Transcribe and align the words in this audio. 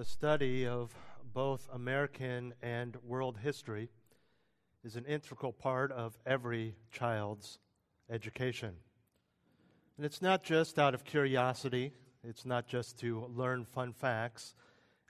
The 0.00 0.06
study 0.06 0.66
of 0.66 0.94
both 1.34 1.68
American 1.74 2.54
and 2.62 2.96
world 3.04 3.36
history 3.36 3.90
is 4.82 4.96
an 4.96 5.04
integral 5.04 5.52
part 5.52 5.92
of 5.92 6.16
every 6.24 6.74
child's 6.90 7.58
education. 8.10 8.76
And 9.98 10.06
it's 10.06 10.22
not 10.22 10.42
just 10.42 10.78
out 10.78 10.94
of 10.94 11.04
curiosity, 11.04 11.92
it's 12.24 12.46
not 12.46 12.66
just 12.66 12.98
to 13.00 13.26
learn 13.36 13.66
fun 13.66 13.92
facts. 13.92 14.54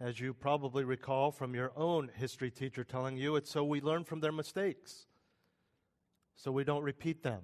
As 0.00 0.18
you 0.18 0.34
probably 0.34 0.82
recall 0.82 1.30
from 1.30 1.54
your 1.54 1.70
own 1.76 2.10
history 2.16 2.50
teacher 2.50 2.82
telling 2.82 3.16
you, 3.16 3.36
it's 3.36 3.48
so 3.52 3.62
we 3.62 3.80
learn 3.80 4.02
from 4.02 4.18
their 4.18 4.32
mistakes, 4.32 5.06
so 6.34 6.50
we 6.50 6.64
don't 6.64 6.82
repeat 6.82 7.22
them. 7.22 7.42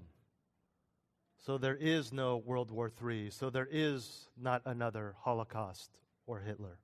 So 1.39 1.59
there 1.59 1.77
is 1.77 2.13
no 2.13 2.39
World 2.39 2.73
War 2.73 2.91
III, 3.01 3.31
so 3.31 3.51
there 3.51 3.69
is 3.71 4.31
not 4.37 4.63
another 4.65 5.15
Holocaust 5.21 5.93
or 6.27 6.41
Hitler. 6.41 6.81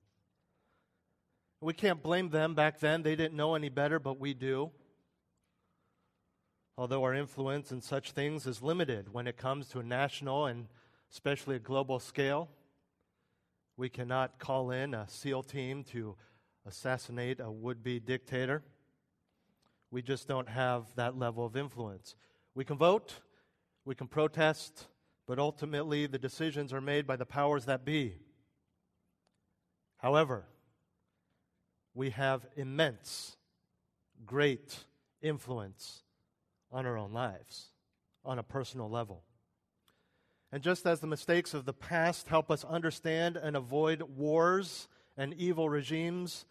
We 1.63 1.73
can't 1.73 2.03
blame 2.03 2.31
them 2.31 2.57
back 2.57 2.81
then. 2.81 3.05
They 3.05 3.15
didn't 3.15 3.37
know 3.37 3.55
any 3.55 3.69
better, 3.69 4.01
but 4.01 4.19
we 4.19 4.35
do. 4.35 4.73
Although 6.77 7.05
our 7.05 7.15
influence 7.15 7.71
in 7.71 7.81
such 7.81 8.11
things 8.11 8.49
is 8.49 8.63
limited 8.63 9.13
when 9.13 9.29
it 9.29 9.37
comes 9.37 9.69
to 9.69 9.79
a 9.79 9.85
national 9.85 10.47
and 10.47 10.67
especially 11.13 11.55
a 11.55 11.61
global 11.61 12.01
scale, 12.01 12.49
we 13.77 13.89
cannot 13.89 14.41
call 14.41 14.73
in 14.73 14.93
a 14.93 15.09
SEAL 15.09 15.45
team 15.45 15.85
to 15.85 16.17
assassinate 16.67 17.39
a 17.39 17.49
would 17.49 17.85
be 17.85 18.01
dictator. 18.01 18.65
We 19.93 20.03
just 20.03 20.27
don't 20.27 20.49
have 20.49 20.87
that 20.97 21.17
level 21.17 21.47
of 21.47 21.57
influence. 21.57 22.17
We 22.57 22.65
can 22.65 22.77
vote, 22.77 23.21
we 23.85 23.95
can 23.95 24.09
protest, 24.09 24.89
but 25.29 25.39
ultimately 25.39 26.09
the 26.09 26.19
decisions 26.19 26.73
are 26.73 26.81
made 26.81 27.07
by 27.07 27.15
the 27.15 27.27
powers 27.27 27.67
that 27.67 27.85
be. 27.85 28.17
However, 29.99 30.47
we 31.95 32.11
have 32.11 32.47
immense, 32.57 33.37
great 34.25 34.85
influence 35.21 36.03
on 36.71 36.87
our 36.87 36.97
own 36.97 37.13
lives 37.13 37.73
on 38.25 38.39
a 38.39 38.43
personal 38.43 38.89
level. 38.89 39.23
And 40.51 40.63
just 40.63 40.87
as 40.87 41.01
the 41.01 41.07
mistakes 41.07 41.55
of 41.55 41.65
the 41.65 41.73
past 41.73 42.29
help 42.29 42.51
us 42.51 42.65
understand 42.65 43.37
and 43.37 43.57
avoid 43.57 44.03
wars 44.03 44.89
and 45.17 45.35
evil 45.35 45.69
regimes, 45.69 46.45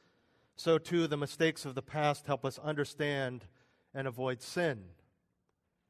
so 0.56 0.78
too 0.78 1.08
the 1.08 1.18
mistakes 1.18 1.66
of 1.66 1.76
the 1.76 1.82
past 1.82 2.26
help 2.28 2.46
us 2.46 2.60
understand 2.60 3.46
and 3.94 4.08
avoid 4.08 4.42
sin 4.42 4.84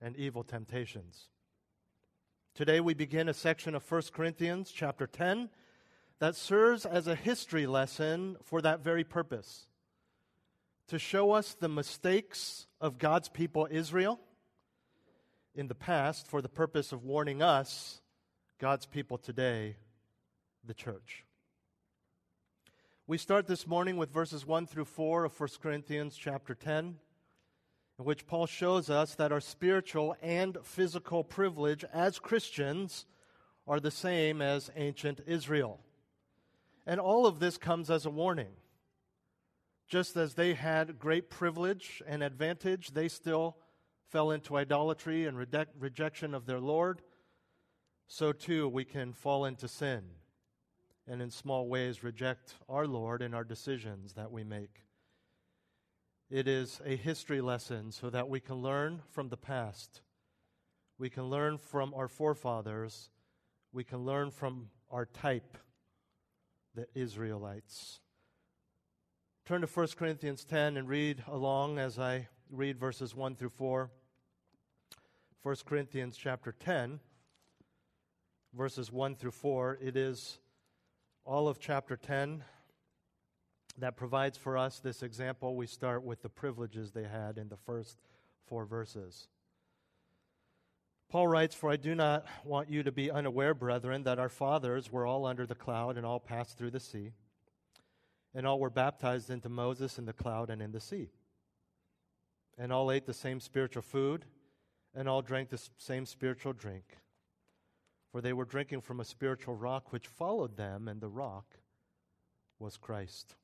and 0.01 0.15
evil 0.17 0.43
temptations. 0.43 1.29
Today 2.53 2.79
we 2.79 2.93
begin 2.93 3.29
a 3.29 3.33
section 3.33 3.75
of 3.75 3.89
1 3.89 4.01
Corinthians 4.13 4.71
chapter 4.71 5.07
10 5.07 5.49
that 6.21 6.35
serves 6.35 6.85
as 6.85 7.07
a 7.07 7.15
history 7.15 7.65
lesson 7.65 8.37
for 8.43 8.61
that 8.61 8.83
very 8.83 9.03
purpose 9.03 9.65
to 10.87 10.99
show 10.99 11.31
us 11.31 11.55
the 11.55 11.67
mistakes 11.67 12.67
of 12.79 12.99
God's 12.99 13.27
people 13.27 13.67
Israel 13.71 14.19
in 15.55 15.67
the 15.67 15.73
past 15.73 16.27
for 16.27 16.39
the 16.39 16.47
purpose 16.47 16.91
of 16.91 17.03
warning 17.03 17.41
us, 17.41 18.01
God's 18.59 18.85
people 18.85 19.17
today, 19.17 19.77
the 20.63 20.75
church. 20.75 21.25
We 23.07 23.17
start 23.17 23.47
this 23.47 23.65
morning 23.65 23.97
with 23.97 24.11
verses 24.11 24.45
1 24.45 24.67
through 24.67 24.85
4 24.85 25.25
of 25.25 25.39
1 25.39 25.49
Corinthians 25.59 26.15
chapter 26.15 26.53
10, 26.53 26.97
in 27.97 28.05
which 28.05 28.27
Paul 28.27 28.45
shows 28.45 28.91
us 28.91 29.15
that 29.15 29.31
our 29.31 29.41
spiritual 29.41 30.15
and 30.21 30.59
physical 30.61 31.23
privilege 31.23 31.83
as 31.91 32.19
Christians 32.19 33.07
are 33.67 33.79
the 33.79 33.89
same 33.89 34.39
as 34.39 34.69
ancient 34.75 35.21
Israel. 35.25 35.79
And 36.91 36.99
all 36.99 37.25
of 37.25 37.39
this 37.39 37.57
comes 37.57 37.89
as 37.89 38.05
a 38.05 38.09
warning. 38.09 38.51
Just 39.87 40.17
as 40.17 40.33
they 40.33 40.55
had 40.55 40.99
great 40.99 41.29
privilege 41.29 42.03
and 42.05 42.21
advantage, 42.21 42.91
they 42.91 43.07
still 43.07 43.55
fell 44.09 44.29
into 44.29 44.57
idolatry 44.57 45.25
and 45.25 45.37
rejection 45.79 46.33
of 46.33 46.45
their 46.45 46.59
Lord. 46.59 47.01
So 48.07 48.33
too, 48.33 48.67
we 48.67 48.83
can 48.83 49.13
fall 49.13 49.45
into 49.45 49.69
sin 49.69 50.03
and 51.07 51.21
in 51.21 51.31
small 51.31 51.69
ways 51.69 52.03
reject 52.03 52.55
our 52.67 52.85
Lord 52.85 53.21
in 53.21 53.33
our 53.33 53.45
decisions 53.45 54.11
that 54.15 54.29
we 54.29 54.43
make. 54.43 54.83
It 56.29 56.45
is 56.45 56.81
a 56.85 56.97
history 56.97 57.39
lesson 57.39 57.93
so 57.93 58.09
that 58.09 58.27
we 58.27 58.41
can 58.41 58.57
learn 58.57 59.01
from 59.11 59.29
the 59.29 59.37
past. 59.37 60.01
We 60.97 61.09
can 61.09 61.29
learn 61.29 61.57
from 61.57 61.93
our 61.93 62.09
forefathers. 62.09 63.11
We 63.71 63.85
can 63.85 63.99
learn 63.99 64.29
from 64.29 64.71
our 64.89 65.05
type 65.05 65.57
the 66.75 66.87
Israelites. 66.95 67.99
Turn 69.45 69.61
to 69.61 69.67
1 69.67 69.87
Corinthians 69.97 70.45
10 70.45 70.77
and 70.77 70.87
read 70.87 71.23
along 71.27 71.79
as 71.79 71.99
I 71.99 72.27
read 72.49 72.79
verses 72.79 73.15
1 73.15 73.35
through 73.35 73.49
4. 73.49 73.89
1 75.43 75.55
Corinthians 75.65 76.15
chapter 76.15 76.51
10, 76.51 76.99
verses 78.53 78.91
1 78.91 79.15
through 79.15 79.31
4. 79.31 79.79
It 79.81 79.97
is 79.97 80.37
all 81.25 81.47
of 81.47 81.59
chapter 81.59 81.97
10 81.97 82.43
that 83.79 83.97
provides 83.97 84.37
for 84.37 84.57
us 84.57 84.79
this 84.79 85.01
example. 85.01 85.55
We 85.55 85.65
start 85.65 86.03
with 86.03 86.21
the 86.21 86.29
privileges 86.29 86.91
they 86.91 87.05
had 87.05 87.37
in 87.37 87.49
the 87.49 87.57
first 87.57 87.97
four 88.45 88.65
verses. 88.65 89.27
Paul 91.11 91.27
writes, 91.27 91.53
For 91.53 91.69
I 91.69 91.75
do 91.75 91.93
not 91.93 92.25
want 92.45 92.69
you 92.69 92.83
to 92.83 92.91
be 92.91 93.11
unaware, 93.11 93.53
brethren, 93.53 94.03
that 94.03 94.17
our 94.17 94.29
fathers 94.29 94.93
were 94.93 95.05
all 95.05 95.25
under 95.25 95.45
the 95.45 95.55
cloud 95.55 95.97
and 95.97 96.05
all 96.05 96.21
passed 96.21 96.57
through 96.57 96.71
the 96.71 96.79
sea, 96.79 97.11
and 98.33 98.47
all 98.47 98.61
were 98.61 98.69
baptized 98.69 99.29
into 99.29 99.49
Moses 99.49 99.99
in 99.99 100.05
the 100.05 100.13
cloud 100.13 100.49
and 100.49 100.61
in 100.61 100.71
the 100.71 100.79
sea. 100.79 101.09
And 102.57 102.71
all 102.71 102.89
ate 102.93 103.05
the 103.05 103.13
same 103.13 103.41
spiritual 103.41 103.81
food, 103.81 104.23
and 104.95 105.09
all 105.09 105.21
drank 105.21 105.49
the 105.49 105.61
same 105.77 106.05
spiritual 106.05 106.53
drink. 106.53 106.97
For 108.13 108.21
they 108.21 108.31
were 108.31 108.45
drinking 108.45 108.79
from 108.79 109.01
a 109.01 109.05
spiritual 109.05 109.55
rock 109.55 109.91
which 109.91 110.07
followed 110.07 110.55
them, 110.55 110.87
and 110.87 111.01
the 111.01 111.09
rock 111.09 111.57
was 112.57 112.77
Christ. 112.77 113.35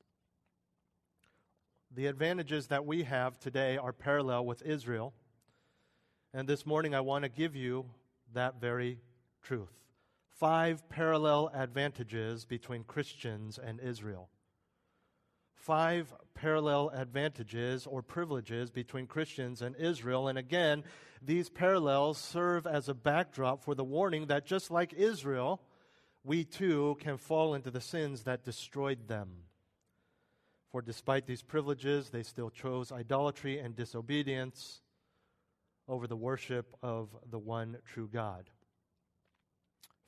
The 1.94 2.06
advantages 2.06 2.68
that 2.68 2.86
we 2.86 3.02
have 3.02 3.38
today 3.38 3.76
are 3.76 3.92
parallel 3.92 4.46
with 4.46 4.62
Israel 4.62 5.12
and 6.34 6.46
this 6.46 6.66
morning, 6.66 6.94
I 6.94 7.00
want 7.00 7.22
to 7.24 7.30
give 7.30 7.56
you 7.56 7.86
that 8.34 8.60
very 8.60 8.98
truth. 9.42 9.72
Five 10.28 10.88
parallel 10.88 11.50
advantages 11.54 12.44
between 12.44 12.84
Christians 12.84 13.58
and 13.58 13.80
Israel. 13.80 14.28
Five 15.54 16.12
parallel 16.34 16.90
advantages 16.94 17.86
or 17.86 18.02
privileges 18.02 18.70
between 18.70 19.06
Christians 19.06 19.62
and 19.62 19.74
Israel. 19.76 20.28
And 20.28 20.38
again, 20.38 20.84
these 21.22 21.48
parallels 21.48 22.18
serve 22.18 22.66
as 22.66 22.88
a 22.88 22.94
backdrop 22.94 23.64
for 23.64 23.74
the 23.74 23.84
warning 23.84 24.26
that 24.26 24.46
just 24.46 24.70
like 24.70 24.92
Israel, 24.92 25.60
we 26.24 26.44
too 26.44 26.96
can 27.00 27.16
fall 27.16 27.54
into 27.54 27.70
the 27.70 27.80
sins 27.80 28.24
that 28.24 28.44
destroyed 28.44 29.08
them. 29.08 29.30
For 30.70 30.82
despite 30.82 31.26
these 31.26 31.42
privileges, 31.42 32.10
they 32.10 32.22
still 32.22 32.50
chose 32.50 32.92
idolatry 32.92 33.58
and 33.58 33.74
disobedience 33.74 34.82
over 35.88 36.06
the 36.06 36.16
worship 36.16 36.76
of 36.82 37.08
the 37.30 37.38
one 37.38 37.78
true 37.84 38.08
God. 38.12 38.50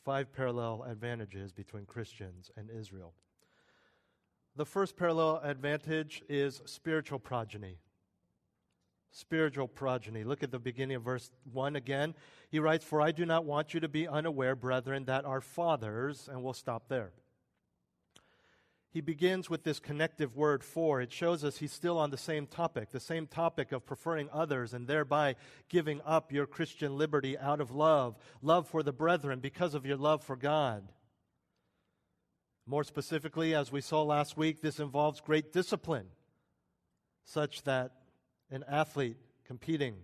Five 0.05 0.33
parallel 0.33 0.85
advantages 0.89 1.53
between 1.53 1.87
Christians 1.87 2.51
and 2.57 2.71
Israel. 2.71 3.15
The 4.57 4.67
first 4.67 4.97
parallel 4.97 5.41
advantage 5.43 6.23
is 6.29 6.61
spiritual 6.65 7.19
progeny. 7.19 7.79
Spiritual 9.13 9.69
progeny. 9.69 10.25
Look 10.25 10.43
at 10.43 10.51
the 10.51 10.59
beginning 10.59 10.97
of 10.97 11.03
verse 11.03 11.31
1 11.53 11.77
again. 11.77 12.15
He 12.49 12.59
writes, 12.59 12.85
For 12.85 13.01
I 13.01 13.11
do 13.11 13.27
not 13.27 13.45
want 13.45 13.75
you 13.75 13.81
to 13.81 13.89
be 13.89 14.07
unaware, 14.07 14.55
brethren, 14.55 15.05
that 15.07 15.25
our 15.25 15.41
fathers, 15.41 16.29
and 16.31 16.43
we'll 16.43 16.53
stop 16.53 16.89
there. 16.89 17.13
He 18.93 19.01
begins 19.01 19.49
with 19.49 19.63
this 19.63 19.79
connective 19.79 20.37
word 20.37 20.65
for. 20.65 21.01
It 21.01 21.13
shows 21.13 21.45
us 21.45 21.59
he's 21.59 21.73
still 21.73 21.97
on 21.97 22.11
the 22.11 22.17
same 22.17 22.47
topic, 22.47 22.91
the 22.91 22.99
same 22.99 23.29
topic 23.29 23.71
of 23.71 23.87
preferring 23.87 24.29
others 24.33 24.75
and 24.75 24.89
thereby 24.89 25.37
giving 25.69 26.01
up 26.05 26.33
your 26.33 26.47
Christian 26.47 26.99
liberty 26.99 27.39
out 27.39 27.61
of 27.61 27.71
love, 27.71 28.17
love 28.43 28.67
for 28.67 28.83
the 28.83 28.93
brethren 28.93 29.39
because 29.39 29.75
of 29.75 29.87
your 29.87 29.97
love 29.97 30.25
for 30.25 30.35
God. 30.35 30.89
More 32.67 32.83
specifically, 32.83 33.55
as 33.55 33.71
we 33.71 33.81
saw 33.81 34.03
last 34.03 34.37
week, 34.37 34.61
this 34.61 34.81
involves 34.81 35.21
great 35.21 35.53
discipline, 35.53 36.07
such 37.25 37.63
that 37.63 37.93
an 38.51 38.65
athlete 38.69 39.19
competing 39.47 39.95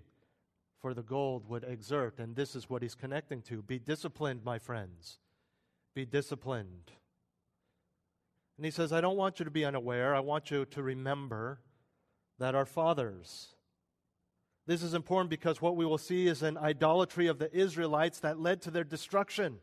for 0.81 0.95
the 0.95 1.03
gold 1.03 1.49
would 1.49 1.65
exert. 1.65 2.21
And 2.21 2.37
this 2.37 2.55
is 2.55 2.71
what 2.71 2.83
he's 2.83 2.95
connecting 2.95 3.43
to. 3.43 3.63
Be 3.63 3.81
disciplined, 3.81 4.45
my 4.45 4.59
friends. 4.59 5.19
Be 5.95 6.05
disciplined. 6.05 6.93
And 8.57 8.65
he 8.65 8.71
says, 8.71 8.93
I 8.93 9.01
don't 9.01 9.17
want 9.17 9.39
you 9.39 9.45
to 9.45 9.51
be 9.51 9.65
unaware. 9.65 10.15
I 10.15 10.21
want 10.21 10.51
you 10.51 10.65
to 10.67 10.83
remember 10.83 11.61
that 12.39 12.55
our 12.55 12.65
fathers. 12.65 13.49
This 14.67 14.83
is 14.83 14.95
important 14.95 15.31
because 15.31 15.63
what 15.63 15.77
we 15.77 15.85
will 15.85 15.99
see 15.99 16.27
is 16.27 16.43
an 16.43 16.59
idolatry 16.59 17.27
of 17.27 17.39
the 17.39 17.55
Israelites 17.55 18.21
that 18.21 18.41
led 18.41 18.63
to 18.63 18.71
their 18.71 18.85
destruction. 18.85 19.59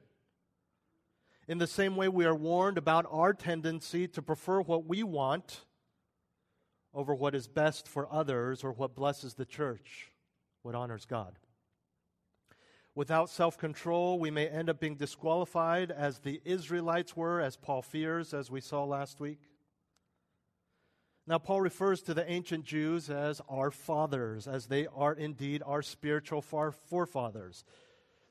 In 1.47 1.57
the 1.57 1.67
same 1.67 1.95
way, 1.95 2.07
we 2.07 2.25
are 2.25 2.35
warned 2.35 2.77
about 2.77 3.05
our 3.09 3.33
tendency 3.33 4.07
to 4.09 4.21
prefer 4.21 4.61
what 4.61 4.85
we 4.85 5.03
want 5.03 5.65
over 6.93 7.13
what 7.13 7.35
is 7.35 7.47
best 7.47 7.87
for 7.87 8.07
others 8.11 8.63
or 8.63 8.71
what 8.71 8.95
blesses 8.95 9.33
the 9.33 9.45
church, 9.45 10.11
what 10.61 10.75
honors 10.75 11.05
God. 11.05 11.37
Without 12.95 13.29
self 13.29 13.57
control, 13.57 14.19
we 14.19 14.29
may 14.29 14.47
end 14.47 14.69
up 14.69 14.79
being 14.79 14.95
disqualified 14.95 15.89
as 15.89 16.19
the 16.19 16.41
Israelites 16.45 17.15
were, 17.15 17.41
as 17.41 17.57
Paul 17.57 17.81
fears, 17.81 18.33
as 18.33 18.51
we 18.51 18.61
saw 18.61 18.83
last 18.83 19.19
week. 19.19 19.39
Now, 21.25 21.39
Paul 21.39 21.61
refers 21.61 22.01
to 22.03 22.13
the 22.13 22.29
ancient 22.29 22.65
Jews 22.65 23.09
as 23.09 23.41
our 23.49 23.71
fathers, 23.71 24.45
as 24.45 24.67
they 24.67 24.87
are 24.87 25.13
indeed 25.13 25.63
our 25.65 25.81
spiritual 25.81 26.41
forefathers. 26.41 27.63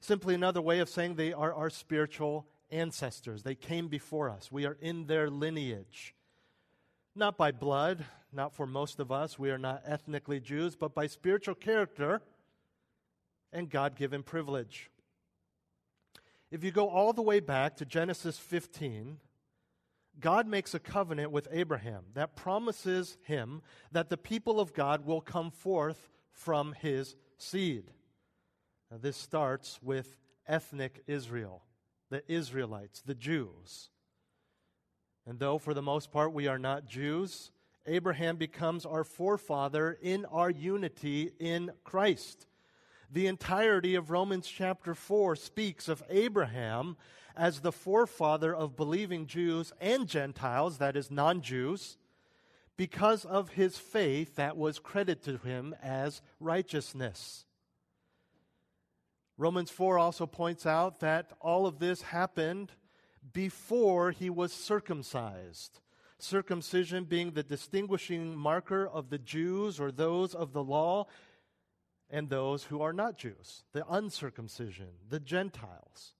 Simply 0.00 0.34
another 0.34 0.60
way 0.60 0.78
of 0.78 0.88
saying 0.88 1.14
they 1.14 1.32
are 1.32 1.54
our 1.54 1.70
spiritual 1.70 2.46
ancestors. 2.70 3.42
They 3.42 3.54
came 3.54 3.88
before 3.88 4.28
us. 4.28 4.52
We 4.52 4.66
are 4.66 4.76
in 4.80 5.06
their 5.06 5.30
lineage. 5.30 6.14
Not 7.16 7.36
by 7.36 7.50
blood, 7.50 8.04
not 8.32 8.54
for 8.54 8.66
most 8.66 9.00
of 9.00 9.10
us. 9.10 9.38
We 9.38 9.50
are 9.50 9.58
not 9.58 9.82
ethnically 9.86 10.40
Jews, 10.40 10.76
but 10.76 10.94
by 10.94 11.06
spiritual 11.06 11.54
character 11.54 12.20
and 13.52 13.70
God 13.70 13.96
given 13.96 14.22
privilege. 14.22 14.90
If 16.50 16.64
you 16.64 16.70
go 16.70 16.88
all 16.88 17.12
the 17.12 17.22
way 17.22 17.40
back 17.40 17.76
to 17.76 17.84
Genesis 17.84 18.38
15, 18.38 19.18
God 20.20 20.46
makes 20.46 20.74
a 20.74 20.78
covenant 20.78 21.30
with 21.30 21.48
Abraham 21.50 22.04
that 22.14 22.36
promises 22.36 23.16
him 23.22 23.62
that 23.92 24.10
the 24.10 24.16
people 24.16 24.60
of 24.60 24.74
God 24.74 25.06
will 25.06 25.20
come 25.20 25.50
forth 25.50 26.10
from 26.30 26.74
his 26.74 27.16
seed. 27.38 27.90
Now, 28.90 28.98
this 29.00 29.16
starts 29.16 29.80
with 29.82 30.16
ethnic 30.46 31.02
Israel, 31.06 31.62
the 32.10 32.22
Israelites, 32.30 33.00
the 33.00 33.14
Jews. 33.14 33.88
And 35.26 35.38
though 35.38 35.58
for 35.58 35.72
the 35.72 35.82
most 35.82 36.10
part 36.10 36.32
we 36.32 36.48
are 36.48 36.58
not 36.58 36.86
Jews, 36.86 37.52
Abraham 37.86 38.36
becomes 38.36 38.84
our 38.84 39.04
forefather 39.04 39.96
in 40.02 40.24
our 40.26 40.50
unity 40.50 41.30
in 41.38 41.70
Christ. 41.84 42.46
The 43.12 43.26
entirety 43.26 43.94
of 43.94 44.10
Romans 44.10 44.48
chapter 44.48 44.94
4 44.94 45.36
speaks 45.36 45.86
of 45.86 46.02
Abraham 46.08 46.96
as 47.36 47.60
the 47.60 47.70
forefather 47.70 48.54
of 48.54 48.74
believing 48.74 49.26
Jews 49.26 49.70
and 49.82 50.08
Gentiles, 50.08 50.78
that 50.78 50.96
is, 50.96 51.10
non 51.10 51.42
Jews, 51.42 51.98
because 52.78 53.26
of 53.26 53.50
his 53.50 53.76
faith 53.76 54.36
that 54.36 54.56
was 54.56 54.78
credited 54.78 55.22
to 55.24 55.46
him 55.46 55.76
as 55.82 56.22
righteousness. 56.40 57.44
Romans 59.36 59.70
4 59.70 59.98
also 59.98 60.26
points 60.26 60.64
out 60.64 61.00
that 61.00 61.32
all 61.38 61.66
of 61.66 61.80
this 61.80 62.00
happened 62.00 62.72
before 63.34 64.12
he 64.12 64.30
was 64.30 64.54
circumcised. 64.54 65.80
Circumcision 66.18 67.04
being 67.04 67.32
the 67.32 67.42
distinguishing 67.42 68.34
marker 68.34 68.86
of 68.86 69.10
the 69.10 69.18
Jews 69.18 69.78
or 69.78 69.92
those 69.92 70.34
of 70.34 70.54
the 70.54 70.64
law, 70.64 71.08
and 72.12 72.28
those 72.28 72.64
who 72.64 72.82
are 72.82 72.92
not 72.92 73.16
Jews, 73.16 73.64
the 73.72 73.84
uncircumcision, 73.88 74.88
the 75.08 75.18
Gentiles. 75.18 76.12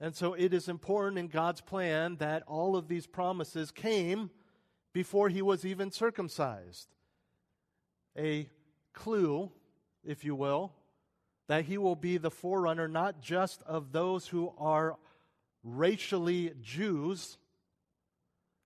And 0.00 0.14
so 0.14 0.34
it 0.34 0.54
is 0.54 0.68
important 0.68 1.18
in 1.18 1.26
God's 1.26 1.60
plan 1.60 2.16
that 2.16 2.44
all 2.46 2.76
of 2.76 2.86
these 2.88 3.08
promises 3.08 3.72
came 3.72 4.30
before 4.92 5.28
he 5.28 5.42
was 5.42 5.66
even 5.66 5.90
circumcised. 5.90 6.88
A 8.16 8.48
clue, 8.94 9.50
if 10.04 10.24
you 10.24 10.34
will, 10.36 10.72
that 11.48 11.64
he 11.64 11.76
will 11.76 11.96
be 11.96 12.16
the 12.16 12.30
forerunner 12.30 12.86
not 12.86 13.20
just 13.20 13.62
of 13.62 13.90
those 13.90 14.28
who 14.28 14.54
are 14.56 14.96
racially 15.64 16.52
Jews, 16.62 17.36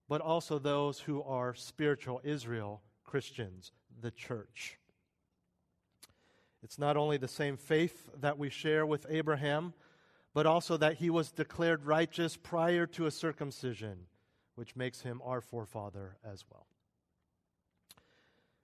but 0.09 0.21
also 0.21 0.59
those 0.59 1.01
who 1.01 1.23
are 1.23 1.55
spiritual 1.55 2.21
Israel 2.23 2.83
Christians, 3.03 3.73
the 4.01 4.11
church. 4.11 4.79
It's 6.65 6.79
not 6.79 6.97
only 6.97 7.19
the 7.19 7.29
same 7.29 7.59
faith 7.59 8.09
that 8.21 8.39
we 8.39 8.49
share 8.49 8.87
with 8.87 9.05
Abraham, 9.11 9.75
but 10.33 10.47
also 10.47 10.79
that 10.79 10.95
he 10.95 11.11
was 11.11 11.31
declared 11.31 11.85
righteous 11.85 12.39
prior 12.39 12.87
to 12.87 13.05
a 13.05 13.11
circumcision, 13.11 14.07
which 14.55 14.75
makes 14.75 15.03
him 15.03 15.21
our 15.23 15.43
forefather 15.43 16.17
as 16.25 16.43
well. 16.51 16.67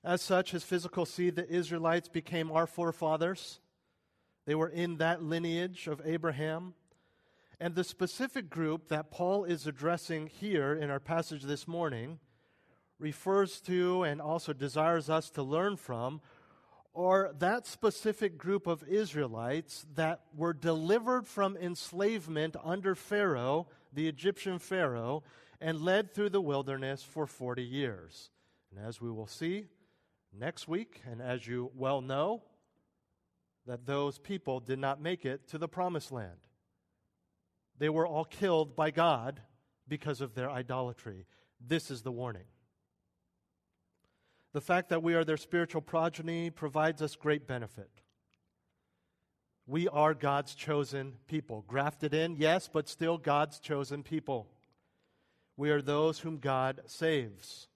As 0.02 0.22
such, 0.22 0.52
his 0.52 0.64
physical 0.64 1.04
seed, 1.04 1.36
the 1.36 1.46
Israelites, 1.46 2.08
became 2.08 2.50
our 2.50 2.66
forefathers. 2.66 3.60
They 4.46 4.54
were 4.54 4.70
in 4.70 4.96
that 4.96 5.22
lineage 5.22 5.86
of 5.86 6.00
Abraham. 6.02 6.72
And 7.60 7.74
the 7.74 7.84
specific 7.84 8.48
group 8.48 8.88
that 8.88 9.10
Paul 9.10 9.44
is 9.44 9.66
addressing 9.66 10.28
here 10.28 10.72
in 10.72 10.88
our 10.88 11.00
passage 11.00 11.42
this 11.42 11.68
morning 11.68 12.18
refers 12.98 13.60
to 13.62 14.04
and 14.04 14.22
also 14.22 14.54
desires 14.54 15.10
us 15.10 15.28
to 15.30 15.42
learn 15.42 15.76
from 15.76 16.22
or 16.92 17.32
that 17.38 17.66
specific 17.66 18.36
group 18.36 18.66
of 18.66 18.82
Israelites 18.88 19.86
that 19.94 20.20
were 20.36 20.52
delivered 20.52 21.26
from 21.26 21.56
enslavement 21.56 22.56
under 22.64 22.94
Pharaoh, 22.94 23.68
the 23.92 24.08
Egyptian 24.08 24.58
Pharaoh, 24.58 25.22
and 25.60 25.80
led 25.80 26.12
through 26.12 26.30
the 26.30 26.40
wilderness 26.40 27.02
for 27.02 27.26
40 27.26 27.62
years. 27.62 28.30
And 28.70 28.84
as 28.84 29.00
we 29.00 29.10
will 29.10 29.26
see 29.26 29.66
next 30.36 30.68
week, 30.68 31.02
and 31.08 31.20
as 31.20 31.46
you 31.46 31.70
well 31.74 32.00
know, 32.00 32.42
that 33.66 33.86
those 33.86 34.18
people 34.18 34.58
did 34.58 34.78
not 34.78 35.00
make 35.00 35.24
it 35.24 35.46
to 35.48 35.58
the 35.58 35.68
promised 35.68 36.10
land. 36.10 36.38
They 37.78 37.88
were 37.88 38.06
all 38.06 38.24
killed 38.24 38.74
by 38.74 38.90
God 38.90 39.40
because 39.86 40.20
of 40.20 40.34
their 40.34 40.50
idolatry. 40.50 41.26
This 41.60 41.90
is 41.90 42.02
the 42.02 42.12
warning. 42.12 42.44
The 44.52 44.60
fact 44.60 44.88
that 44.88 45.02
we 45.02 45.14
are 45.14 45.24
their 45.24 45.36
spiritual 45.36 45.80
progeny 45.80 46.50
provides 46.50 47.02
us 47.02 47.14
great 47.14 47.46
benefit. 47.46 47.90
We 49.66 49.86
are 49.86 50.14
God's 50.14 50.54
chosen 50.56 51.12
people. 51.28 51.64
Grafted 51.68 52.12
in, 52.12 52.34
yes, 52.34 52.68
but 52.72 52.88
still 52.88 53.16
God's 53.16 53.60
chosen 53.60 54.02
people. 54.02 54.48
We 55.56 55.70
are 55.70 55.80
those 55.80 56.20
whom 56.20 56.38
God 56.38 56.80
saves. 56.86 57.68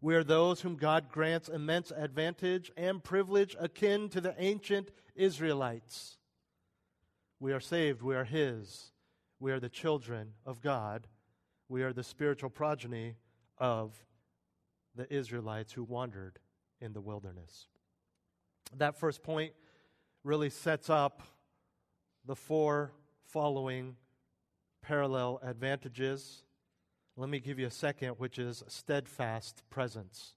We 0.00 0.14
are 0.14 0.24
those 0.24 0.62
whom 0.62 0.76
God 0.76 1.10
grants 1.10 1.48
immense 1.48 1.90
advantage 1.90 2.70
and 2.76 3.04
privilege 3.04 3.56
akin 3.58 4.08
to 4.10 4.20
the 4.20 4.34
ancient 4.38 4.90
Israelites. 5.14 6.16
We 7.40 7.52
are 7.52 7.60
saved. 7.60 8.00
We 8.00 8.14
are 8.14 8.24
His. 8.24 8.92
We 9.40 9.52
are 9.52 9.60
the 9.60 9.68
children 9.68 10.32
of 10.46 10.62
God. 10.62 11.06
We 11.68 11.82
are 11.82 11.92
the 11.92 12.04
spiritual 12.04 12.50
progeny 12.50 13.16
of 13.58 13.92
the 14.98 15.10
Israelites 15.14 15.72
who 15.72 15.84
wandered 15.84 16.40
in 16.80 16.92
the 16.92 17.00
wilderness. 17.00 17.68
That 18.76 18.98
first 18.98 19.22
point 19.22 19.52
really 20.24 20.50
sets 20.50 20.90
up 20.90 21.22
the 22.26 22.34
four 22.34 22.92
following 23.24 23.94
parallel 24.82 25.40
advantages. 25.42 26.42
Let 27.16 27.30
me 27.30 27.38
give 27.38 27.60
you 27.60 27.66
a 27.68 27.70
second, 27.70 28.14
which 28.18 28.40
is 28.40 28.64
steadfast 28.66 29.62
presence. 29.70 30.34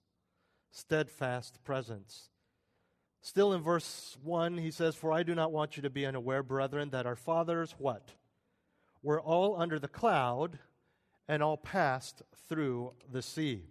Steadfast 0.69 1.63
presence. 1.63 2.29
Still 3.19 3.53
in 3.53 3.61
verse 3.61 4.15
1, 4.23 4.59
he 4.59 4.69
says, 4.69 4.95
For 4.95 5.11
I 5.11 5.23
do 5.23 5.33
not 5.33 5.51
want 5.51 5.75
you 5.75 5.81
to 5.83 5.89
be 5.89 6.05
unaware, 6.05 6.43
brethren, 6.43 6.91
that 6.91 7.07
our 7.07 7.15
fathers, 7.15 7.73
what? 7.79 8.11
Were 9.01 9.19
all 9.19 9.59
under 9.59 9.79
the 9.79 9.87
cloud 9.87 10.59
and 11.27 11.41
all 11.41 11.57
passed 11.57 12.21
through 12.47 12.93
the 13.11 13.23
sea. 13.23 13.63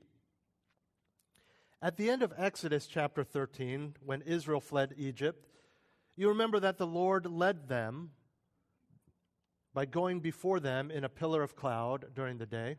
At 1.83 1.97
the 1.97 2.11
end 2.11 2.23
of 2.23 2.35
Exodus 2.37 2.87
chapter 2.87 3.25
13, 3.25 3.95
when 4.05 4.21
Israel 4.23 4.61
fled 4.61 4.95
Egypt, 4.99 5.47
you 6.15 6.29
remember 6.29 6.61
that 6.61 6.77
the 6.77 6.87
Lord 6.87 7.25
led 7.25 7.69
them 7.69 8.11
by 9.73 9.87
going 9.87 10.21
before 10.21 10.61
them 10.61 10.91
in 10.91 11.05
a 11.05 11.09
pillar 11.09 11.43
of 11.43 11.57
cloud 11.57 12.09
during 12.15 12.37
the 12.37 12.45
day, 12.45 12.77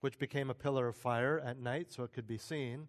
which 0.00 0.18
became 0.18 0.48
a 0.48 0.54
pillar 0.54 0.88
of 0.88 0.96
fire 0.96 1.38
at 1.38 1.58
night 1.58 1.92
so 1.92 2.02
it 2.02 2.14
could 2.14 2.26
be 2.26 2.38
seen. 2.38 2.88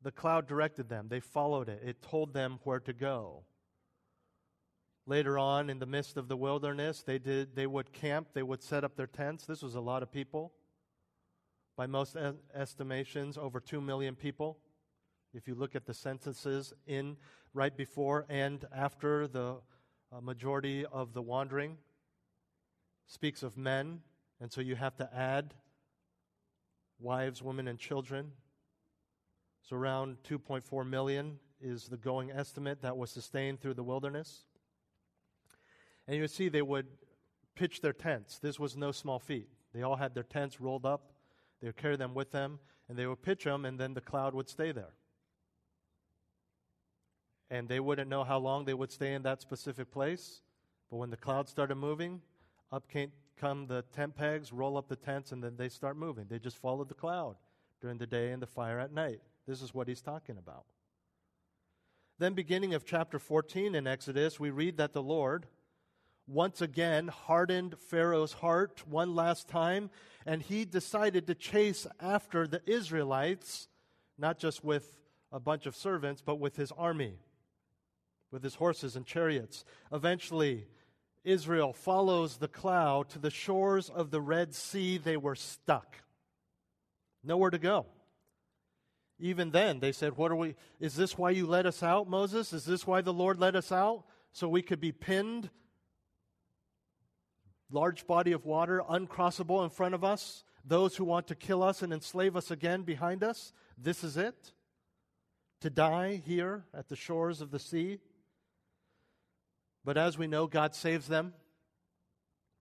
The 0.00 0.10
cloud 0.10 0.46
directed 0.46 0.88
them. 0.88 1.08
They 1.10 1.20
followed 1.20 1.68
it. 1.68 1.82
It 1.84 2.00
told 2.00 2.32
them 2.32 2.60
where 2.64 2.80
to 2.80 2.94
go. 2.94 3.44
Later 5.04 5.38
on, 5.38 5.68
in 5.68 5.80
the 5.80 5.86
midst 5.86 6.16
of 6.16 6.28
the 6.28 6.36
wilderness, 6.36 7.02
they, 7.02 7.18
did, 7.18 7.54
they 7.54 7.66
would 7.66 7.92
camp, 7.92 8.28
they 8.32 8.42
would 8.42 8.62
set 8.62 8.84
up 8.84 8.96
their 8.96 9.06
tents. 9.06 9.44
This 9.44 9.62
was 9.62 9.74
a 9.74 9.80
lot 9.80 10.02
of 10.02 10.10
people. 10.10 10.54
By 11.76 11.86
most 11.86 12.16
estimations, 12.54 13.36
over 13.36 13.60
2 13.60 13.80
million 13.80 14.14
people. 14.14 14.58
If 15.34 15.46
you 15.46 15.54
look 15.54 15.76
at 15.76 15.84
the 15.84 15.92
censuses 15.92 16.72
in 16.86 17.18
right 17.52 17.76
before 17.76 18.24
and 18.30 18.64
after 18.74 19.28
the 19.28 19.56
uh, 20.10 20.20
majority 20.22 20.86
of 20.86 21.12
the 21.12 21.20
wandering, 21.20 21.76
speaks 23.06 23.42
of 23.42 23.58
men, 23.58 24.00
and 24.40 24.50
so 24.50 24.60
you 24.60 24.74
have 24.74 24.96
to 24.96 25.14
add 25.14 25.54
wives, 26.98 27.42
women, 27.42 27.68
and 27.68 27.78
children. 27.78 28.32
So 29.62 29.76
around 29.76 30.16
2.4 30.28 30.88
million 30.88 31.38
is 31.60 31.88
the 31.88 31.96
going 31.96 32.30
estimate 32.30 32.82
that 32.82 32.96
was 32.96 33.10
sustained 33.10 33.60
through 33.60 33.74
the 33.74 33.82
wilderness. 33.82 34.44
And 36.06 36.16
you 36.16 36.28
see, 36.28 36.48
they 36.48 36.62
would 36.62 36.86
pitch 37.54 37.80
their 37.80 37.92
tents. 37.92 38.38
This 38.38 38.58
was 38.60 38.76
no 38.76 38.92
small 38.92 39.18
feat. 39.18 39.48
They 39.74 39.82
all 39.82 39.96
had 39.96 40.14
their 40.14 40.22
tents 40.22 40.60
rolled 40.60 40.86
up, 40.86 41.12
they 41.60 41.68
would 41.68 41.76
carry 41.76 41.96
them 41.96 42.14
with 42.14 42.30
them, 42.30 42.58
and 42.88 42.98
they 42.98 43.06
would 43.06 43.22
pitch 43.22 43.44
them, 43.44 43.64
and 43.64 43.78
then 43.78 43.94
the 43.94 44.00
cloud 44.00 44.34
would 44.34 44.48
stay 44.48 44.72
there. 44.72 44.94
And 47.50 47.68
they 47.68 47.80
wouldn't 47.80 48.10
know 48.10 48.24
how 48.24 48.38
long 48.38 48.64
they 48.64 48.74
would 48.74 48.90
stay 48.90 49.14
in 49.14 49.22
that 49.22 49.40
specific 49.40 49.90
place, 49.90 50.42
but 50.90 50.96
when 50.96 51.10
the 51.10 51.16
cloud 51.16 51.48
started 51.48 51.76
moving, 51.76 52.20
up 52.72 52.88
came, 52.88 53.12
come 53.36 53.66
the 53.66 53.84
tent 53.94 54.16
pegs, 54.16 54.52
roll 54.52 54.76
up 54.76 54.88
the 54.88 54.96
tents, 54.96 55.32
and 55.32 55.42
then 55.42 55.56
they 55.56 55.68
start 55.68 55.96
moving. 55.96 56.26
They 56.28 56.38
just 56.38 56.58
followed 56.58 56.88
the 56.88 56.94
cloud 56.94 57.36
during 57.80 57.98
the 57.98 58.06
day 58.06 58.32
and 58.32 58.42
the 58.42 58.46
fire 58.46 58.80
at 58.80 58.92
night. 58.92 59.20
This 59.46 59.62
is 59.62 59.74
what 59.74 59.88
he's 59.88 60.00
talking 60.00 60.38
about. 60.38 60.64
Then, 62.18 62.32
beginning 62.32 62.74
of 62.74 62.84
chapter 62.84 63.18
14 63.18 63.74
in 63.74 63.86
Exodus, 63.86 64.40
we 64.40 64.50
read 64.50 64.78
that 64.78 64.92
the 64.94 65.02
Lord 65.02 65.46
once 66.26 66.60
again 66.60 67.08
hardened 67.08 67.78
Pharaoh's 67.78 68.32
heart 68.32 68.82
one 68.86 69.14
last 69.14 69.48
time, 69.48 69.90
and 70.24 70.42
he 70.42 70.64
decided 70.64 71.26
to 71.26 71.34
chase 71.34 71.86
after 72.00 72.46
the 72.46 72.62
Israelites, 72.66 73.68
not 74.18 74.38
just 74.38 74.64
with 74.64 74.98
a 75.30 75.38
bunch 75.38 75.66
of 75.66 75.76
servants, 75.76 76.22
but 76.24 76.40
with 76.40 76.56
his 76.56 76.72
army, 76.72 77.18
with 78.30 78.42
his 78.42 78.56
horses 78.56 78.96
and 78.96 79.06
chariots. 79.06 79.64
Eventually, 79.92 80.66
Israel 81.24 81.72
follows 81.72 82.36
the 82.36 82.48
cloud 82.48 83.08
to 83.10 83.18
the 83.18 83.30
shores 83.30 83.88
of 83.88 84.10
the 84.10 84.20
Red 84.20 84.54
Sea. 84.54 84.98
They 84.98 85.16
were 85.16 85.34
stuck, 85.34 85.96
nowhere 87.22 87.50
to 87.50 87.58
go. 87.58 87.86
Even 89.18 89.50
then, 89.50 89.80
they 89.80 89.92
said, 89.92 90.16
What 90.16 90.30
are 90.30 90.36
we? 90.36 90.56
Is 90.78 90.94
this 90.94 91.16
why 91.16 91.30
you 91.30 91.46
let 91.46 91.66
us 91.66 91.82
out, 91.82 92.08
Moses? 92.08 92.52
Is 92.52 92.64
this 92.64 92.86
why 92.86 93.00
the 93.00 93.12
Lord 93.12 93.40
let 93.40 93.56
us 93.56 93.72
out? 93.72 94.04
So 94.32 94.48
we 94.48 94.60
could 94.60 94.80
be 94.80 94.92
pinned, 94.92 95.48
large 97.70 98.06
body 98.06 98.32
of 98.32 98.44
water, 98.44 98.82
uncrossable 98.88 99.62
in 99.64 99.70
front 99.70 99.94
of 99.94 100.04
us, 100.04 100.44
those 100.64 100.96
who 100.96 101.04
want 101.04 101.26
to 101.28 101.34
kill 101.34 101.62
us 101.62 101.82
and 101.82 101.92
enslave 101.92 102.36
us 102.36 102.50
again 102.50 102.82
behind 102.82 103.22
us? 103.22 103.52
This 103.78 104.02
is 104.04 104.16
it? 104.16 104.52
To 105.60 105.70
die 105.70 106.22
here 106.24 106.64
at 106.74 106.88
the 106.88 106.96
shores 106.96 107.40
of 107.40 107.50
the 107.50 107.58
sea? 107.58 107.98
But 109.84 109.96
as 109.96 110.18
we 110.18 110.26
know, 110.26 110.46
God 110.46 110.74
saves 110.74 111.06
them. 111.06 111.32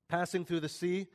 Passing 0.08 0.46
through 0.46 0.60
the 0.60 0.70
sea, 0.70 1.08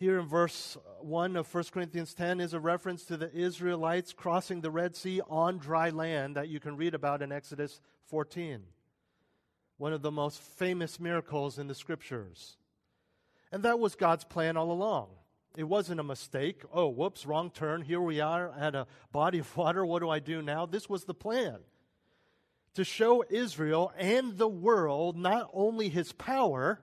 here 0.00 0.18
in 0.18 0.26
verse 0.26 0.78
1 1.00 1.36
of 1.36 1.52
1 1.52 1.64
Corinthians 1.72 2.14
10 2.14 2.40
is 2.40 2.54
a 2.54 2.60
reference 2.60 3.04
to 3.04 3.18
the 3.18 3.30
Israelites 3.34 4.14
crossing 4.14 4.60
the 4.60 4.70
Red 4.70 4.96
Sea 4.96 5.20
on 5.28 5.58
dry 5.58 5.90
land 5.90 6.36
that 6.36 6.48
you 6.48 6.58
can 6.58 6.76
read 6.76 6.94
about 6.94 7.20
in 7.20 7.32
Exodus 7.32 7.80
14. 8.06 8.62
One 9.76 9.92
of 9.92 10.02
the 10.02 10.10
most 10.10 10.40
famous 10.40 10.98
miracles 11.00 11.58
in 11.58 11.66
the 11.66 11.74
scriptures. 11.74 12.56
And 13.52 13.62
that 13.64 13.78
was 13.78 13.94
God's 13.94 14.24
plan 14.24 14.56
all 14.56 14.70
along. 14.70 15.08
It 15.56 15.64
wasn't 15.64 16.00
a 16.00 16.04
mistake. 16.04 16.62
Oh, 16.72 16.88
whoops, 16.88 17.26
wrong 17.26 17.50
turn. 17.50 17.82
Here 17.82 18.00
we 18.00 18.20
are 18.20 18.52
at 18.58 18.74
a 18.74 18.86
body 19.10 19.40
of 19.40 19.56
water. 19.56 19.84
What 19.84 20.00
do 20.00 20.08
I 20.08 20.20
do 20.20 20.42
now? 20.42 20.66
This 20.66 20.88
was 20.88 21.04
the 21.04 21.14
plan 21.14 21.58
to 22.74 22.84
show 22.84 23.24
Israel 23.28 23.92
and 23.98 24.38
the 24.38 24.48
world 24.48 25.16
not 25.16 25.50
only 25.52 25.88
his 25.88 26.12
power, 26.12 26.80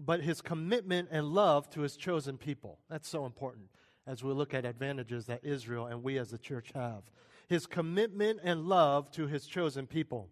but 0.00 0.20
his 0.20 0.40
commitment 0.40 1.08
and 1.10 1.26
love 1.26 1.68
to 1.70 1.80
his 1.80 1.96
chosen 1.96 2.38
people. 2.38 2.78
That's 2.88 3.08
so 3.08 3.26
important 3.26 3.66
as 4.06 4.22
we 4.22 4.32
look 4.32 4.54
at 4.54 4.64
advantages 4.64 5.26
that 5.26 5.44
Israel 5.44 5.86
and 5.86 6.02
we 6.02 6.18
as 6.18 6.30
the 6.30 6.38
church 6.38 6.70
have. 6.74 7.02
His 7.48 7.66
commitment 7.66 8.40
and 8.44 8.66
love 8.66 9.10
to 9.12 9.26
his 9.26 9.46
chosen 9.46 9.86
people. 9.86 10.28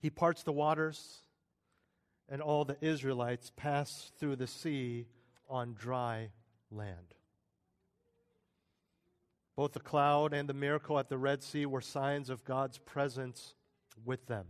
He 0.00 0.10
parts 0.10 0.42
the 0.42 0.52
waters, 0.52 1.22
and 2.28 2.42
all 2.42 2.64
the 2.64 2.76
Israelites 2.80 3.52
pass 3.56 4.12
through 4.18 4.36
the 4.36 4.46
sea 4.46 5.06
on 5.48 5.74
dry 5.74 6.30
land. 6.70 7.14
Both 9.56 9.72
the 9.72 9.80
cloud 9.80 10.32
and 10.32 10.48
the 10.48 10.54
miracle 10.54 10.98
at 10.98 11.08
the 11.08 11.18
Red 11.18 11.42
Sea 11.42 11.66
were 11.66 11.80
signs 11.80 12.30
of 12.30 12.44
God's 12.44 12.78
presence 12.78 13.54
with 14.04 14.26
them. 14.26 14.46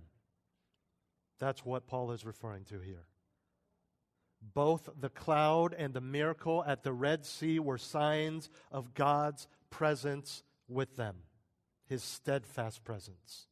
That's 1.38 1.64
what 1.64 1.87
Paul 1.87 2.11
is 2.12 2.26
referring 2.26 2.64
to 2.64 2.80
here. 2.80 3.06
Both 4.54 4.88
the 5.00 5.08
cloud 5.08 5.75
and 5.76 5.94
the 5.94 6.00
miracle 6.00 6.62
at 6.66 6.82
the 6.82 6.92
Red 6.92 7.25
Sea 7.25 7.58
were 7.58 7.78
signs 7.78 8.50
of 8.70 8.94
God's 8.94 9.49
presence 9.70 10.42
with 10.68 10.97
them, 10.97 11.16
his 11.87 12.02
steadfast 12.02 12.85
presence. 12.85 13.47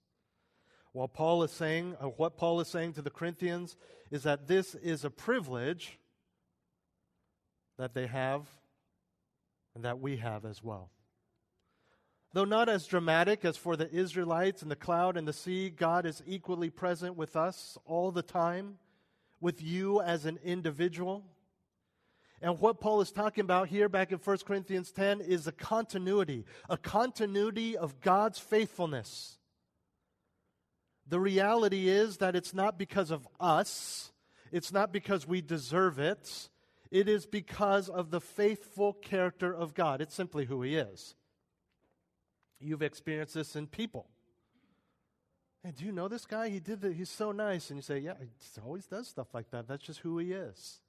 While 0.93 1.09
Paul 1.09 1.43
is 1.43 1.51
saying, 1.51 1.97
or 2.01 2.11
what 2.11 2.37
Paul 2.37 2.61
is 2.61 2.69
saying 2.69 2.95
to 2.95 3.03
the 3.03 3.11
Corinthians 3.11 3.77
is 4.11 4.23
that 4.23 4.47
this 4.47 4.75
is 4.75 5.05
a 5.05 5.11
privilege 5.11 5.99
that 7.79 7.95
they 7.95 8.07
have 8.07 8.43
and 9.75 9.85
that 9.85 10.01
we 10.01 10.17
have 10.17 10.45
as 10.45 10.63
well. 10.63 10.91
Though 12.33 12.45
not 12.45 12.69
as 12.69 12.87
dramatic 12.87 13.45
as 13.45 13.57
for 13.57 13.77
the 13.77 13.91
Israelites 13.91 14.63
and 14.63 14.71
the 14.71 14.77
cloud 14.77 15.17
and 15.17 15.27
the 15.27 15.33
sea, 15.33 15.71
God 15.71 16.05
is 16.05 16.23
equally 16.27 16.71
present 16.71 17.17
with 17.17 17.37
us 17.37 17.79
all 17.87 18.11
the 18.11 18.23
time, 18.23 18.79
with 19.41 19.63
you 19.63 20.03
as 20.03 20.27
an 20.27 20.39
individual. 20.45 21.25
And 22.43 22.61
what 22.61 22.81
Paul 22.81 23.01
is 23.01 23.11
talking 23.11 23.43
about 23.43 23.69
here 23.69 23.89
back 23.89 24.13
in 24.13 24.19
1 24.19 24.39
Corinthians 24.47 24.93
10 24.93 25.23
is 25.23 25.47
a 25.47 25.53
continuity, 25.53 26.45
a 26.69 26.77
continuity 26.77 27.77
of 27.77 28.01
God's 28.01 28.39
faithfulness. 28.39 29.36
The 31.09 31.21
reality 31.21 31.89
is 31.89 32.17
that 32.19 32.35
it's 32.35 32.53
not 32.53 32.79
because 32.79 33.11
of 33.11 33.27
us, 33.39 34.13
it's 34.51 34.73
not 34.73 34.93
because 34.93 35.27
we 35.27 35.41
deserve 35.41 35.99
it, 35.99 36.49
it 36.91 37.09
is 37.09 37.27
because 37.27 37.89
of 37.89 38.11
the 38.11 38.21
faithful 38.21 38.93
character 38.93 39.55
of 39.55 39.75
God. 39.75 40.01
It's 40.01 40.15
simply 40.15 40.45
who 40.47 40.63
He 40.63 40.77
is. 40.77 41.15
You've 42.59 42.83
experienced 42.83 43.35
this 43.35 43.55
in 43.55 43.67
people. 43.67 44.07
Hey, 45.63 45.73
do 45.77 45.85
you 45.85 45.93
know 45.93 46.09
this 46.09 46.27
guy? 46.27 46.49
He 46.49 46.61
did 46.61 46.81
that. 46.83 46.95
He's 46.95 47.11
so 47.11 47.33
nice. 47.33 47.71
And 47.71 47.79
you 47.79 47.83
say, 47.83 47.99
yeah, 47.99 48.15
he 48.21 48.61
always 48.65 48.87
does 48.87 49.09
stuff 49.09 49.35
like 49.35 49.51
that. 49.51 49.67
That's 49.67 49.83
just 49.83 49.99
who 50.01 50.19
he 50.19 50.33
is. 50.33 50.81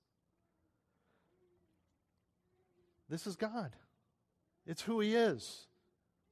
This 3.10 3.26
is 3.26 3.36
God. 3.36 3.72
It's 4.66 4.84
who 4.84 5.00
he 5.00 5.16
is. 5.16 5.68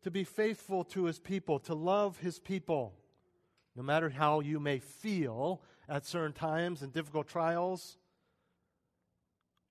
To 0.04 0.12
be 0.12 0.24
faithful 0.24 0.84
to 0.86 1.06
his 1.06 1.20
people, 1.20 1.58
to 1.62 1.74
love 1.74 2.20
his 2.20 2.38
people, 2.38 2.94
no 3.76 3.84
matter 3.84 4.10
how 4.10 4.40
you 4.40 4.60
may 4.60 4.80
feel 4.80 5.62
at 5.88 6.06
certain 6.06 6.34
times 6.34 6.82
and 6.82 6.94
difficult 6.94 7.28
trials, 7.28 7.98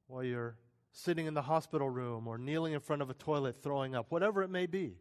while 0.06 0.22
you're 0.22 0.56
sitting 0.92 1.26
in 1.26 1.34
the 1.34 1.42
hospital 1.42 1.88
room 1.88 2.28
or 2.28 2.38
kneeling 2.38 2.72
in 2.72 2.80
front 2.80 3.02
of 3.02 3.10
a 3.10 3.14
toilet 3.14 3.56
throwing 3.62 3.94
up, 3.94 4.12
whatever 4.12 4.42
it 4.42 4.50
may 4.50 4.66
be. 4.66 4.96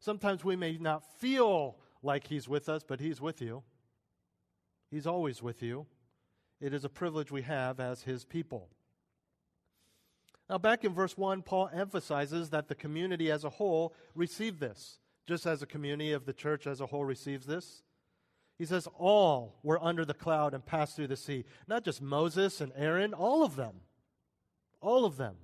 Sometimes 0.00 0.44
we 0.44 0.56
may 0.56 0.76
not 0.78 1.04
feel 1.20 1.76
like 2.02 2.26
He's 2.26 2.48
with 2.48 2.68
us, 2.68 2.82
but 2.86 3.00
He's 3.00 3.20
with 3.20 3.40
you. 3.40 3.62
He's 4.90 5.06
always 5.06 5.42
with 5.42 5.62
you. 5.62 5.86
It 6.60 6.72
is 6.72 6.84
a 6.84 6.88
privilege 6.88 7.30
we 7.30 7.42
have 7.42 7.80
as 7.80 8.02
His 8.02 8.24
people. 8.24 8.68
Now, 10.48 10.58
back 10.58 10.84
in 10.84 10.94
verse 10.94 11.16
1, 11.16 11.42
Paul 11.42 11.70
emphasizes 11.72 12.50
that 12.50 12.68
the 12.68 12.74
community 12.74 13.30
as 13.30 13.44
a 13.44 13.50
whole 13.50 13.94
received 14.14 14.60
this, 14.60 15.00
just 15.26 15.44
as 15.44 15.60
a 15.60 15.66
community 15.66 16.12
of 16.12 16.24
the 16.24 16.32
church 16.32 16.66
as 16.66 16.80
a 16.80 16.86
whole 16.86 17.04
receives 17.04 17.46
this. 17.46 17.82
He 18.58 18.64
says, 18.64 18.88
All 18.98 19.58
were 19.62 19.82
under 19.82 20.04
the 20.04 20.14
cloud 20.14 20.54
and 20.54 20.64
passed 20.64 20.96
through 20.96 21.08
the 21.08 21.16
sea. 21.16 21.44
Not 21.66 21.84
just 21.84 22.00
Moses 22.00 22.60
and 22.60 22.72
Aaron, 22.76 23.12
all 23.14 23.42
of 23.42 23.56
them. 23.56 23.80
All 24.80 25.04
of 25.04 25.16
them 25.16 25.36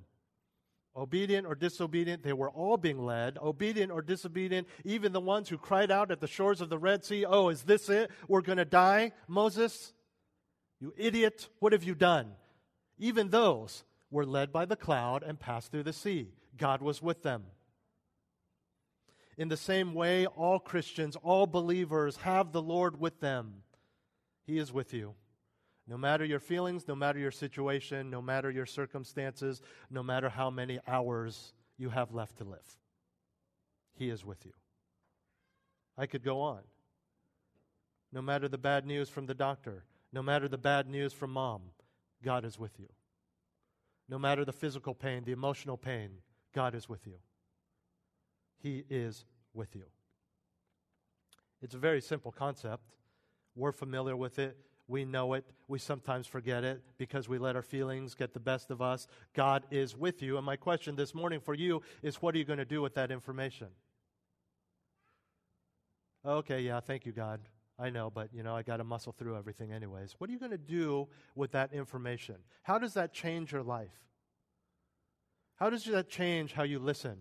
obedient 0.97 1.47
or 1.47 1.54
disobedient, 1.54 2.23
they 2.23 2.33
were 2.33 2.50
all 2.50 2.76
being 2.76 2.99
led, 2.99 3.38
obedient 3.38 3.90
or 3.90 4.02
disobedient, 4.02 4.69
even 4.85 5.12
the 5.12 5.21
ones 5.21 5.49
who 5.49 5.59
cried 5.59 5.90
out 5.90 6.11
at 6.11 6.21
the 6.21 6.26
shores 6.26 6.61
of 6.61 6.69
the 6.69 6.78
Red 6.78 7.04
Sea, 7.04 7.25
Oh, 7.25 7.49
is 7.49 7.62
this 7.62 7.88
it? 7.88 8.11
We're 8.28 8.42
going 8.42 8.59
to 8.59 8.64
die, 8.64 9.12
Moses? 9.26 9.92
You 10.81 10.92
idiot, 10.97 11.49
what 11.61 11.73
have 11.73 11.85
you 11.85 11.95
done? 11.95 12.33
Even 12.99 13.31
those 13.31 13.85
were 14.11 14.26
led 14.26 14.52
by 14.52 14.64
the 14.64 14.76
cloud 14.76 15.23
and 15.23 15.38
passed 15.40 15.71
through 15.71 15.85
the 15.85 15.92
sea. 15.92 16.28
God 16.57 16.83
was 16.83 17.00
with 17.00 17.23
them. 17.23 17.45
In 19.38 19.48
the 19.48 19.56
same 19.56 19.94
way, 19.94 20.26
all 20.26 20.58
Christians, 20.58 21.16
all 21.16 21.46
believers 21.46 22.16
have 22.18 22.52
the 22.52 22.62
Lord 22.62 23.00
with 23.00 23.20
them. 23.20 23.62
He 24.44 24.58
is 24.58 24.72
with 24.72 24.92
you. 24.92 25.14
No 25.88 25.96
matter 25.96 26.24
your 26.24 26.38
feelings, 26.38 26.86
no 26.86 26.94
matter 26.94 27.18
your 27.18 27.30
situation, 27.30 28.10
no 28.10 28.22
matter 28.22 28.50
your 28.50 28.66
circumstances, 28.66 29.62
no 29.90 30.02
matter 30.02 30.28
how 30.28 30.50
many 30.50 30.78
hours 30.86 31.54
you 31.76 31.90
have 31.90 32.12
left 32.12 32.38
to 32.38 32.44
live, 32.44 32.78
He 33.94 34.08
is 34.08 34.24
with 34.24 34.44
you. 34.44 34.52
I 35.96 36.06
could 36.06 36.22
go 36.22 36.40
on. 36.40 36.60
No 38.12 38.22
matter 38.22 38.48
the 38.48 38.58
bad 38.58 38.86
news 38.86 39.08
from 39.08 39.26
the 39.26 39.34
doctor, 39.34 39.84
no 40.12 40.22
matter 40.22 40.46
the 40.46 40.58
bad 40.58 40.88
news 40.88 41.12
from 41.12 41.32
mom, 41.32 41.62
God 42.22 42.44
is 42.44 42.58
with 42.58 42.78
you. 42.78 42.88
No 44.08 44.18
matter 44.18 44.44
the 44.44 44.52
physical 44.52 44.94
pain, 44.94 45.24
the 45.24 45.32
emotional 45.32 45.76
pain, 45.76 46.10
God 46.54 46.74
is 46.74 46.88
with 46.88 47.06
you. 47.06 47.18
He 48.62 48.85
is 48.88 49.25
with 49.54 49.75
you. 49.75 49.85
It's 51.61 51.75
a 51.75 51.78
very 51.78 52.00
simple 52.00 52.33
concept. 52.33 52.83
We're 53.54 53.73
familiar 53.73 54.16
with 54.16 54.38
it. 54.38 54.57
We 54.88 55.04
know 55.04 55.35
it. 55.35 55.45
We 55.69 55.78
sometimes 55.78 56.26
forget 56.26 56.64
it 56.64 56.83
because 56.99 57.28
we 57.28 57.38
let 57.38 57.57
our 57.57 57.62
feelings 57.62 58.14
get 58.14 58.35
the 58.35 58.40
best 58.40 58.71
of 58.71 58.83
us. 58.83 59.07
God 59.35 59.64
is 59.71 59.97
with 59.97 60.23
you. 60.23 60.37
And 60.37 60.47
my 60.47 60.57
question 60.57 60.97
this 60.97 61.14
morning 61.14 61.40
for 61.40 61.54
you 61.54 61.83
is 62.02 62.16
what 62.16 62.35
are 62.35 62.38
you 62.38 62.45
going 62.45 62.59
to 62.59 62.64
do 62.64 62.83
with 62.83 62.95
that 62.95 63.11
information? 63.11 63.69
Okay, 66.25 66.61
yeah, 66.61 66.81
thank 66.81 67.07
you, 67.07 67.12
God. 67.12 67.40
I 67.78 67.90
know, 67.90 68.11
but 68.11 68.28
you 68.33 68.42
know, 68.42 68.54
I 68.54 68.62
got 68.62 68.76
to 68.76 68.85
muscle 68.85 69.12
through 69.12 69.37
everything 69.37 69.73
anyways. 69.73 70.14
What 70.19 70.31
are 70.31 70.33
you 70.33 70.38
going 70.38 70.52
to 70.52 70.59
do 70.59 71.09
with 71.35 71.52
that 71.52 71.73
information? 71.73 72.37
How 72.62 72.78
does 72.78 72.95
that 72.95 73.12
change 73.12 73.50
your 73.50 73.62
life? 73.62 74.07
How 75.57 75.71
does 75.71 75.85
that 75.85 76.09
change 76.09 76.52
how 76.52 76.64
you 76.64 76.78
listen 76.78 77.16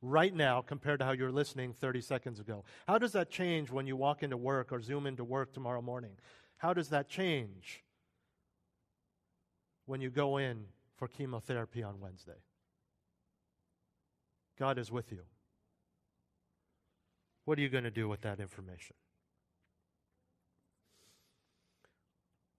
right 0.00 0.34
now 0.34 0.62
compared 0.62 1.00
to 1.00 1.04
how 1.04 1.12
you 1.12 1.24
were 1.24 1.32
listening 1.32 1.72
30 1.72 2.00
seconds 2.00 2.40
ago? 2.40 2.64
How 2.86 2.98
does 2.98 3.12
that 3.12 3.30
change 3.30 3.70
when 3.70 3.86
you 3.86 3.96
walk 3.96 4.22
into 4.22 4.36
work 4.36 4.72
or 4.72 4.80
zoom 4.80 5.06
into 5.06 5.24
work 5.24 5.52
tomorrow 5.52 5.82
morning? 5.82 6.12
How 6.58 6.74
does 6.74 6.88
that 6.88 7.08
change 7.08 7.84
when 9.86 10.00
you 10.00 10.10
go 10.10 10.36
in 10.36 10.64
for 10.96 11.08
chemotherapy 11.08 11.82
on 11.82 12.00
Wednesday? 12.00 12.42
God 14.58 14.78
is 14.78 14.90
with 14.90 15.12
you. 15.12 15.22
What 17.44 17.58
are 17.58 17.62
you 17.62 17.68
going 17.68 17.84
to 17.84 17.90
do 17.90 18.08
with 18.08 18.20
that 18.22 18.40
information? 18.40 18.96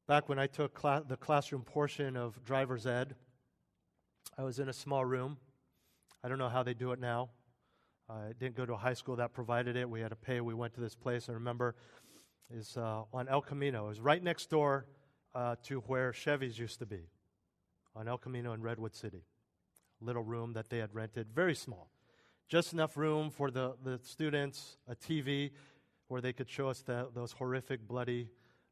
Back 0.08 0.28
when 0.28 0.40
I 0.40 0.48
took 0.48 0.82
the 0.82 1.18
classroom 1.20 1.62
portion 1.62 2.18
of 2.18 2.44
driver's 2.44 2.88
ed, 2.88 3.16
I 4.38 4.44
was 4.44 4.58
in 4.58 4.68
a 4.68 4.74
small 4.74 5.06
room. 5.06 5.38
I 6.24 6.28
don't 6.28 6.38
know 6.38 6.50
how 6.50 6.64
they 6.64 6.74
do 6.74 6.92
it 6.92 7.00
now. 7.00 7.30
I 8.10 8.34
didn't 8.40 8.56
go 8.56 8.66
to 8.66 8.74
a 8.74 8.78
high 8.78 8.94
school 8.94 9.16
that 9.18 9.34
provided 9.34 9.76
it. 9.76 9.90
We 9.90 10.02
had 10.02 10.10
to 10.10 10.16
pay. 10.16 10.42
We 10.42 10.54
went 10.54 10.74
to 10.74 10.82
this 10.82 10.96
place. 10.96 11.30
I 11.30 11.34
remember 11.34 11.76
is 12.52 12.76
uh, 12.78 13.04
on 13.14 13.28
El 13.30 13.42
Camino. 13.42 13.86
It 13.86 13.90
was 13.90 14.00
right 14.00 14.22
next 14.22 14.50
door 14.50 14.86
uh, 15.36 15.56
to 15.64 15.80
where 15.82 16.12
Chevy's 16.12 16.58
used 16.58 16.80
to 16.80 16.86
be, 16.86 17.08
on 17.96 18.08
El 18.08 18.18
Camino 18.18 18.54
in 18.54 18.62
Redwood 18.62 18.96
City. 18.96 19.24
Little 20.02 20.24
room 20.24 20.54
that 20.54 20.70
they 20.70 20.80
had 20.80 20.94
rented, 20.94 21.28
very 21.34 21.56
small. 21.56 21.92
Just 22.48 22.74
enough 22.74 22.98
room 22.98 23.30
for 23.30 23.52
the, 23.52 23.76
the 23.84 24.00
students, 24.04 24.78
a 24.88 24.96
TV 24.96 25.52
where 26.08 26.22
they 26.22 26.34
could 26.34 26.50
show 26.50 26.68
us 26.68 26.82
the, 26.82 27.08
those 27.14 27.32
horrific, 27.32 27.88
bloody 27.88 28.30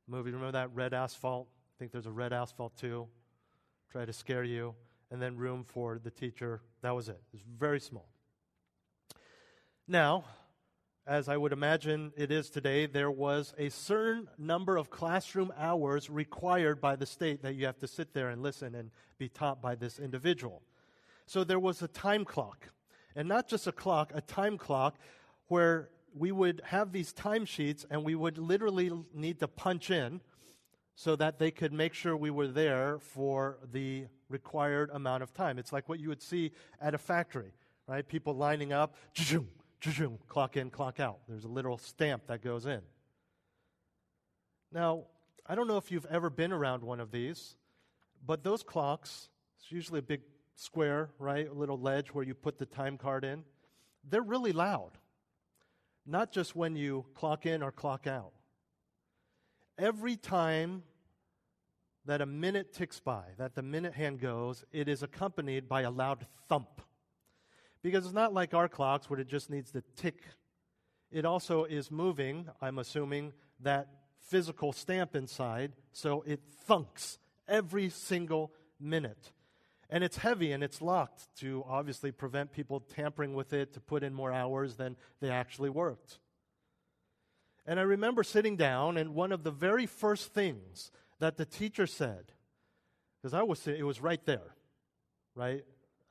movie. 0.07 0.31
Remember 0.31 0.53
that 0.53 0.73
red 0.73 0.93
asphalt? 0.93 1.47
I 1.47 1.73
think 1.77 1.91
there's 1.91 2.07
a 2.07 2.11
red 2.11 2.33
asphalt 2.33 2.75
too. 2.75 3.07
Try 3.91 4.05
to 4.05 4.13
scare 4.13 4.43
you. 4.43 4.73
And 5.09 5.21
then 5.21 5.37
room 5.37 5.63
for 5.63 5.99
the 5.99 6.11
teacher. 6.11 6.61
That 6.81 6.95
was 6.95 7.07
it. 7.09 7.21
It 7.31 7.33
was 7.33 7.41
very 7.57 7.79
small. 7.79 8.09
Now, 9.87 10.25
as 11.07 11.29
I 11.29 11.37
would 11.37 11.53
imagine 11.53 12.11
it 12.17 12.31
is 12.31 12.49
today, 12.49 12.85
there 12.85 13.09
was 13.09 13.53
a 13.57 13.69
certain 13.69 14.27
number 14.37 14.75
of 14.75 14.89
classroom 14.89 15.53
hours 15.57 16.09
required 16.09 16.81
by 16.81 16.97
the 16.97 17.05
state 17.05 17.41
that 17.43 17.55
you 17.55 17.65
have 17.65 17.79
to 17.79 17.87
sit 17.87 18.13
there 18.13 18.29
and 18.29 18.43
listen 18.43 18.75
and 18.75 18.91
be 19.17 19.29
taught 19.29 19.61
by 19.61 19.75
this 19.75 19.99
individual. 19.99 20.61
So 21.25 21.45
there 21.45 21.59
was 21.59 21.81
a 21.81 21.87
time 21.87 22.25
clock. 22.25 22.67
And 23.15 23.29
not 23.29 23.47
just 23.47 23.67
a 23.67 23.71
clock, 23.71 24.11
a 24.13 24.21
time 24.21 24.57
clock 24.57 24.97
where 25.47 25.89
we 26.13 26.33
would 26.33 26.61
have 26.65 26.91
these 26.91 27.13
timesheets 27.13 27.85
and 27.89 28.03
we 28.03 28.15
would 28.15 28.37
literally 28.37 28.91
need 29.13 29.39
to 29.39 29.47
punch 29.47 29.89
in 29.89 30.19
so 30.95 31.15
that 31.15 31.39
they 31.39 31.51
could 31.51 31.71
make 31.71 31.93
sure 31.93 32.17
we 32.17 32.31
were 32.31 32.47
there 32.47 32.99
for 32.99 33.59
the 33.71 34.07
required 34.29 34.89
amount 34.93 35.23
of 35.23 35.33
time. 35.33 35.57
It's 35.57 35.73
like 35.73 35.87
what 35.87 35.99
you 35.99 36.09
would 36.09 36.21
see 36.21 36.51
at 36.81 36.93
a 36.93 36.97
factory, 36.97 37.53
right? 37.87 38.07
People 38.07 38.35
lining 38.35 38.73
up, 38.73 38.95
clock 40.27 40.57
in, 40.57 40.69
clock 40.69 40.99
out. 40.99 41.19
There's 41.27 41.45
a 41.45 41.49
little 41.49 41.77
stamp 41.77 42.27
that 42.27 42.41
goes 42.41 42.65
in. 42.65 42.81
Now, 44.71 45.03
I 45.45 45.55
don't 45.55 45.67
know 45.67 45.77
if 45.77 45.91
you've 45.91 46.05
ever 46.07 46.29
been 46.29 46.51
around 46.51 46.83
one 46.83 46.99
of 46.99 47.11
these, 47.11 47.55
but 48.25 48.43
those 48.43 48.63
clocks, 48.63 49.29
it's 49.57 49.71
usually 49.71 49.99
a 49.99 50.03
big 50.03 50.21
square, 50.55 51.09
right? 51.19 51.49
A 51.49 51.53
little 51.53 51.79
ledge 51.79 52.13
where 52.13 52.25
you 52.25 52.33
put 52.33 52.57
the 52.57 52.65
time 52.65 52.97
card 52.97 53.23
in. 53.23 53.43
They're 54.09 54.21
really 54.21 54.51
loud 54.51 54.97
not 56.07 56.31
just 56.31 56.55
when 56.55 56.75
you 56.75 57.05
clock 57.13 57.45
in 57.45 57.61
or 57.61 57.71
clock 57.71 58.07
out. 58.07 58.31
Every 59.77 60.15
time 60.15 60.83
that 62.07 62.21
a 62.21 62.25
minute 62.25 62.73
ticks 62.73 62.99
by, 62.99 63.23
that 63.37 63.53
the 63.53 63.61
minute 63.61 63.93
hand 63.93 64.19
goes, 64.19 64.65
it 64.71 64.87
is 64.87 65.03
accompanied 65.03 65.69
by 65.69 65.81
a 65.81 65.91
loud 65.91 66.25
thump. 66.47 66.81
Because 67.83 68.05
it's 68.05 68.13
not 68.13 68.33
like 68.33 68.53
our 68.53 68.67
clocks 68.67 69.09
where 69.09 69.19
it 69.19 69.27
just 69.27 69.49
needs 69.49 69.71
to 69.71 69.83
tick. 69.95 70.23
It 71.11 71.25
also 71.25 71.65
is 71.65 71.91
moving, 71.91 72.47
I'm 72.61 72.79
assuming, 72.79 73.33
that 73.59 73.89
physical 74.21 74.73
stamp 74.73 75.15
inside, 75.15 75.73
so 75.91 76.23
it 76.25 76.41
thunks 76.67 77.17
every 77.47 77.89
single 77.89 78.51
minute. 78.79 79.31
And 79.89 80.03
it's 80.03 80.17
heavy 80.17 80.51
and 80.51 80.63
it's 80.63 80.81
locked 80.81 81.27
to 81.39 81.63
obviously 81.67 82.11
prevent 82.11 82.51
people 82.51 82.79
tampering 82.79 83.33
with 83.35 83.53
it 83.53 83.73
to 83.73 83.79
put 83.79 84.03
in 84.03 84.13
more 84.13 84.33
hours 84.33 84.75
than 84.75 84.97
they 85.21 85.29
actually 85.29 85.69
worked. 85.69 86.19
And 87.65 87.79
I 87.79 87.83
remember 87.83 88.23
sitting 88.23 88.55
down, 88.55 88.95
and 88.95 89.13
one 89.13 89.33
of 89.33 89.43
the 89.43 89.51
very 89.51 89.85
first 89.85 90.33
things 90.33 90.89
that 91.19 91.37
the 91.37 91.45
teacher 91.45 91.87
said, 91.87 92.31
because 93.21 93.33
I 93.33 93.43
was 93.43 93.67
it 93.67 93.85
was 93.85 94.01
right 94.01 94.23
there, 94.25 94.55
right? 95.35 95.63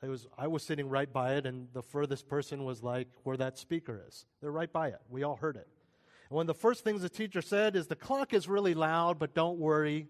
I 0.02 0.08
was 0.08 0.26
I 0.36 0.46
was 0.46 0.62
sitting 0.62 0.88
right 0.88 1.10
by 1.10 1.34
it, 1.34 1.46
and 1.46 1.68
the 1.72 1.82
furthest 1.82 2.28
person 2.28 2.64
was 2.64 2.82
like 2.82 3.08
where 3.22 3.36
that 3.36 3.58
speaker 3.58 4.04
is. 4.06 4.26
They're 4.40 4.50
right 4.50 4.72
by 4.72 4.88
it. 4.88 5.00
We 5.08 5.22
all 5.22 5.36
heard 5.36 5.56
it. 5.56 5.68
And 6.28 6.36
one 6.36 6.42
of 6.42 6.48
the 6.48 6.60
first 6.60 6.84
things 6.84 7.02
the 7.02 7.08
teacher 7.08 7.40
said 7.40 7.76
is, 7.76 7.86
"The 7.86 7.96
clock 7.96 8.34
is 8.34 8.48
really 8.48 8.74
loud, 8.74 9.18
but 9.18 9.34
don't 9.34 9.58
worry. 9.58 10.08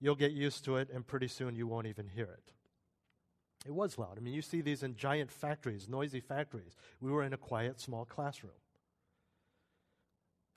You'll 0.00 0.16
get 0.16 0.32
used 0.32 0.64
to 0.64 0.76
it, 0.76 0.90
and 0.90 1.06
pretty 1.06 1.28
soon 1.28 1.56
you 1.56 1.66
won't 1.66 1.86
even 1.86 2.08
hear 2.08 2.26
it. 2.26 2.52
It 3.64 3.72
was 3.72 3.98
loud. 3.98 4.18
I 4.18 4.20
mean, 4.20 4.34
you 4.34 4.42
see 4.42 4.60
these 4.60 4.82
in 4.82 4.94
giant 4.94 5.32
factories, 5.32 5.88
noisy 5.88 6.20
factories. 6.20 6.76
We 7.00 7.10
were 7.10 7.22
in 7.22 7.32
a 7.32 7.38
quiet, 7.38 7.80
small 7.80 8.04
classroom. 8.04 8.52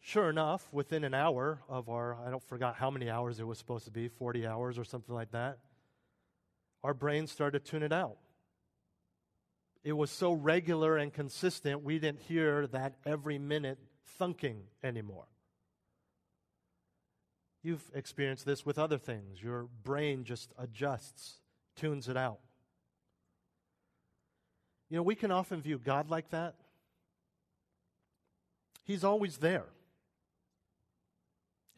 Sure 0.01 0.29
enough, 0.29 0.67
within 0.71 1.03
an 1.03 1.13
hour 1.13 1.61
of 1.67 1.89
our, 1.89 2.15
I 2.25 2.29
don't 2.29 2.43
forgot 2.43 2.75
how 2.75 2.89
many 2.89 3.09
hours 3.09 3.39
it 3.39 3.47
was 3.47 3.57
supposed 3.57 3.85
to 3.85 3.91
be, 3.91 4.07
40 4.07 4.47
hours 4.47 4.77
or 4.77 4.83
something 4.83 5.13
like 5.13 5.31
that, 5.31 5.59
our 6.83 6.93
brains 6.93 7.31
started 7.31 7.65
to 7.65 7.71
tune 7.71 7.83
it 7.83 7.91
out. 7.91 8.17
It 9.83 9.93
was 9.93 10.09
so 10.11 10.31
regular 10.31 10.97
and 10.97 11.13
consistent, 11.13 11.83
we 11.83 11.99
didn't 11.99 12.21
hear 12.21 12.67
that 12.67 12.95
every 13.05 13.37
minute 13.37 13.77
thunking 14.19 14.61
anymore. 14.83 15.27
You've 17.61 17.83
experienced 17.93 18.45
this 18.45 18.65
with 18.65 18.79
other 18.79 18.97
things. 18.97 19.41
Your 19.43 19.67
brain 19.83 20.23
just 20.23 20.53
adjusts, 20.57 21.41
tunes 21.75 22.07
it 22.07 22.15
out. 22.15 22.39
You 24.89 24.97
know, 24.97 25.03
we 25.03 25.15
can 25.15 25.29
often 25.29 25.61
view 25.61 25.77
God 25.77 26.09
like 26.09 26.29
that. 26.29 26.55
He's 28.85 29.03
always 29.03 29.37
there. 29.37 29.65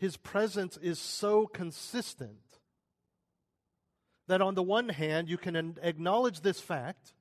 His 0.01 0.17
presence 0.17 0.77
is 0.77 0.97
so 0.97 1.45
consistent 1.45 2.39
that, 4.27 4.41
on 4.41 4.55
the 4.55 4.63
one 4.63 4.89
hand, 4.89 5.29
you 5.29 5.37
can 5.37 5.77
acknowledge 5.79 6.41
this 6.41 6.59
fact, 6.59 7.13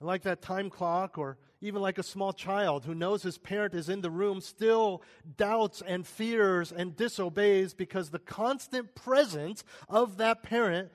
like 0.00 0.22
that 0.22 0.40
time 0.40 0.70
clock 0.70 1.18
or 1.18 1.36
even 1.60 1.82
like 1.82 1.98
a 1.98 2.02
small 2.02 2.32
child 2.32 2.86
who 2.86 2.94
knows 2.94 3.22
his 3.22 3.36
parent 3.36 3.74
is 3.74 3.90
in 3.90 4.00
the 4.00 4.10
room, 4.10 4.40
still 4.40 5.02
doubts 5.36 5.82
and 5.86 6.06
fears 6.06 6.72
and 6.72 6.96
disobeys 6.96 7.74
because 7.74 8.08
the 8.08 8.18
constant 8.18 8.94
presence 8.94 9.64
of 9.90 10.16
that 10.16 10.42
parent 10.42 10.90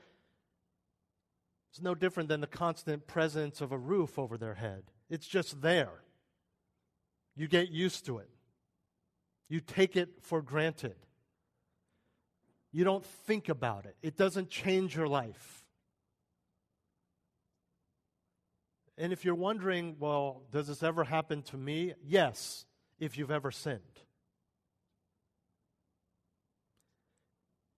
is 1.76 1.80
no 1.80 1.94
different 1.94 2.28
than 2.28 2.42
the 2.42 2.48
constant 2.48 3.06
presence 3.06 3.62
of 3.62 3.72
a 3.72 3.78
roof 3.78 4.18
over 4.18 4.36
their 4.36 4.56
head. 4.56 4.82
It's 5.12 5.28
just 5.28 5.62
there. 5.62 6.02
You 7.36 7.48
get 7.48 7.70
used 7.70 8.08
to 8.08 8.18
it, 8.18 8.30
you 9.52 9.60
take 9.60 9.98
it 9.98 10.10
for 10.22 10.42
granted. 10.42 10.96
You 12.72 12.86
don't 12.86 13.06
think 13.06 13.50
about 13.50 13.86
it, 13.86 13.98
it 14.02 14.16
doesn't 14.16 14.50
change 14.50 14.96
your 14.96 15.10
life. 15.10 15.66
And 18.98 19.12
if 19.12 19.26
you're 19.26 19.36
wondering, 19.36 19.98
well, 20.00 20.44
does 20.52 20.68
this 20.68 20.84
ever 20.84 21.04
happen 21.04 21.42
to 21.44 21.58
me? 21.58 21.94
Yes, 22.06 22.66
if 22.98 23.18
you've 23.18 23.32
ever 23.32 23.52
sinned. 23.52 23.82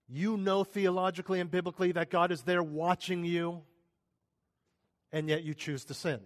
You 0.07 0.38
know 0.38 0.63
theologically 0.63 1.39
and 1.39 1.49
biblically 1.49 1.91
that 1.93 2.12
God 2.12 2.31
is 2.31 2.43
there 2.43 2.62
watching 2.62 3.25
you, 3.25 3.63
and 5.12 5.27
yet 5.27 5.43
you 5.43 5.55
choose 5.55 5.86
to 5.86 5.95
sin. 5.95 6.19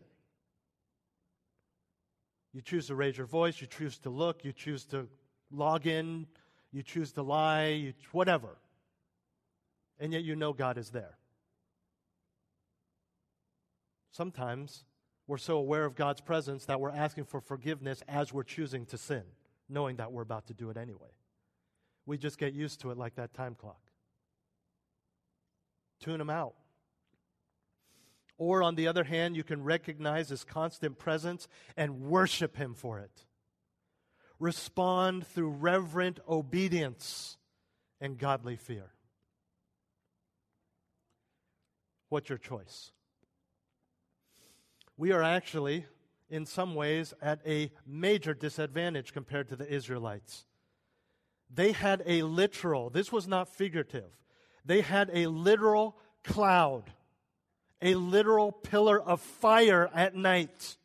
You 2.54 2.62
choose 2.62 2.88
to 2.88 2.96
raise 2.96 3.16
your 3.16 3.28
voice, 3.28 3.62
you 3.62 3.68
choose 3.68 3.98
to 4.00 4.10
look, 4.10 4.44
you 4.44 4.52
choose 4.52 4.84
to 4.86 5.08
log 5.52 5.88
in, 5.88 6.28
you 6.72 6.84
choose 6.84 7.12
to 7.14 7.22
lie, 7.22 7.68
you, 7.68 7.94
whatever. 8.12 8.58
And 10.00 10.14
yet 10.14 10.24
you 10.24 10.36
know 10.36 10.54
God 10.54 10.78
is 10.78 10.90
there. 10.90 11.18
Sometimes 14.12 14.84
we're 15.28 15.38
so 15.38 15.58
aware 15.58 15.86
of 15.86 15.96
God's 15.96 16.22
presence 16.22 16.66
that 16.66 16.80
we're 16.80 16.92
asking 16.92 17.26
for 17.26 17.42
forgiveness 17.42 18.04
as 18.08 18.34
we're 18.34 18.44
choosing 18.44 18.86
to 18.88 18.98
sin, 18.98 19.24
knowing 19.70 19.98
that 19.98 20.12
we're 20.12 20.22
about 20.22 20.48
to 20.48 20.54
do 20.54 20.70
it 20.70 20.78
anyway. 20.78 21.12
We 22.06 22.18
just 22.18 22.38
get 22.38 22.54
used 22.54 22.82
to 22.82 22.92
it 22.92 22.98
like 22.98 23.16
that 23.16 23.34
time 23.34 23.56
clock. 23.56 23.82
Tune 26.00 26.20
them 26.20 26.30
out. 26.30 26.54
Or, 28.38 28.62
on 28.62 28.76
the 28.76 28.88
other 28.88 29.04
hand, 29.04 29.36
you 29.36 29.44
can 29.44 29.64
recognize 29.64 30.30
his 30.30 30.44
constant 30.44 31.00
presence 31.00 31.48
and 31.76 32.02
worship 32.02 32.56
him 32.56 32.76
for 32.76 33.00
it. 33.00 33.26
Respond 34.40 35.26
through 35.28 35.50
reverent 35.50 36.20
obedience 36.28 37.38
and 38.00 38.18
godly 38.18 38.56
fear. 38.56 38.92
What's 42.10 42.30
your 42.30 42.38
choice? 42.38 42.92
We 44.96 45.12
are 45.12 45.24
actually, 45.24 45.86
in 46.30 46.46
some 46.46 46.76
ways, 46.76 47.14
at 47.22 47.40
a 47.46 47.72
major 47.86 48.34
disadvantage 48.34 49.14
compared 49.14 49.50
to 49.50 49.56
the 49.56 49.72
Israelites. 49.72 50.46
They 51.54 51.72
had 51.72 52.04
a 52.06 52.24
literal, 52.24 52.90
this 52.90 53.12
was 53.12 53.28
not 53.28 53.50
figurative, 53.50 54.10
they 54.66 54.82
had 54.82 55.10
a 55.14 55.28
literal 55.28 55.98
cloud 56.24 56.92
a 57.82 57.96
literal 57.96 58.52
pillar 58.52 59.00
of 59.02 59.22
fire 59.22 59.90
at 59.94 60.16
night. 60.16 60.78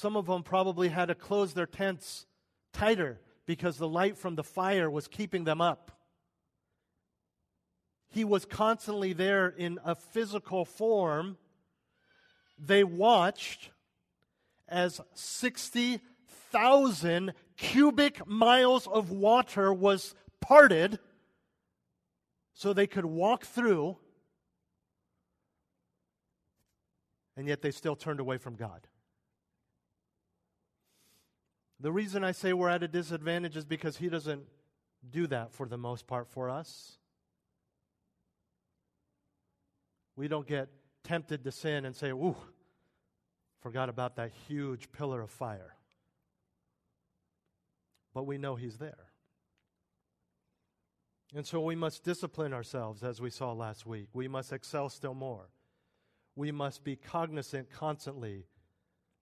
Some 0.00 0.16
of 0.16 0.24
them 0.24 0.42
probably 0.42 0.88
had 0.88 1.08
to 1.08 1.14
close 1.14 1.52
their 1.52 1.66
tents 1.66 2.24
tighter 2.72 3.20
because 3.44 3.76
the 3.76 3.86
light 3.86 4.16
from 4.16 4.34
the 4.34 4.42
fire 4.42 4.90
was 4.90 5.06
keeping 5.06 5.44
them 5.44 5.60
up. 5.60 5.92
He 8.08 8.24
was 8.24 8.46
constantly 8.46 9.12
there 9.12 9.48
in 9.48 9.78
a 9.84 9.94
physical 9.94 10.64
form. 10.64 11.36
They 12.58 12.82
watched 12.82 13.68
as 14.66 15.02
60,000 15.12 17.34
cubic 17.58 18.26
miles 18.26 18.86
of 18.86 19.10
water 19.10 19.70
was 19.70 20.14
parted 20.40 20.98
so 22.54 22.72
they 22.72 22.86
could 22.86 23.04
walk 23.04 23.44
through 23.44 23.98
and 27.36 27.46
yet 27.46 27.60
they 27.60 27.70
still 27.70 27.96
turned 27.96 28.20
away 28.20 28.38
from 28.38 28.56
God. 28.56 28.86
The 31.80 31.90
reason 31.90 32.24
I 32.24 32.32
say 32.32 32.52
we're 32.52 32.68
at 32.68 32.82
a 32.82 32.88
disadvantage 32.88 33.56
is 33.56 33.64
because 33.64 33.96
He 33.96 34.08
doesn't 34.08 34.42
do 35.08 35.26
that 35.28 35.52
for 35.52 35.66
the 35.66 35.78
most 35.78 36.06
part 36.06 36.28
for 36.28 36.50
us. 36.50 36.98
We 40.16 40.28
don't 40.28 40.46
get 40.46 40.68
tempted 41.04 41.44
to 41.44 41.52
sin 41.52 41.84
and 41.84 41.96
say, 41.96 42.10
Ooh, 42.10 42.36
forgot 43.62 43.88
about 43.88 44.16
that 44.16 44.30
huge 44.46 44.92
pillar 44.92 45.22
of 45.22 45.30
fire. 45.30 45.74
But 48.12 48.24
we 48.26 48.36
know 48.36 48.56
He's 48.56 48.76
there. 48.76 49.06
And 51.34 51.46
so 51.46 51.60
we 51.60 51.76
must 51.76 52.02
discipline 52.02 52.52
ourselves, 52.52 53.02
as 53.04 53.20
we 53.20 53.30
saw 53.30 53.52
last 53.52 53.86
week. 53.86 54.08
We 54.12 54.26
must 54.26 54.52
excel 54.52 54.88
still 54.88 55.14
more 55.14 55.48
we 56.36 56.52
must 56.52 56.84
be 56.84 56.96
cognizant 56.96 57.70
constantly, 57.70 58.46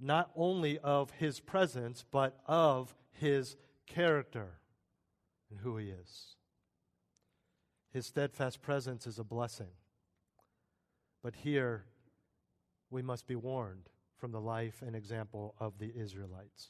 not 0.00 0.30
only 0.36 0.78
of 0.78 1.10
his 1.12 1.40
presence, 1.40 2.04
but 2.10 2.38
of 2.46 2.94
his 3.12 3.56
character 3.86 4.60
and 5.50 5.60
who 5.60 5.76
he 5.76 5.88
is. 5.88 6.36
His 7.90 8.06
steadfast 8.06 8.62
presence 8.62 9.06
is 9.06 9.18
a 9.18 9.24
blessing. 9.24 9.72
But 11.22 11.34
here, 11.34 11.84
we 12.90 13.02
must 13.02 13.26
be 13.26 13.34
warned 13.34 13.88
from 14.18 14.30
the 14.30 14.40
life 14.40 14.82
and 14.86 14.94
example 14.94 15.54
of 15.58 15.78
the 15.78 15.92
Israelites. 15.96 16.68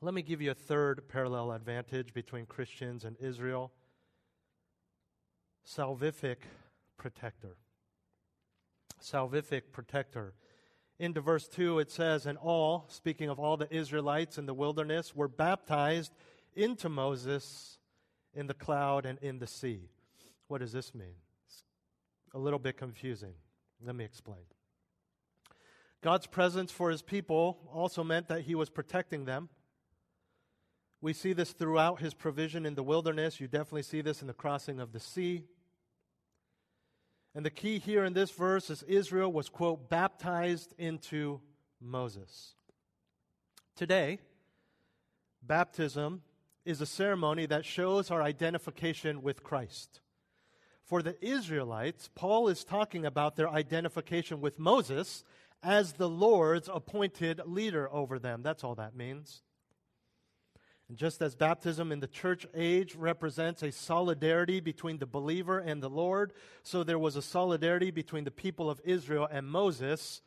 Let 0.00 0.14
me 0.14 0.22
give 0.22 0.42
you 0.42 0.50
a 0.50 0.54
third 0.54 1.08
parallel 1.08 1.52
advantage 1.52 2.12
between 2.12 2.46
Christians 2.46 3.04
and 3.04 3.16
Israel 3.20 3.72
salvific 5.66 6.36
protector 6.96 7.56
salvific 9.02 9.62
protector. 9.72 10.34
Into 10.98 11.20
verse 11.20 11.46
2, 11.48 11.78
it 11.78 11.90
says, 11.90 12.26
And 12.26 12.38
all, 12.38 12.86
speaking 12.88 13.28
of 13.28 13.38
all 13.38 13.56
the 13.56 13.72
Israelites 13.74 14.38
in 14.38 14.46
the 14.46 14.54
wilderness, 14.54 15.14
were 15.14 15.28
baptized 15.28 16.12
into 16.54 16.88
Moses 16.88 17.78
in 18.34 18.46
the 18.46 18.54
cloud 18.54 19.04
and 19.04 19.18
in 19.20 19.38
the 19.38 19.46
sea. 19.46 19.90
What 20.48 20.60
does 20.60 20.72
this 20.72 20.94
mean? 20.94 21.16
It's 21.46 21.64
a 22.32 22.38
little 22.38 22.58
bit 22.58 22.78
confusing. 22.78 23.34
Let 23.84 23.94
me 23.94 24.04
explain. 24.04 24.38
God's 26.02 26.26
presence 26.26 26.70
for 26.70 26.90
his 26.90 27.02
people 27.02 27.58
also 27.72 28.02
meant 28.04 28.28
that 28.28 28.42
he 28.42 28.54
was 28.54 28.70
protecting 28.70 29.24
them. 29.24 29.48
We 31.00 31.12
see 31.12 31.34
this 31.34 31.52
throughout 31.52 32.00
his 32.00 32.14
provision 32.14 32.64
in 32.64 32.74
the 32.74 32.82
wilderness. 32.82 33.38
You 33.38 33.48
definitely 33.48 33.82
see 33.82 34.00
this 34.00 34.22
in 34.22 34.28
the 34.28 34.32
crossing 34.32 34.80
of 34.80 34.92
the 34.92 35.00
sea. 35.00 35.44
And 37.36 37.44
the 37.44 37.50
key 37.50 37.78
here 37.78 38.02
in 38.06 38.14
this 38.14 38.30
verse 38.30 38.70
is 38.70 38.82
Israel 38.84 39.30
was, 39.30 39.50
quote, 39.50 39.90
baptized 39.90 40.72
into 40.78 41.42
Moses. 41.82 42.54
Today, 43.76 44.20
baptism 45.42 46.22
is 46.64 46.80
a 46.80 46.86
ceremony 46.86 47.44
that 47.44 47.66
shows 47.66 48.10
our 48.10 48.22
identification 48.22 49.20
with 49.20 49.42
Christ. 49.42 50.00
For 50.86 51.02
the 51.02 51.22
Israelites, 51.22 52.08
Paul 52.14 52.48
is 52.48 52.64
talking 52.64 53.04
about 53.04 53.36
their 53.36 53.50
identification 53.50 54.40
with 54.40 54.58
Moses 54.58 55.22
as 55.62 55.92
the 55.92 56.08
Lord's 56.08 56.70
appointed 56.72 57.42
leader 57.44 57.92
over 57.92 58.18
them. 58.18 58.40
That's 58.42 58.64
all 58.64 58.76
that 58.76 58.96
means. 58.96 59.42
And 60.88 60.96
just 60.96 61.20
as 61.20 61.34
baptism 61.34 61.90
in 61.90 62.00
the 62.00 62.06
church 62.06 62.46
age 62.54 62.94
represents 62.94 63.62
a 63.62 63.72
solidarity 63.72 64.60
between 64.60 64.98
the 64.98 65.06
believer 65.06 65.58
and 65.58 65.82
the 65.82 65.90
Lord, 65.90 66.32
so 66.62 66.84
there 66.84 66.98
was 66.98 67.16
a 67.16 67.22
solidarity 67.22 67.90
between 67.90 68.24
the 68.24 68.30
people 68.30 68.70
of 68.70 68.80
Israel 68.84 69.28
and 69.30 69.46
Moses, 69.48 70.22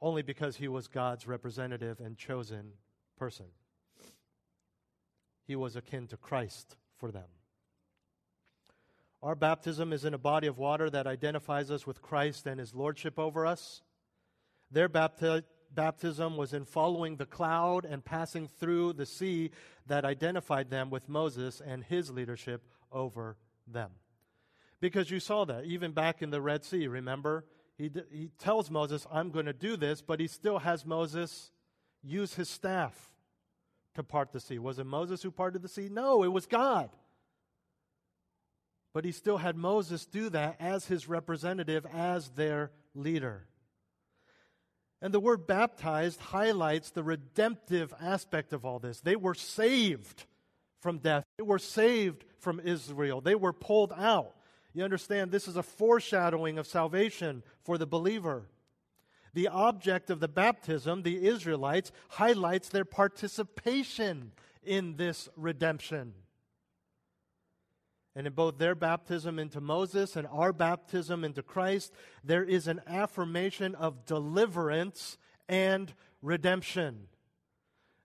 only 0.00 0.22
because 0.22 0.56
he 0.56 0.66
was 0.66 0.88
God's 0.88 1.26
representative 1.28 2.00
and 2.00 2.18
chosen 2.18 2.72
person. 3.16 3.46
He 5.46 5.54
was 5.54 5.76
akin 5.76 6.08
to 6.08 6.16
Christ 6.16 6.76
for 6.98 7.12
them. 7.12 7.28
Our 9.22 9.36
baptism 9.36 9.92
is 9.92 10.04
in 10.04 10.14
a 10.14 10.18
body 10.18 10.48
of 10.48 10.58
water 10.58 10.90
that 10.90 11.06
identifies 11.06 11.70
us 11.70 11.86
with 11.86 12.02
Christ 12.02 12.46
and 12.46 12.58
his 12.60 12.74
lordship 12.74 13.18
over 13.18 13.46
us. 13.46 13.82
Their 14.70 14.88
bapti- 14.88 15.44
baptism 15.76 16.36
was 16.36 16.52
in 16.52 16.64
following 16.64 17.16
the 17.16 17.26
cloud 17.26 17.84
and 17.84 18.04
passing 18.04 18.48
through 18.48 18.94
the 18.94 19.06
sea 19.06 19.52
that 19.86 20.04
identified 20.04 20.70
them 20.70 20.90
with 20.90 21.08
Moses 21.08 21.62
and 21.64 21.84
his 21.84 22.10
leadership 22.10 22.64
over 22.90 23.36
them. 23.68 23.90
Because 24.80 25.10
you 25.10 25.20
saw 25.20 25.44
that 25.44 25.64
even 25.64 25.92
back 25.92 26.22
in 26.22 26.30
the 26.30 26.40
Red 26.40 26.64
Sea, 26.64 26.88
remember? 26.88 27.44
He, 27.78 27.88
d- 27.88 28.02
he 28.10 28.30
tells 28.38 28.70
Moses, 28.70 29.06
I'm 29.12 29.30
going 29.30 29.46
to 29.46 29.52
do 29.52 29.76
this, 29.76 30.02
but 30.02 30.18
he 30.18 30.26
still 30.26 30.58
has 30.58 30.84
Moses 30.84 31.52
use 32.02 32.34
his 32.34 32.48
staff 32.48 32.94
to 33.94 34.02
part 34.02 34.32
the 34.32 34.40
sea. 34.40 34.58
Was 34.58 34.78
it 34.78 34.86
Moses 34.86 35.22
who 35.22 35.30
parted 35.30 35.62
the 35.62 35.68
sea? 35.68 35.88
No, 35.90 36.22
it 36.24 36.32
was 36.32 36.46
God. 36.46 36.90
But 38.92 39.04
he 39.04 39.12
still 39.12 39.36
had 39.36 39.56
Moses 39.56 40.06
do 40.06 40.30
that 40.30 40.56
as 40.58 40.86
his 40.86 41.08
representative, 41.08 41.84
as 41.92 42.30
their 42.30 42.70
leader. 42.94 43.46
And 45.02 45.12
the 45.12 45.20
word 45.20 45.46
baptized 45.46 46.20
highlights 46.20 46.90
the 46.90 47.02
redemptive 47.02 47.92
aspect 48.00 48.52
of 48.52 48.64
all 48.64 48.78
this. 48.78 49.00
They 49.00 49.16
were 49.16 49.34
saved 49.34 50.24
from 50.80 50.98
death, 50.98 51.24
they 51.36 51.42
were 51.42 51.58
saved 51.58 52.24
from 52.38 52.60
Israel, 52.60 53.20
they 53.20 53.34
were 53.34 53.52
pulled 53.52 53.92
out. 53.92 54.34
You 54.72 54.84
understand, 54.84 55.30
this 55.30 55.48
is 55.48 55.56
a 55.56 55.62
foreshadowing 55.62 56.58
of 56.58 56.66
salvation 56.66 57.42
for 57.64 57.78
the 57.78 57.86
believer. 57.86 58.44
The 59.32 59.48
object 59.48 60.10
of 60.10 60.20
the 60.20 60.28
baptism, 60.28 61.02
the 61.02 61.26
Israelites, 61.26 61.92
highlights 62.08 62.68
their 62.68 62.84
participation 62.84 64.32
in 64.62 64.96
this 64.96 65.28
redemption. 65.36 66.14
And 68.16 68.26
in 68.26 68.32
both 68.32 68.56
their 68.56 68.74
baptism 68.74 69.38
into 69.38 69.60
Moses 69.60 70.16
and 70.16 70.26
our 70.28 70.50
baptism 70.50 71.22
into 71.22 71.42
Christ, 71.42 71.92
there 72.24 72.42
is 72.42 72.66
an 72.66 72.80
affirmation 72.86 73.74
of 73.74 74.06
deliverance 74.06 75.18
and 75.50 75.92
redemption. 76.22 77.08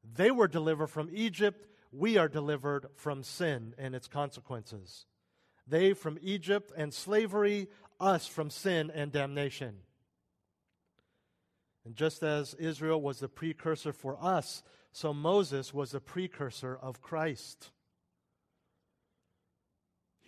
They 0.04 0.30
were 0.30 0.50
delivered 0.50 0.88
from 0.88 1.10
Egypt. 1.14 1.66
We 1.94 2.18
are 2.18 2.28
delivered 2.28 2.88
from 2.98 3.24
sin 3.24 3.74
and 3.78 3.96
its 3.96 4.10
consequences. 4.10 5.06
They 5.66 5.94
from 5.94 6.20
Egypt 6.22 6.74
and 6.76 6.94
slavery, 6.94 7.70
us 7.98 8.28
from 8.28 8.50
sin 8.50 8.92
and 8.94 9.14
damnation. 9.14 9.78
And 11.86 11.96
just 11.96 12.22
as 12.22 12.54
Israel 12.56 13.02
was 13.02 13.20
the 13.20 13.30
precursor 13.30 13.94
for 13.94 14.18
us, 14.22 14.62
so 14.92 15.14
Moses 15.14 15.74
was 15.74 15.92
the 15.92 16.02
precursor 16.02 16.78
of 16.82 17.02
Christ. 17.02 17.72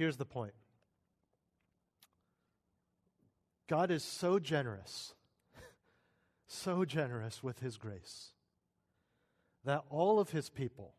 Here's 0.04 0.18
the 0.18 0.26
point 0.26 0.52
God 3.70 3.89
is 3.89 4.04
so 4.04 4.38
generous, 4.38 5.13
so 6.46 6.84
generous 6.84 7.42
with 7.42 7.60
his 7.60 7.78
grace, 7.78 8.34
that 9.63 9.86
all 9.89 10.20
of 10.20 10.32
his 10.32 10.50
people 10.50 10.96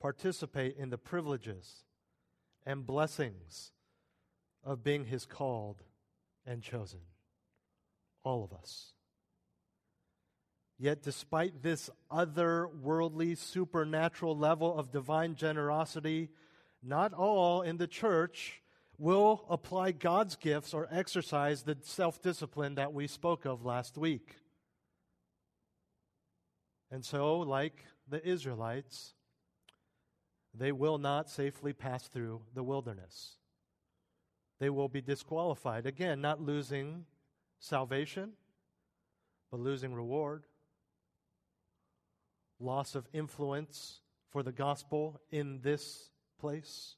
participate 0.00 0.76
in 0.76 0.90
the 0.90 0.96
privileges 0.96 1.82
and 2.64 2.86
blessings 2.86 3.72
of 4.62 4.84
being 4.84 5.06
his 5.06 5.26
called 5.26 5.82
and 6.46 6.62
chosen. 6.62 7.00
All 8.22 8.44
of 8.44 8.52
us. 8.52 8.92
Yet, 10.78 11.02
despite 11.02 11.64
this 11.64 11.90
otherworldly, 12.12 13.36
supernatural 13.36 14.38
level 14.38 14.78
of 14.78 14.92
divine 14.92 15.34
generosity, 15.34 16.28
not 16.82 17.12
all 17.12 17.62
in 17.62 17.76
the 17.76 17.86
church 17.86 18.62
will 18.98 19.44
apply 19.48 19.92
God's 19.92 20.36
gifts 20.36 20.74
or 20.74 20.86
exercise 20.90 21.62
the 21.62 21.76
self 21.82 22.20
discipline 22.20 22.74
that 22.74 22.92
we 22.92 23.06
spoke 23.06 23.44
of 23.44 23.64
last 23.64 23.96
week. 23.96 24.36
And 26.90 27.04
so, 27.04 27.38
like 27.38 27.84
the 28.08 28.26
Israelites, 28.26 29.14
they 30.54 30.72
will 30.72 30.98
not 30.98 31.30
safely 31.30 31.72
pass 31.72 32.08
through 32.08 32.42
the 32.54 32.62
wilderness. 32.62 33.36
They 34.58 34.68
will 34.70 34.88
be 34.88 35.00
disqualified. 35.00 35.86
Again, 35.86 36.20
not 36.20 36.42
losing 36.42 37.06
salvation, 37.60 38.32
but 39.50 39.60
losing 39.60 39.94
reward, 39.94 40.44
loss 42.58 42.94
of 42.94 43.08
influence 43.12 44.00
for 44.30 44.42
the 44.42 44.52
gospel 44.52 45.20
in 45.30 45.60
this 45.62 46.10
place. 46.40 46.96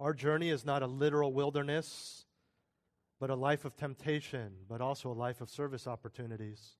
Our 0.00 0.14
journey 0.14 0.48
is 0.48 0.64
not 0.64 0.82
a 0.82 0.86
literal 0.86 1.32
wilderness, 1.32 2.24
but 3.20 3.28
a 3.28 3.34
life 3.34 3.66
of 3.66 3.76
temptation, 3.76 4.52
but 4.68 4.80
also 4.80 5.12
a 5.12 5.14
life 5.14 5.42
of 5.42 5.50
service 5.50 5.86
opportunities. 5.86 6.76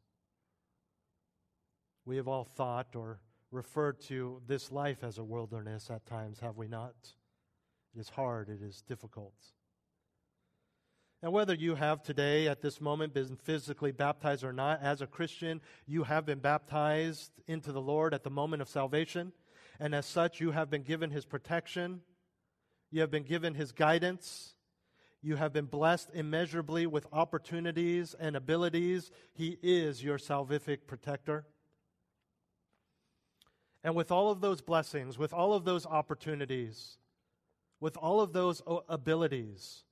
We 2.07 2.17
have 2.17 2.29
all 2.29 2.45
thought 2.45 2.97
or 2.97 3.21
referred 3.51 4.01
to 4.03 4.41
this 4.47 4.73
life 4.73 5.05
as 5.05 5.19
a 5.19 5.25
wilderness 5.25 5.91
at 5.91 6.07
times, 6.07 6.41
have 6.41 6.57
we 6.57 6.67
not? 6.67 6.95
It 7.95 8.01
is 8.01 8.09
hard, 8.09 8.49
it 8.49 8.63
is 8.63 8.83
difficult. 8.83 9.35
And 11.23 11.33
whether 11.33 11.53
you 11.53 11.75
have 11.75 12.03
today, 12.03 12.49
at 12.49 12.63
this 12.63 12.81
moment, 12.81 13.13
been 13.13 13.37
physically 13.37 13.93
baptized 13.93 14.43
or 14.43 14.55
not, 14.55 14.81
as 14.81 15.03
a 15.03 15.07
Christian, 15.07 15.61
you 15.87 16.05
have 16.05 16.25
been 16.25 16.39
baptized 16.39 17.33
into 17.47 17.73
the 17.73 17.83
Lord 17.83 18.15
at 18.15 18.23
the 18.23 18.31
moment 18.31 18.63
of 18.63 18.69
salvation 18.71 19.33
and 19.81 19.95
as 19.95 20.07
such, 20.07 20.41
you 20.41 20.53
have 20.53 20.71
been 20.71 20.83
given 20.83 21.11
his 21.11 21.25
protection, 21.25 22.03
you 22.91 23.01
have 23.01 23.11
been 23.11 23.25
given 23.25 23.55
his 23.55 23.73
guidance. 23.73 24.55
You 25.23 25.37
have 25.37 25.53
been 25.53 25.67
blessed 25.67 26.11
immeasurably 26.15 26.87
with 26.87 27.07
opportunities 27.13 28.15
and 28.19 28.37
abilities. 28.37 29.11
He 29.35 29.59
is 29.63 30.03
your 30.03 30.17
salvific 30.17 30.87
protector. 30.87 31.45
And 33.85 33.95
with 33.95 34.11
all 34.11 34.31
of 34.31 34.41
those 34.41 34.63
blessings, 34.63 35.19
with 35.19 35.33
all 35.33 35.53
of 35.53 35.65
those 35.65 35.87
opportunities, 35.87 36.97
with 37.81 37.97
all 37.97 38.21
of 38.21 38.33
those 38.33 38.63
uh, 38.67 38.79
abilities, 38.89 39.85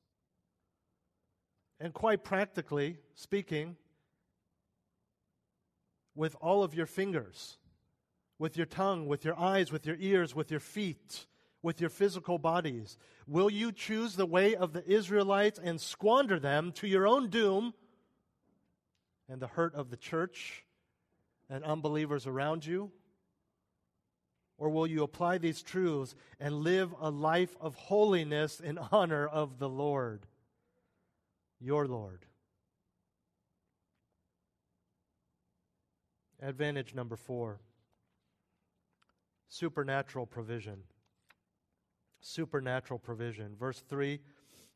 and 1.79 1.93
quite 1.93 2.25
practically 2.25 2.97
speaking, 3.15 3.77
with 6.15 6.35
all 6.41 6.63
of 6.63 6.75
your 6.75 6.87
fingers, 6.87 7.59
with 8.39 8.57
your 8.57 8.67
tongue, 8.67 9.07
with 9.07 9.25
your 9.25 9.39
eyes, 9.39 9.73
with 9.73 9.87
your 9.87 9.97
ears, 9.99 10.35
with 10.35 10.51
your 10.51 10.61
feet, 10.61 11.27
with 11.63 11.81
your 11.81 11.91
physical 11.91 12.39
bodies? 12.39 12.97
Will 13.27 13.51
you 13.51 13.73
choose 13.73 14.15
the 14.15 14.27
way 14.27 14.55
of 14.55 14.73
the 14.73 14.89
Israelites 14.89 15.59
and 15.63 15.81
squander 15.81 16.39
them 16.39 16.73
to 16.73 16.87
your 16.87 17.07
own 17.07 17.31
doom 17.31 17.75
and 19.29 19.41
the 19.41 19.49
hurt 19.49 19.75
of 19.75 19.91
the 19.91 19.97
church 19.97 20.65
and 21.51 21.65
unbelievers 21.65 22.27
around 22.27 22.65
you? 22.65 22.93
Or 24.57 24.71
will 24.71 24.87
you 24.87 25.03
apply 25.05 25.39
these 25.39 25.63
truths 25.63 26.15
and 26.41 26.63
live 26.63 26.93
a 27.01 27.11
life 27.11 27.57
of 27.61 27.75
holiness 27.77 28.61
in 28.61 28.79
honor 28.79 29.27
of 29.27 29.59
the 29.59 29.69
Lord, 29.69 30.27
your 31.61 31.87
Lord? 31.87 32.25
Advantage 36.41 36.95
number 36.95 37.17
four 37.17 37.61
supernatural 39.49 40.27
provision. 40.27 40.79
Supernatural 42.21 42.99
provision. 42.99 43.57
Verse 43.59 43.83
3 43.89 44.21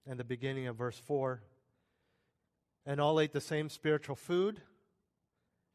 and 0.07 0.19
the 0.19 0.25
beginning 0.25 0.67
of 0.67 0.77
verse 0.77 0.99
4. 0.99 1.43
And 2.85 3.01
all 3.01 3.21
ate 3.21 3.33
the 3.33 3.41
same 3.41 3.69
spiritual 3.69 4.17
food 4.17 4.61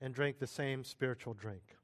and 0.02 0.14
drank 0.14 0.40
the 0.40 0.48
same 0.48 0.84
spiritual 0.84 1.34
drink. 1.34 1.78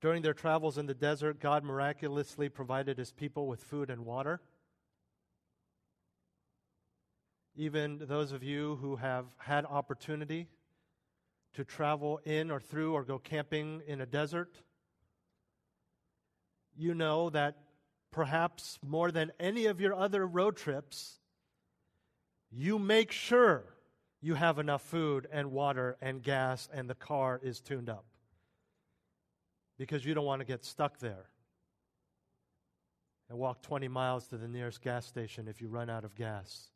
During 0.00 0.22
their 0.22 0.34
travels 0.34 0.78
in 0.78 0.86
the 0.86 0.94
desert, 0.94 1.40
God 1.40 1.62
miraculously 1.62 2.48
provided 2.48 2.96
his 2.96 3.12
people 3.12 3.46
with 3.46 3.62
food 3.62 3.90
and 3.90 4.06
water. 4.06 4.40
Even 7.54 7.98
those 7.98 8.32
of 8.32 8.42
you 8.42 8.78
who 8.80 8.96
have 8.96 9.26
had 9.36 9.66
opportunity 9.66 10.46
to 11.52 11.64
travel 11.64 12.20
in 12.24 12.50
or 12.50 12.60
through 12.60 12.94
or 12.94 13.04
go 13.04 13.18
camping 13.18 13.82
in 13.86 14.00
a 14.00 14.06
desert, 14.06 14.62
you 16.80 16.94
know 16.94 17.30
that 17.30 17.56
perhaps 18.10 18.78
more 18.86 19.10
than 19.10 19.32
any 19.38 19.66
of 19.66 19.80
your 19.80 19.94
other 19.94 20.26
road 20.26 20.56
trips, 20.56 21.18
you 22.50 22.78
make 22.78 23.12
sure 23.12 23.64
you 24.20 24.34
have 24.34 24.58
enough 24.58 24.82
food 24.82 25.28
and 25.30 25.52
water 25.52 25.96
and 26.00 26.22
gas 26.22 26.68
and 26.72 26.88
the 26.88 26.94
car 26.94 27.40
is 27.42 27.60
tuned 27.60 27.88
up 27.88 28.04
because 29.78 30.04
you 30.04 30.14
don't 30.14 30.24
want 30.24 30.40
to 30.40 30.46
get 30.46 30.64
stuck 30.64 30.98
there 30.98 31.26
and 33.30 33.38
walk 33.38 33.62
20 33.62 33.88
miles 33.88 34.26
to 34.26 34.36
the 34.36 34.48
nearest 34.48 34.82
gas 34.82 35.06
station 35.06 35.46
if 35.48 35.60
you 35.60 35.68
run 35.68 35.88
out 35.88 36.04
of 36.04 36.14
gas, 36.16 36.70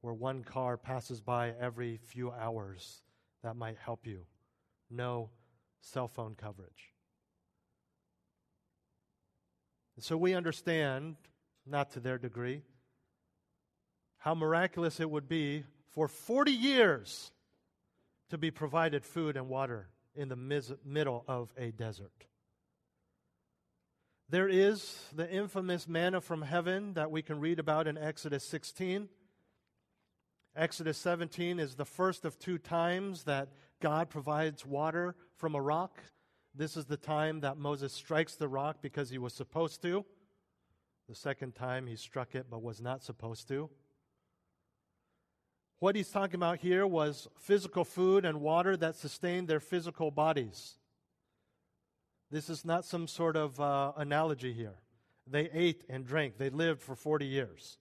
where 0.00 0.12
one 0.12 0.42
car 0.42 0.76
passes 0.76 1.20
by 1.20 1.54
every 1.60 1.98
few 2.04 2.32
hours. 2.32 3.02
That 3.44 3.56
might 3.56 3.78
help 3.78 4.06
you. 4.06 4.26
No 4.90 5.30
cell 5.80 6.08
phone 6.08 6.34
coverage. 6.34 6.91
So 10.00 10.16
we 10.16 10.34
understand, 10.34 11.16
not 11.66 11.90
to 11.92 12.00
their 12.00 12.18
degree, 12.18 12.62
how 14.18 14.34
miraculous 14.34 15.00
it 15.00 15.10
would 15.10 15.28
be 15.28 15.64
for 15.90 16.08
40 16.08 16.52
years 16.52 17.32
to 18.30 18.38
be 18.38 18.50
provided 18.50 19.04
food 19.04 19.36
and 19.36 19.48
water 19.48 19.88
in 20.14 20.28
the 20.28 20.36
mis- 20.36 20.72
middle 20.84 21.24
of 21.28 21.52
a 21.56 21.70
desert. 21.70 22.26
There 24.30 24.48
is 24.48 24.98
the 25.14 25.30
infamous 25.30 25.86
manna 25.86 26.22
from 26.22 26.40
heaven 26.40 26.94
that 26.94 27.10
we 27.10 27.20
can 27.20 27.38
read 27.38 27.58
about 27.58 27.86
in 27.86 27.98
Exodus 27.98 28.44
16. 28.44 29.08
Exodus 30.56 30.96
17 30.96 31.58
is 31.58 31.74
the 31.74 31.84
first 31.84 32.24
of 32.24 32.38
two 32.38 32.56
times 32.56 33.24
that 33.24 33.48
God 33.80 34.08
provides 34.08 34.64
water 34.64 35.14
from 35.36 35.54
a 35.54 35.60
rock. 35.60 36.00
This 36.54 36.76
is 36.76 36.84
the 36.84 36.96
time 36.98 37.40
that 37.40 37.56
Moses 37.56 37.92
strikes 37.92 38.34
the 38.34 38.48
rock 38.48 38.78
because 38.82 39.08
he 39.08 39.18
was 39.18 39.32
supposed 39.32 39.80
to. 39.82 40.04
The 41.08 41.14
second 41.14 41.54
time 41.54 41.86
he 41.86 41.96
struck 41.96 42.34
it 42.34 42.46
but 42.50 42.62
was 42.62 42.80
not 42.80 43.02
supposed 43.02 43.48
to. 43.48 43.70
What 45.78 45.96
he's 45.96 46.10
talking 46.10 46.36
about 46.36 46.58
here 46.58 46.86
was 46.86 47.26
physical 47.38 47.84
food 47.84 48.24
and 48.24 48.40
water 48.40 48.76
that 48.76 48.96
sustained 48.96 49.48
their 49.48 49.60
physical 49.60 50.10
bodies. 50.10 50.76
This 52.30 52.48
is 52.48 52.64
not 52.64 52.84
some 52.84 53.08
sort 53.08 53.36
of 53.36 53.60
uh, 53.60 53.92
analogy 53.96 54.52
here. 54.52 54.76
They 55.26 55.50
ate 55.52 55.84
and 55.88 56.06
drank, 56.06 56.38
they 56.38 56.50
lived 56.50 56.82
for 56.82 56.94
40 56.94 57.26
years. 57.26 57.78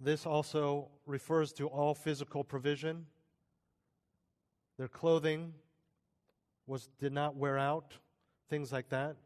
This 0.00 0.24
also 0.24 0.88
refers 1.04 1.52
to 1.54 1.66
all 1.66 1.94
physical 1.94 2.44
provision 2.44 3.06
their 4.78 4.88
clothing 4.88 5.52
was, 6.66 6.88
did 6.98 7.12
not 7.12 7.36
wear 7.36 7.58
out. 7.58 7.94
things 8.48 8.72
like 8.72 8.88
that. 8.88 9.16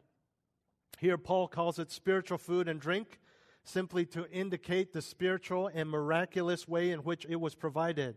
Here, 0.98 1.16
Paul 1.16 1.46
calls 1.46 1.78
it 1.78 1.92
spiritual 1.92 2.38
food 2.38 2.68
and 2.68 2.80
drink, 2.80 3.20
simply 3.64 4.04
to 4.06 4.28
indicate 4.30 4.92
the 4.92 5.02
spiritual 5.02 5.70
and 5.72 5.88
miraculous 5.88 6.66
way 6.66 6.90
in 6.90 7.00
which 7.00 7.24
it 7.28 7.36
was 7.36 7.54
provided. 7.54 8.16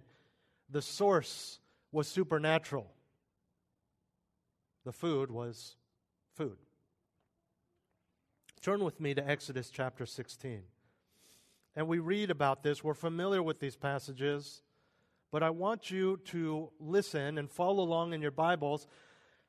The 0.69 0.81
source 0.81 1.59
was 1.91 2.07
supernatural, 2.07 2.91
the 4.83 4.91
food 4.91 5.29
was 5.29 5.75
food. 6.33 6.57
Turn 8.61 8.83
with 8.83 8.99
me 8.99 9.13
to 9.13 9.29
Exodus 9.29 9.69
chapter 9.69 10.07
16. 10.07 10.63
And 11.75 11.87
we 11.87 11.99
read 11.99 12.31
about 12.31 12.63
this. 12.63 12.83
We're 12.83 12.95
familiar 12.95 13.43
with 13.43 13.59
these 13.59 13.75
passages, 13.75 14.63
but 15.35 15.43
I 15.43 15.49
want 15.49 15.91
you 15.91 16.21
to 16.27 16.69
listen 16.79 17.37
and 17.37 17.51
follow 17.51 17.83
along 17.83 18.13
in 18.13 18.21
your 18.21 18.31
Bibles 18.31 18.87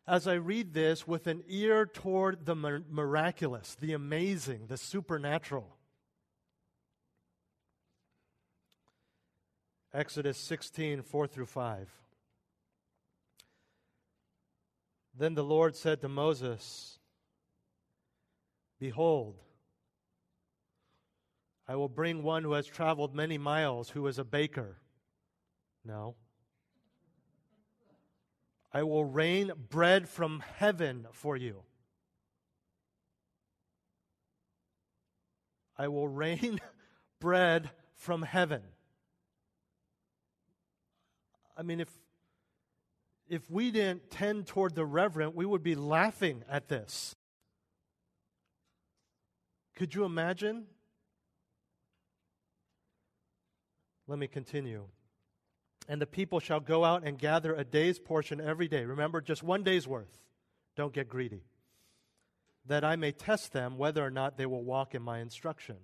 as 0.05 0.27
I 0.27 0.33
read 0.33 0.75
this 0.75 1.07
with 1.07 1.29
an 1.29 1.45
ear 1.47 1.87
toward 1.87 2.45
the 2.45 2.57
miraculous, 2.57 3.77
the 3.77 3.93
amazing, 3.93 4.67
the 4.67 4.79
supernatural. 4.79 5.77
Exodus 9.95 10.37
16, 10.39 11.03
4 11.03 11.27
through 11.29 11.47
5. 11.47 11.89
Then 15.17 15.35
the 15.35 15.45
Lord 15.45 15.77
said 15.77 16.01
to 16.01 16.09
Moses, 16.09 16.99
Behold, 18.81 19.39
I 21.69 21.77
will 21.77 21.89
bring 21.89 22.25
one 22.25 22.43
who 22.43 22.55
has 22.55 22.67
traveled 22.67 23.15
many 23.15 23.39
miles, 23.39 23.91
who 23.91 24.05
is 24.09 24.19
a 24.19 24.25
baker. 24.25 24.79
No. 25.87 26.17
I 28.73 28.83
will 28.83 29.05
rain 29.05 29.53
bread 29.71 30.09
from 30.09 30.43
heaven 30.57 31.07
for 31.13 31.37
you. 31.37 31.63
I 35.79 35.89
will 35.89 36.09
rain 36.09 36.59
bread 37.21 37.71
from 37.95 38.23
heaven. 38.23 38.63
I 41.57 41.63
mean, 41.63 41.81
if, 41.81 41.91
if 43.29 43.49
we 43.51 43.71
didn't 43.71 44.11
tend 44.11 44.47
toward 44.47 44.75
the 44.75 44.85
reverent, 44.85 45.35
we 45.35 45.47
would 45.47 45.63
be 45.63 45.75
laughing 45.75 46.43
at 46.51 46.69
this. 46.69 47.15
Could 49.77 49.95
you 49.95 50.05
imagine? 50.05 50.67
Let 54.09 54.19
me 54.19 54.27
continue. 54.27 54.87
And 55.89 56.01
the 56.01 56.07
people 56.07 56.41
shall 56.41 56.61
go 56.61 56.85
out 56.85 57.05
and 57.05 57.19
gather 57.19 57.55
a 57.55 57.65
day's 57.65 57.99
portion 57.99 58.41
every 58.41 58.69
day. 58.69 58.85
Remember, 58.85 59.21
just 59.21 59.43
one 59.43 59.63
day's 59.63 59.87
worth. 59.87 60.21
Don't 60.77 60.93
get 60.93 61.09
greedy. 61.09 61.45
That 62.67 62.85
I 62.85 62.97
may 62.97 63.13
test 63.13 63.53
them 63.53 63.79
whether 63.79 64.05
or 64.05 64.11
not 64.11 64.37
they 64.37 64.47
will 64.47 64.65
walk 64.65 64.95
in 64.95 65.03
my 65.03 65.21
instruction. 65.21 65.77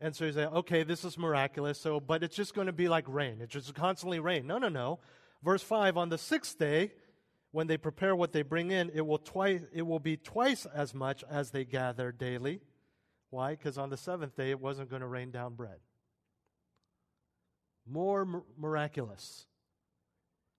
And 0.00 0.14
so 0.14 0.26
you 0.26 0.32
say, 0.32 0.44
okay, 0.44 0.82
this 0.82 1.04
is 1.04 1.16
miraculous, 1.16 1.80
so 1.80 2.00
but 2.00 2.22
it's 2.22 2.36
just 2.36 2.54
going 2.54 2.66
to 2.66 2.72
be 2.72 2.88
like 2.88 3.04
rain. 3.08 3.38
It's 3.40 3.52
just 3.52 3.74
constantly 3.74 4.18
rain. 4.18 4.46
No, 4.46 4.58
no, 4.58 4.68
no. 4.68 4.98
Verse 5.42 5.62
5 5.62 5.96
On 5.96 6.08
the 6.08 6.18
sixth 6.18 6.58
day, 6.58 6.92
when 7.52 7.66
they 7.66 7.78
prepare 7.78 8.14
what 8.14 8.32
they 8.32 8.42
bring 8.42 8.70
in, 8.70 8.90
it 8.92 9.06
will, 9.06 9.18
twice, 9.18 9.62
it 9.72 9.82
will 9.82 10.00
be 10.00 10.16
twice 10.16 10.66
as 10.66 10.92
much 10.92 11.24
as 11.30 11.50
they 11.50 11.64
gather 11.64 12.12
daily. 12.12 12.60
Why? 13.30 13.52
Because 13.52 13.78
on 13.78 13.88
the 13.88 13.96
seventh 13.96 14.36
day, 14.36 14.50
it 14.50 14.60
wasn't 14.60 14.90
going 14.90 15.00
to 15.00 15.08
rain 15.08 15.30
down 15.30 15.54
bread. 15.54 15.78
More 17.86 18.44
miraculous. 18.58 19.46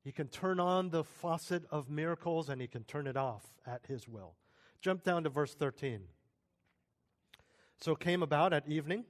He 0.03 0.11
can 0.11 0.27
turn 0.27 0.59
on 0.59 0.89
the 0.89 1.03
faucet 1.03 1.63
of 1.69 1.89
miracles 1.89 2.47
and 2.47 2.61
he 2.61 2.67
can 2.67 2.83
turn 2.85 3.07
it 3.07 3.17
off 3.17 3.45
at 3.65 3.81
his 3.87 4.07
will. 4.07 4.35
Jump 4.79 5.03
down 5.03 5.23
to 5.23 5.29
verse 5.29 5.53
13. 5.53 6.01
So 7.81 7.91
it 7.91 7.99
came 7.99 8.23
about 8.23 8.53
at 8.53 8.67
evening 8.67 9.03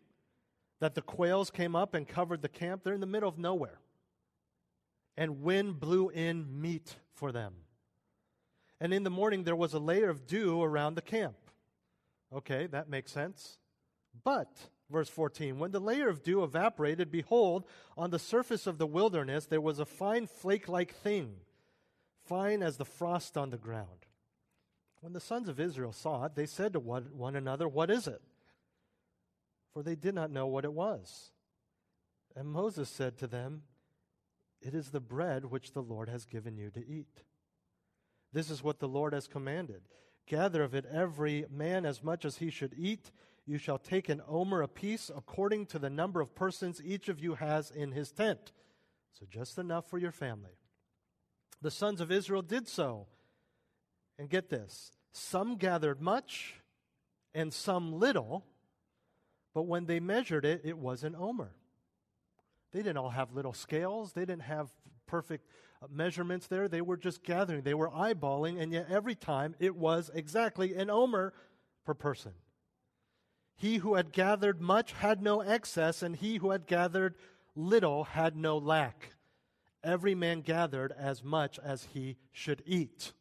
that 0.79 0.95
the 0.95 1.01
quails 1.01 1.49
came 1.51 1.75
up 1.75 1.93
and 1.93 2.07
covered 2.07 2.41
the 2.41 2.49
camp. 2.49 2.83
They're 2.83 2.93
in 2.93 2.99
the 2.99 3.05
middle 3.05 3.29
of 3.29 3.37
nowhere. 3.37 3.79
And 5.15 5.41
wind 5.41 5.79
blew 5.79 6.09
in 6.09 6.61
meat 6.61 6.95
for 7.13 7.31
them. 7.31 7.53
And 8.79 8.93
in 8.93 9.03
the 9.03 9.09
morning 9.09 9.43
there 9.43 9.55
was 9.55 9.73
a 9.73 9.79
layer 9.79 10.09
of 10.09 10.27
dew 10.27 10.61
around 10.61 10.95
the 10.95 11.01
camp. 11.01 11.35
Okay, 12.33 12.67
that 12.67 12.89
makes 12.89 13.11
sense. 13.11 13.57
But, 14.23 14.51
verse 14.89 15.09
14, 15.09 15.59
when 15.59 15.71
the 15.71 15.79
layer 15.79 16.09
of 16.09 16.23
dew 16.23 16.43
evaporated, 16.43 17.11
behold, 17.11 17.65
on 17.97 18.09
the 18.09 18.19
surface 18.19 18.67
of 18.67 18.77
the 18.77 18.87
wilderness 18.87 19.45
there 19.45 19.61
was 19.61 19.79
a 19.79 19.85
fine 19.85 20.27
flake 20.27 20.67
like 20.67 20.93
thing, 20.93 21.35
fine 22.25 22.63
as 22.63 22.77
the 22.77 22.85
frost 22.85 23.37
on 23.37 23.49
the 23.49 23.57
ground. 23.57 24.05
When 25.01 25.13
the 25.13 25.19
sons 25.19 25.47
of 25.47 25.59
Israel 25.59 25.91
saw 25.93 26.25
it, 26.25 26.35
they 26.35 26.45
said 26.45 26.73
to 26.73 26.79
one, 26.79 27.09
one 27.13 27.35
another, 27.35 27.67
What 27.67 27.91
is 27.91 28.07
it? 28.07 28.21
For 29.73 29.83
they 29.83 29.95
did 29.95 30.15
not 30.15 30.31
know 30.31 30.47
what 30.47 30.65
it 30.65 30.73
was. 30.73 31.31
And 32.35 32.47
Moses 32.47 32.89
said 32.89 33.17
to 33.17 33.27
them, 33.27 33.63
It 34.61 34.73
is 34.73 34.89
the 34.89 34.99
bread 34.99 35.45
which 35.45 35.73
the 35.73 35.81
Lord 35.81 36.09
has 36.09 36.25
given 36.25 36.57
you 36.57 36.69
to 36.71 36.87
eat. 36.87 37.21
This 38.33 38.49
is 38.49 38.63
what 38.63 38.79
the 38.79 38.87
Lord 38.87 39.13
has 39.13 39.27
commanded. 39.27 39.81
Gather 40.27 40.61
of 40.61 40.75
it 40.75 40.85
every 40.91 41.45
man 41.49 41.85
as 41.85 42.03
much 42.03 42.25
as 42.25 42.37
he 42.37 42.49
should 42.49 42.73
eat. 42.77 43.11
You 43.47 43.57
shall 43.57 43.77
take 43.77 44.09
an 44.09 44.21
omer 44.27 44.61
apiece 44.61 45.09
according 45.15 45.67
to 45.67 45.79
the 45.79 45.89
number 45.89 46.19
of 46.19 46.35
persons 46.35 46.81
each 46.83 47.07
of 47.07 47.19
you 47.19 47.35
has 47.35 47.71
in 47.71 47.93
his 47.93 48.11
tent. 48.11 48.51
So 49.17 49.25
just 49.27 49.57
enough 49.57 49.89
for 49.89 49.97
your 49.97 50.11
family. 50.11 50.51
The 51.61 51.71
sons 51.71 52.01
of 52.01 52.11
Israel 52.11 52.41
did 52.41 52.67
so. 52.67 53.07
And 54.19 54.29
get 54.29 54.49
this 54.49 54.91
some 55.13 55.55
gathered 55.55 56.01
much 56.01 56.55
and 57.33 57.53
some 57.53 57.99
little, 57.99 58.45
but 59.53 59.63
when 59.63 59.85
they 59.85 59.99
measured 59.99 60.45
it, 60.45 60.61
it 60.63 60.77
was 60.77 61.03
an 61.03 61.15
omer. 61.17 61.51
They 62.71 62.79
didn't 62.79 62.97
all 62.97 63.09
have 63.09 63.33
little 63.33 63.53
scales, 63.53 64.13
they 64.13 64.25
didn't 64.25 64.43
have 64.43 64.69
perfect 65.05 65.47
uh, 65.81 65.87
measurements 65.89 66.47
there. 66.47 66.67
They 66.67 66.81
were 66.81 66.97
just 66.97 67.23
gathering, 67.23 67.61
they 67.61 67.73
were 67.73 67.89
eyeballing, 67.89 68.59
and 68.59 68.73
yet 68.73 68.87
every 68.89 69.15
time 69.15 69.55
it 69.59 69.75
was 69.75 70.11
exactly 70.13 70.75
an 70.75 70.89
omer 70.89 71.33
per 71.85 71.93
person. 71.93 72.33
He 73.57 73.77
who 73.77 73.95
had 73.95 74.13
gathered 74.13 74.61
much 74.61 74.93
had 74.93 75.21
no 75.21 75.41
excess, 75.41 76.01
and 76.03 76.15
he 76.15 76.37
who 76.37 76.51
had 76.51 76.67
gathered 76.67 77.15
little 77.55 78.03
had 78.03 78.37
no 78.37 78.57
lack. 78.57 79.15
Every 79.83 80.13
man 80.15 80.41
gathered 80.41 80.91
as 80.91 81.23
much 81.23 81.59
as 81.59 81.85
he 81.93 82.17
should 82.31 82.61
eat. 82.65 83.13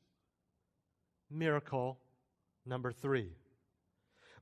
Miracle 1.31 1.99
number 2.67 2.93
three. 2.93 3.33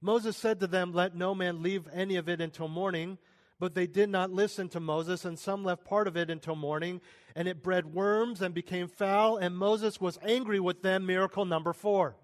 Moses 0.01 0.37
said 0.37 0.61
to 0.61 0.67
them, 0.67 0.93
Let 0.93 1.15
no 1.15 1.35
man 1.35 1.63
leave 1.63 1.89
any 1.93 2.17
of 2.17 2.29
it 2.29 2.41
until 2.41 2.69
morning. 2.69 3.19
But 3.61 3.75
they 3.75 3.87
did 3.87 4.11
not 4.11 4.33
listen 4.33 4.69
to 4.71 4.81
Moses, 4.81 5.25
and 5.25 5.39
some 5.39 5.65
left 5.65 5.85
part 5.85 6.09
of 6.09 6.17
it 6.17 6.29
until 6.29 6.57
morning, 6.57 7.01
and 7.37 7.47
it 7.47 7.63
bred 7.63 7.95
worms 7.95 8.43
and 8.43 8.53
became 8.53 8.89
foul, 8.89 9.37
and 9.37 9.57
Moses 9.57 10.01
was 10.01 10.19
angry 10.23 10.59
with 10.59 10.83
them. 10.83 11.07
Miracle 11.07 11.45
number 11.45 11.73
four. 11.73 12.17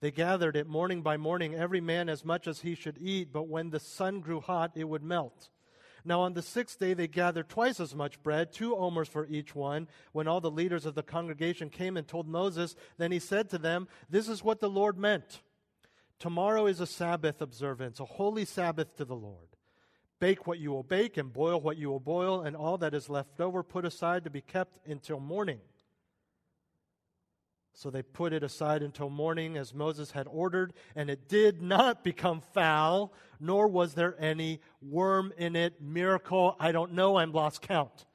They 0.00 0.10
gathered 0.10 0.56
it 0.56 0.66
morning 0.66 1.02
by 1.02 1.16
morning, 1.16 1.54
every 1.54 1.80
man 1.80 2.08
as 2.08 2.24
much 2.24 2.46
as 2.46 2.60
he 2.60 2.74
should 2.74 2.98
eat, 3.00 3.32
but 3.32 3.48
when 3.48 3.70
the 3.70 3.80
sun 3.80 4.20
grew 4.20 4.40
hot, 4.40 4.72
it 4.74 4.84
would 4.84 5.02
melt. 5.02 5.48
Now 6.04 6.20
on 6.20 6.34
the 6.34 6.42
sixth 6.42 6.78
day 6.78 6.94
they 6.94 7.08
gathered 7.08 7.48
twice 7.48 7.80
as 7.80 7.94
much 7.94 8.22
bread, 8.22 8.52
two 8.52 8.76
omers 8.76 9.08
for 9.08 9.26
each 9.26 9.54
one. 9.54 9.88
When 10.12 10.28
all 10.28 10.40
the 10.40 10.50
leaders 10.50 10.86
of 10.86 10.94
the 10.94 11.02
congregation 11.02 11.68
came 11.70 11.96
and 11.96 12.06
told 12.06 12.28
Moses, 12.28 12.76
then 12.96 13.10
he 13.10 13.18
said 13.18 13.50
to 13.50 13.58
them, 13.58 13.88
This 14.08 14.28
is 14.28 14.44
what 14.44 14.60
the 14.60 14.70
Lord 14.70 14.98
meant. 14.98 15.40
Tomorrow 16.18 16.66
is 16.66 16.80
a 16.80 16.86
Sabbath 16.86 17.42
observance, 17.42 17.98
a 17.98 18.04
holy 18.04 18.44
Sabbath 18.44 18.94
to 18.96 19.04
the 19.04 19.16
Lord. 19.16 19.48
Bake 20.20 20.46
what 20.46 20.58
you 20.58 20.70
will 20.70 20.82
bake, 20.82 21.16
and 21.16 21.32
boil 21.32 21.60
what 21.60 21.76
you 21.76 21.90
will 21.90 22.00
boil, 22.00 22.40
and 22.40 22.54
all 22.54 22.78
that 22.78 22.94
is 22.94 23.10
left 23.10 23.40
over 23.40 23.62
put 23.62 23.84
aside 23.84 24.24
to 24.24 24.30
be 24.30 24.40
kept 24.40 24.78
until 24.86 25.20
morning. 25.20 25.60
So 27.76 27.90
they 27.90 28.00
put 28.00 28.32
it 28.32 28.42
aside 28.42 28.82
until 28.82 29.10
morning 29.10 29.58
as 29.58 29.74
Moses 29.74 30.12
had 30.12 30.26
ordered, 30.30 30.72
and 30.94 31.10
it 31.10 31.28
did 31.28 31.60
not 31.60 32.02
become 32.02 32.40
foul, 32.40 33.12
nor 33.38 33.68
was 33.68 33.92
there 33.92 34.16
any 34.18 34.60
worm 34.80 35.30
in 35.36 35.54
it. 35.54 35.78
Miracle, 35.78 36.56
I 36.58 36.72
don't 36.72 36.92
know, 36.92 37.18
I'm 37.18 37.32
lost 37.32 37.60
count. 37.60 38.06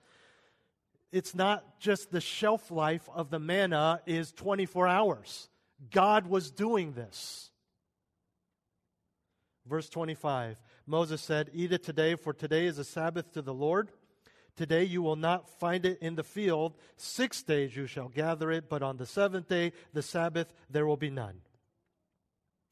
It's 1.12 1.36
not 1.36 1.80
just 1.80 2.10
the 2.10 2.20
shelf 2.20 2.72
life 2.72 3.08
of 3.14 3.30
the 3.30 3.38
manna 3.38 4.02
is 4.08 4.32
24 4.32 4.88
hours. 4.88 5.48
God 5.92 6.26
was 6.26 6.50
doing 6.50 6.94
this. 6.94 7.52
Verse 9.68 9.90
25 9.90 10.58
Moses 10.88 11.22
said, 11.22 11.52
Eat 11.54 11.72
it 11.72 11.84
today, 11.84 12.16
for 12.16 12.34
today 12.34 12.66
is 12.66 12.80
a 12.80 12.84
Sabbath 12.84 13.32
to 13.34 13.44
the 13.44 13.54
Lord. 13.54 13.92
Today 14.62 14.84
you 14.84 15.02
will 15.02 15.16
not 15.16 15.50
find 15.50 15.88
it 15.88 15.98
in 16.04 16.14
the 16.14 16.24
field. 16.24 16.76
Six 16.96 17.42
days 17.42 17.76
you 17.76 17.88
shall 17.88 18.10
gather 18.10 18.52
it, 18.52 18.70
but 18.70 18.84
on 18.84 18.98
the 18.98 19.08
seventh 19.08 19.48
day, 19.48 19.72
the 19.92 20.04
Sabbath, 20.04 20.54
there 20.70 20.86
will 20.86 20.98
be 20.98 21.10
none. 21.10 21.42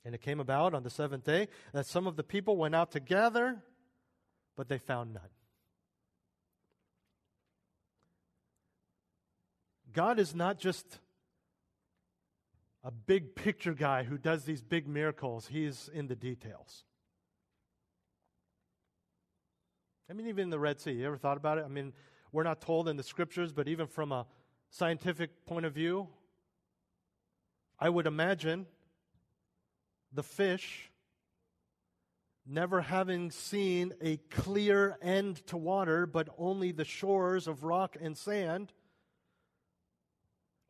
And 0.05 0.13
it 0.13 0.21
came 0.21 0.39
about 0.39 0.75
on 0.75 0.83
the 0.83 0.91
seventh 0.91 1.23
day 1.23 1.47
that 1.73 1.87
some 1.87 2.05
of 2.05 2.15
the 2.15 2.21
people 2.21 2.57
went 2.57 2.75
out 2.75 2.91
to 2.91 2.99
gather, 2.99 3.63
but 4.55 4.69
they 4.69 4.77
found 4.77 5.15
none. 5.15 5.31
God 9.91 10.19
is 10.19 10.35
not 10.35 10.59
just 10.59 10.99
a 12.83 12.91
big 12.91 13.33
picture 13.33 13.73
guy 13.73 14.03
who 14.03 14.19
does 14.19 14.43
these 14.43 14.61
big 14.61 14.87
miracles, 14.87 15.47
he's 15.47 15.89
in 15.91 16.05
the 16.05 16.15
details. 16.15 16.83
I 20.09 20.13
mean, 20.13 20.27
even 20.27 20.43
in 20.43 20.49
the 20.49 20.59
Red 20.59 20.79
Sea, 20.79 20.91
you 20.91 21.05
ever 21.05 21.17
thought 21.17 21.37
about 21.37 21.59
it? 21.59 21.65
I 21.65 21.67
mean, 21.67 21.93
we're 22.31 22.43
not 22.43 22.61
told 22.61 22.89
in 22.89 22.97
the 22.97 23.03
scriptures, 23.03 23.53
but 23.53 23.67
even 23.67 23.85
from 23.85 24.11
a 24.11 24.25
scientific 24.71 25.45
point 25.45 25.65
of 25.65 25.73
view, 25.73 26.07
I 27.79 27.89
would 27.89 28.07
imagine 28.07 28.65
the 30.11 30.23
fish 30.23 30.89
never 32.45 32.81
having 32.81 33.29
seen 33.29 33.93
a 34.01 34.17
clear 34.31 34.97
end 35.03 35.45
to 35.47 35.57
water, 35.57 36.07
but 36.07 36.29
only 36.39 36.71
the 36.71 36.85
shores 36.85 37.47
of 37.47 37.63
rock 37.63 37.95
and 38.01 38.17
sand. 38.17 38.73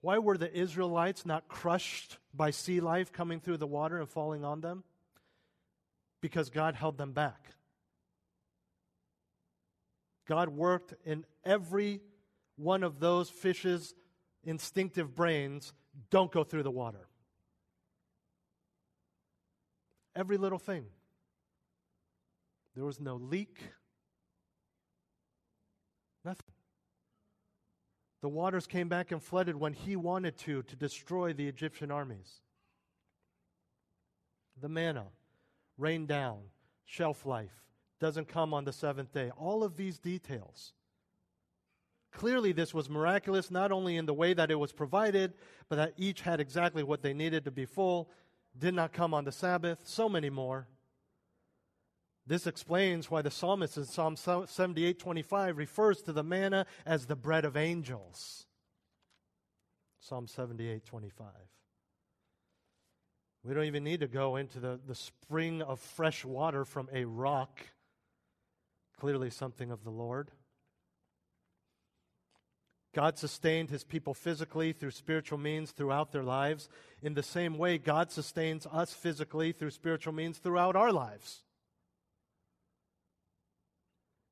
Why 0.02 0.18
were 0.18 0.38
the 0.38 0.54
Israelites 0.54 1.26
not 1.26 1.48
crushed 1.48 2.18
by 2.34 2.52
sea 2.52 2.82
life 2.82 3.14
coming 3.14 3.40
through 3.40 3.58
the 3.58 3.68
water 3.68 4.00
and 4.00 4.10
falling 4.10 4.44
on 4.44 4.60
them? 4.60 4.84
Because 6.22 6.50
God 6.50 6.76
held 6.76 6.98
them 6.98 7.14
back. 7.14 7.56
God 10.30 10.50
worked 10.50 10.94
in 11.06 11.26
every 11.44 12.02
one 12.56 12.84
of 12.84 13.00
those 13.00 13.32
fish's 13.32 13.96
instinctive 14.44 15.16
brains 15.16 15.74
don't 16.12 16.32
go 16.32 16.44
through 16.44 16.62
the 16.62 16.70
water. 16.70 17.08
Every 20.16 20.38
little 20.38 20.60
thing. 20.60 20.86
There 22.76 22.86
was 22.86 23.00
no 23.00 23.16
leak, 23.16 23.58
nothing. 26.24 26.54
The 28.22 28.30
waters 28.30 28.68
came 28.68 28.88
back 28.88 29.12
and 29.12 29.24
flooded 29.24 29.56
when 29.56 29.74
he 29.74 29.96
wanted 29.96 30.38
to, 30.40 30.62
to 30.62 30.76
destroy 30.76 31.34
the 31.34 31.48
Egyptian 31.48 31.90
armies. 31.90 32.42
The 34.62 34.70
manna 34.70 35.08
rained 35.80 36.08
down, 36.08 36.42
shelf 36.86 37.26
life 37.26 37.69
doesn't 38.00 38.28
come 38.28 38.54
on 38.54 38.66
the 38.66 38.74
seventh 38.74 39.14
day. 39.14 39.32
All 39.38 39.64
of 39.64 39.76
these 39.76 40.00
details. 40.00 40.74
Clearly, 42.12 42.52
this 42.52 42.74
was 42.74 42.90
miraculous, 42.90 43.52
not 43.52 43.72
only 43.72 43.96
in 43.96 44.06
the 44.06 44.14
way 44.14 44.34
that 44.34 44.50
it 44.50 44.56
was 44.56 44.72
provided, 44.72 45.34
but 45.68 45.76
that 45.76 45.94
each 45.98 46.22
had 46.22 46.40
exactly 46.40 46.82
what 46.82 47.02
they 47.02 47.14
needed 47.14 47.46
to 47.46 47.52
be 47.52 47.66
full, 47.66 48.10
did 48.58 48.74
not 48.74 48.94
come 48.94 49.14
on 49.14 49.26
the 49.26 49.32
Sabbath, 49.32 49.80
so 49.84 50.10
many 50.10 50.30
more. 50.30 50.68
This 52.26 52.46
explains 52.46 53.10
why 53.10 53.22
the 53.22 53.32
psalmist 53.32 53.78
in 53.78 53.86
Psalm 53.86 54.16
78:25 54.16 55.58
refers 55.58 56.02
to 56.04 56.14
the 56.14 56.24
manna 56.24 56.66
as 56.86 57.06
the 57.06 57.16
bread 57.16 57.46
of 57.46 57.58
angels. 57.58 58.46
Psalm 60.00 60.28
78:25. 60.28 61.26
We 63.44 63.54
don't 63.54 63.66
even 63.66 63.84
need 63.84 64.02
to 64.02 64.08
go 64.08 64.36
into 64.36 64.60
the, 64.60 64.80
the 64.86 64.96
spring 64.96 65.62
of 65.62 65.80
fresh 65.80 66.26
water 66.26 66.66
from 66.66 66.90
a 66.94 67.06
rock. 67.06 67.62
Clearly, 69.00 69.30
something 69.30 69.72
of 69.72 69.84
the 69.84 69.90
Lord. 69.90 70.30
God 72.94 73.18
sustained 73.18 73.70
his 73.70 73.86
people 73.86 74.14
physically 74.14 74.74
through 74.74 74.92
spiritual 74.92 75.38
means 75.38 75.72
throughout 75.72 76.12
their 76.12 76.24
lives. 76.24 76.68
In 77.02 77.14
the 77.14 77.24
same 77.24 77.58
way, 77.58 77.78
God 77.78 78.12
sustains 78.12 78.66
us 78.66 78.94
physically 78.94 79.54
through 79.54 79.70
spiritual 79.70 80.14
means 80.14 80.40
throughout 80.40 80.76
our 80.76 80.92
lives. 80.92 81.44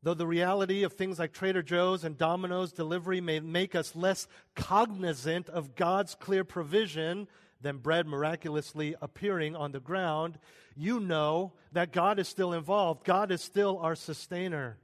Though 0.03 0.13
the 0.13 0.27
reality 0.27 0.83
of 0.83 0.93
things 0.93 1.17
like 1.17 1.33
Trader 1.33 1.63
Joe's 1.63 2.03
and 2.03 2.17
Domino's 2.17 2.73
delivery 2.73 3.21
may 3.21 3.39
make 3.39 3.73
us 3.73 3.95
less 3.95 4.27
cognizant 4.55 5.49
of 5.49 5.75
God's 5.75 6.13
clear 6.15 6.43
provision 6.43 7.27
than 7.61 7.77
bread 7.77 8.07
miraculously 8.07 8.95
appearing 9.01 9.55
on 9.55 9.71
the 9.71 9.79
ground, 9.79 10.37
you 10.75 10.99
know 10.99 11.53
that 11.71 11.91
God 11.91 12.19
is 12.19 12.27
still 12.27 12.53
involved. 12.53 13.03
God 13.03 13.31
is 13.31 13.41
still 13.41 13.79
our 13.79 13.95
sustainer. 13.95 14.77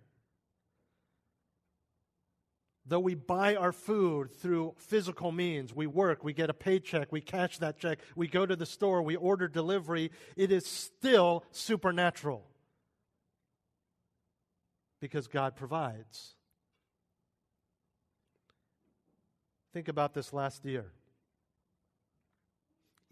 Though 2.85 2.99
we 2.99 3.15
buy 3.15 3.55
our 3.55 3.71
food 3.71 4.31
through 4.31 4.75
physical 4.77 5.31
means, 5.31 5.73
we 5.73 5.87
work, 5.87 6.23
we 6.23 6.33
get 6.33 6.49
a 6.49 6.53
paycheck, 6.53 7.11
we 7.11 7.21
cash 7.21 7.59
that 7.59 7.77
check, 7.77 7.99
we 8.15 8.27
go 8.27 8.45
to 8.45 8.57
the 8.57 8.65
store, 8.65 9.01
we 9.01 9.15
order 9.15 9.47
delivery, 9.47 10.11
it 10.35 10.51
is 10.51 10.65
still 10.65 11.45
supernatural 11.51 12.45
because 14.99 15.27
God 15.27 15.55
provides. 15.55 16.35
Think 19.73 19.87
about 19.87 20.13
this 20.13 20.33
last 20.33 20.65
year. 20.65 20.91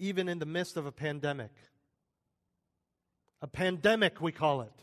Even 0.01 0.27
in 0.27 0.39
the 0.39 0.47
midst 0.47 0.77
of 0.77 0.87
a 0.87 0.91
pandemic, 0.91 1.51
a 3.39 3.47
pandemic, 3.47 4.19
we 4.19 4.31
call 4.31 4.61
it. 4.61 4.73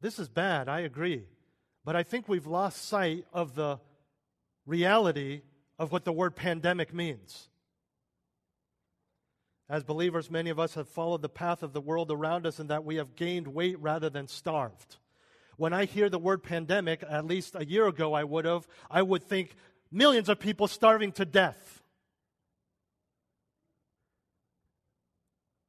This 0.00 0.18
is 0.18 0.28
bad, 0.28 0.68
I 0.68 0.80
agree. 0.80 1.26
But 1.84 1.96
I 1.96 2.02
think 2.02 2.26
we've 2.26 2.46
lost 2.46 2.88
sight 2.88 3.26
of 3.30 3.54
the 3.54 3.78
reality 4.64 5.42
of 5.78 5.92
what 5.92 6.06
the 6.06 6.12
word 6.12 6.34
pandemic 6.34 6.94
means. 6.94 7.50
As 9.68 9.84
believers, 9.84 10.30
many 10.30 10.48
of 10.48 10.58
us 10.58 10.74
have 10.74 10.88
followed 10.88 11.20
the 11.20 11.28
path 11.28 11.62
of 11.62 11.74
the 11.74 11.80
world 11.80 12.10
around 12.10 12.46
us 12.46 12.58
in 12.58 12.68
that 12.68 12.86
we 12.86 12.96
have 12.96 13.16
gained 13.16 13.48
weight 13.48 13.78
rather 13.80 14.08
than 14.08 14.28
starved. 14.28 14.96
When 15.58 15.74
I 15.74 15.84
hear 15.84 16.08
the 16.08 16.18
word 16.18 16.42
pandemic, 16.42 17.04
at 17.06 17.26
least 17.26 17.54
a 17.54 17.66
year 17.66 17.86
ago 17.86 18.14
I 18.14 18.24
would 18.24 18.46
have, 18.46 18.66
I 18.90 19.02
would 19.02 19.24
think 19.24 19.56
millions 19.92 20.30
of 20.30 20.40
people 20.40 20.68
starving 20.68 21.12
to 21.12 21.26
death. 21.26 21.82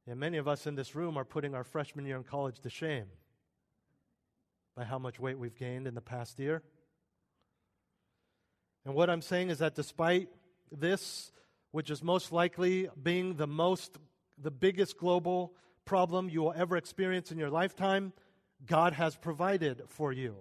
And 0.08 0.20
many 0.20 0.38
of 0.38 0.46
us 0.46 0.66
in 0.66 0.76
this 0.76 0.94
room 0.94 1.16
are 1.16 1.24
putting 1.24 1.54
our 1.54 1.64
freshman 1.64 2.06
year 2.06 2.16
in 2.16 2.22
college 2.22 2.60
to 2.60 2.70
shame 2.70 3.06
by 4.76 4.84
how 4.84 4.98
much 4.98 5.18
weight 5.18 5.38
we've 5.38 5.56
gained 5.56 5.86
in 5.86 5.94
the 5.94 6.00
past 6.00 6.38
year. 6.38 6.62
And 8.84 8.94
what 8.94 9.10
I'm 9.10 9.22
saying 9.22 9.50
is 9.50 9.58
that 9.58 9.74
despite 9.74 10.28
this, 10.70 11.32
which 11.72 11.90
is 11.90 12.02
most 12.02 12.30
likely 12.30 12.88
being 13.02 13.34
the 13.34 13.48
most, 13.48 13.98
the 14.40 14.50
biggest 14.52 14.96
global 14.96 15.54
problem 15.84 16.28
you 16.28 16.42
will 16.42 16.54
ever 16.56 16.76
experience 16.76 17.32
in 17.32 17.38
your 17.38 17.50
lifetime, 17.50 18.12
God 18.64 18.92
has 18.92 19.16
provided 19.16 19.82
for 19.88 20.12
you. 20.12 20.36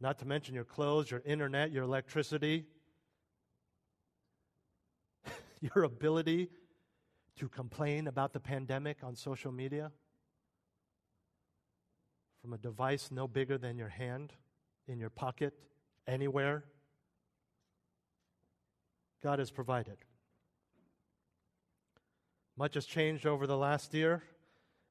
Not 0.00 0.18
to 0.18 0.26
mention 0.26 0.54
your 0.54 0.64
clothes, 0.64 1.10
your 1.10 1.22
internet, 1.24 1.72
your 1.72 1.84
electricity, 1.84 2.66
your 5.60 5.84
ability 5.84 6.50
to 7.38 7.48
complain 7.48 8.06
about 8.06 8.32
the 8.32 8.40
pandemic 8.40 8.98
on 9.02 9.14
social 9.14 9.52
media 9.52 9.90
from 12.42 12.52
a 12.52 12.58
device 12.58 13.10
no 13.10 13.26
bigger 13.28 13.58
than 13.58 13.76
your 13.76 13.88
hand, 13.88 14.32
in 14.86 14.98
your 14.98 15.10
pocket, 15.10 15.54
anywhere. 16.06 16.64
God 19.22 19.38
has 19.38 19.50
provided. 19.50 19.96
Much 22.56 22.74
has 22.74 22.86
changed 22.86 23.26
over 23.26 23.46
the 23.46 23.56
last 23.56 23.94
year, 23.94 24.22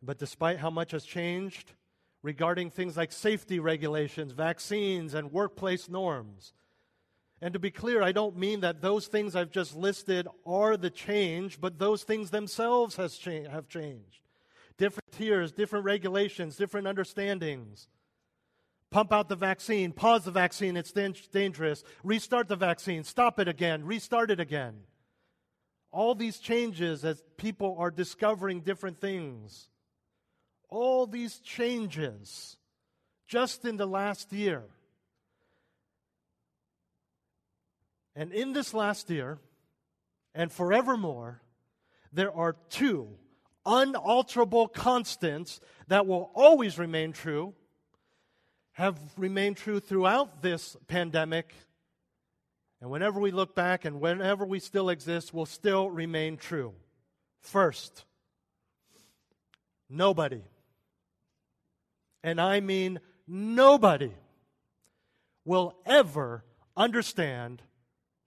but 0.02 0.18
despite 0.18 0.60
how 0.60 0.70
much 0.70 0.92
has 0.92 1.04
changed 1.04 1.74
regarding 2.22 2.70
things 2.70 2.96
like 2.96 3.12
safety 3.12 3.60
regulations, 3.60 4.32
vaccines, 4.32 5.14
and 5.14 5.32
workplace 5.32 5.90
norms, 5.90 6.54
and 7.42 7.54
to 7.54 7.60
be 7.60 7.72
clear, 7.72 8.02
I 8.02 8.12
don't 8.12 8.38
mean 8.38 8.62
that 8.62 8.82
those 8.82 9.08
things 9.08 9.36
I've 9.36 9.52
just 9.52 9.76
listed 9.76 10.28
are 10.46 10.76
the 10.78 10.90
change, 10.90 11.62
but 11.62 11.80
those 11.80 12.04
things 12.04 12.32
themselves 12.32 12.96
has 12.96 13.18
cha- 13.18 13.50
have 13.50 13.68
changed. 13.68 14.22
Different 14.78 15.12
tiers, 15.12 15.52
different 15.52 15.86
regulations, 15.86 16.56
different 16.56 16.88
understandings. 16.88 17.88
Pump 18.90 19.12
out 19.12 19.28
the 19.28 19.36
vaccine, 19.36 19.92
pause 19.92 20.26
the 20.26 20.32
vaccine, 20.32 20.78
it's 20.78 20.92
dangerous. 20.92 21.84
Restart 22.04 22.48
the 22.48 22.56
vaccine, 22.56 23.04
stop 23.04 23.40
it 23.40 23.48
again, 23.48 23.84
restart 23.84 24.32
it 24.32 24.40
again 24.40 24.76
all 25.92 26.16
these 26.16 26.38
changes 26.38 27.04
as 27.06 27.24
people 27.38 27.76
are 27.80 27.92
discovering 27.92 28.62
different 28.62 29.00
things. 29.00 29.68
All 30.70 31.08
these 31.08 31.40
changes 31.40 32.58
just 33.28 33.66
in 33.66 33.78
the 33.78 33.88
last 33.88 34.32
year. 34.34 34.64
And 38.18 38.34
in 38.34 38.52
this 38.52 38.74
last 38.74 39.12
year, 39.12 39.38
and 40.34 40.52
forevermore, 40.52 41.40
there 42.12 42.34
are 42.34 42.56
two 42.70 43.10
unalterable 43.64 44.68
constants 44.68 45.62
that 45.88 46.08
will 46.08 46.32
always 46.34 46.80
remain 46.80 47.12
true, 47.14 47.54
have 48.72 48.98
remained 49.18 49.58
true 49.58 49.80
throughout 49.80 50.42
this 50.42 50.76
pandemic, 50.88 51.54
and 52.82 52.90
whenever 52.90 53.20
we 53.20 53.30
look 53.30 53.54
back 53.54 53.86
and 53.86 54.02
whenever 54.02 54.46
we 54.46 54.60
still 54.60 54.90
exist, 54.90 55.32
will 55.32 55.46
still 55.46 55.88
remain 55.88 56.38
true. 56.38 56.74
First, 57.42 58.04
nobody, 59.92 60.42
and 62.24 62.42
I 62.42 62.62
mean 62.62 63.00
nobody, 63.28 64.12
will 65.46 65.76
ever 65.86 66.44
understand 66.76 67.62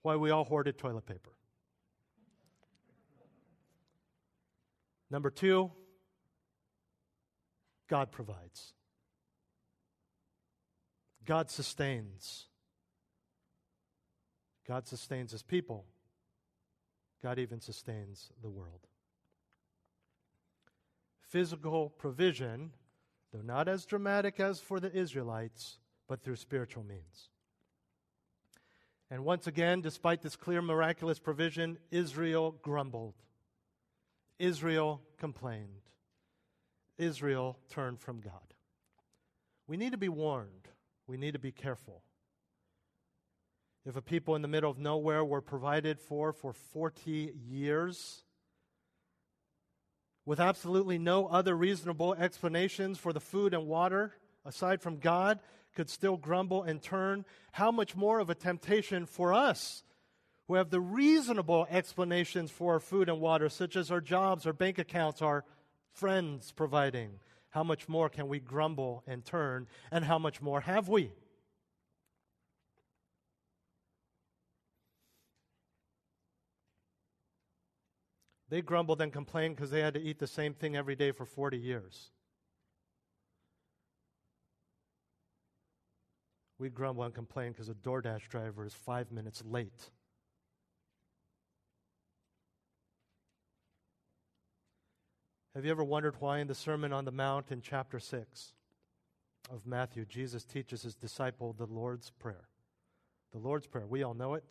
why 0.02 0.16
we 0.16 0.30
all 0.30 0.44
hoarded 0.44 0.78
toilet 0.78 1.06
paper. 1.06 1.30
Number 5.10 5.30
two, 5.30 5.70
God 7.88 8.12
provides. 8.12 8.74
God 11.24 11.50
sustains. 11.50 12.46
God 14.66 14.86
sustains 14.86 15.32
his 15.32 15.42
people. 15.42 15.84
God 17.22 17.38
even 17.38 17.60
sustains 17.60 18.30
the 18.40 18.48
world. 18.48 18.86
Physical 21.20 21.90
provision, 21.90 22.70
though 23.32 23.42
not 23.42 23.68
as 23.68 23.84
dramatic 23.84 24.38
as 24.40 24.60
for 24.60 24.80
the 24.80 24.96
Israelites, 24.96 25.78
but 26.08 26.22
through 26.22 26.36
spiritual 26.36 26.84
means. 26.84 27.29
And 29.10 29.24
once 29.24 29.46
again, 29.46 29.80
despite 29.80 30.22
this 30.22 30.36
clear 30.36 30.62
miraculous 30.62 31.18
provision, 31.18 31.78
Israel 31.90 32.52
grumbled. 32.62 33.14
Israel 34.38 35.02
complained. 35.18 35.82
Israel 36.96 37.58
turned 37.70 37.98
from 37.98 38.20
God. 38.20 38.54
We 39.66 39.76
need 39.76 39.92
to 39.92 39.98
be 39.98 40.08
warned. 40.08 40.68
We 41.06 41.16
need 41.16 41.32
to 41.32 41.40
be 41.40 41.52
careful. 41.52 42.02
If 43.84 43.96
a 43.96 44.02
people 44.02 44.36
in 44.36 44.42
the 44.42 44.48
middle 44.48 44.70
of 44.70 44.78
nowhere 44.78 45.24
were 45.24 45.40
provided 45.40 45.98
for 45.98 46.32
for 46.32 46.52
40 46.52 47.32
years, 47.48 48.22
with 50.24 50.38
absolutely 50.38 50.98
no 50.98 51.26
other 51.26 51.56
reasonable 51.56 52.14
explanations 52.14 52.98
for 52.98 53.12
the 53.12 53.20
food 53.20 53.54
and 53.54 53.66
water 53.66 54.12
aside 54.44 54.80
from 54.80 54.98
God, 54.98 55.40
could 55.74 55.88
still 55.88 56.16
grumble 56.16 56.62
and 56.62 56.82
turn, 56.82 57.24
how 57.52 57.70
much 57.70 57.96
more 57.96 58.18
of 58.18 58.30
a 58.30 58.34
temptation 58.34 59.06
for 59.06 59.32
us 59.32 59.82
who 60.46 60.54
have 60.54 60.70
the 60.70 60.80
reasonable 60.80 61.66
explanations 61.70 62.50
for 62.50 62.74
our 62.74 62.80
food 62.80 63.08
and 63.08 63.20
water, 63.20 63.48
such 63.48 63.76
as 63.76 63.90
our 63.90 64.00
jobs, 64.00 64.46
our 64.46 64.52
bank 64.52 64.78
accounts, 64.78 65.22
our 65.22 65.44
friends 65.92 66.52
providing? 66.52 67.10
How 67.50 67.64
much 67.64 67.88
more 67.88 68.08
can 68.08 68.28
we 68.28 68.40
grumble 68.40 69.02
and 69.06 69.24
turn, 69.24 69.66
and 69.90 70.04
how 70.04 70.18
much 70.18 70.40
more 70.40 70.60
have 70.60 70.88
we? 70.88 71.12
They 78.50 78.62
grumbled 78.62 79.00
and 79.00 79.12
complained 79.12 79.54
because 79.54 79.70
they 79.70 79.80
had 79.80 79.94
to 79.94 80.00
eat 80.00 80.18
the 80.18 80.26
same 80.26 80.54
thing 80.54 80.76
every 80.76 80.96
day 80.96 81.12
for 81.12 81.24
40 81.24 81.56
years. 81.56 82.10
We 86.60 86.68
grumble 86.68 87.04
and 87.04 87.14
complain 87.14 87.52
because 87.52 87.70
a 87.70 87.74
DoorDash 87.74 88.28
driver 88.28 88.66
is 88.66 88.74
five 88.74 89.10
minutes 89.10 89.42
late. 89.46 89.88
Have 95.54 95.64
you 95.64 95.70
ever 95.70 95.82
wondered 95.82 96.16
why 96.20 96.40
in 96.40 96.48
the 96.48 96.54
Sermon 96.54 96.92
on 96.92 97.06
the 97.06 97.12
Mount 97.12 97.50
in 97.50 97.62
chapter 97.62 97.98
6 97.98 98.52
of 99.50 99.66
Matthew, 99.66 100.04
Jesus 100.04 100.44
teaches 100.44 100.82
his 100.82 100.94
disciple 100.94 101.54
the 101.54 101.64
Lord's 101.64 102.10
Prayer? 102.10 102.48
The 103.32 103.38
Lord's 103.38 103.66
Prayer, 103.66 103.86
we 103.86 104.02
all 104.02 104.14
know 104.14 104.34
it. 104.34 104.44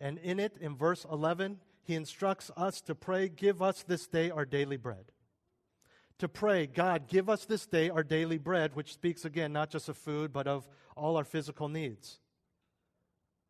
And 0.00 0.16
in 0.18 0.38
it, 0.38 0.56
in 0.60 0.76
verse 0.76 1.04
11, 1.10 1.58
he 1.82 1.96
instructs 1.96 2.52
us 2.56 2.80
to 2.82 2.94
pray, 2.94 3.28
Give 3.28 3.60
us 3.60 3.82
this 3.82 4.06
day 4.06 4.30
our 4.30 4.44
daily 4.44 4.76
bread 4.76 5.06
to 6.20 6.28
pray, 6.28 6.66
God, 6.66 7.08
give 7.08 7.28
us 7.28 7.44
this 7.44 7.66
day 7.66 7.90
our 7.90 8.02
daily 8.02 8.38
bread, 8.38 8.74
which 8.74 8.92
speaks 8.92 9.24
again 9.24 9.52
not 9.52 9.70
just 9.70 9.88
of 9.88 9.96
food, 9.96 10.32
but 10.32 10.46
of 10.46 10.66
all 10.96 11.16
our 11.16 11.24
physical 11.24 11.68
needs. 11.68 12.20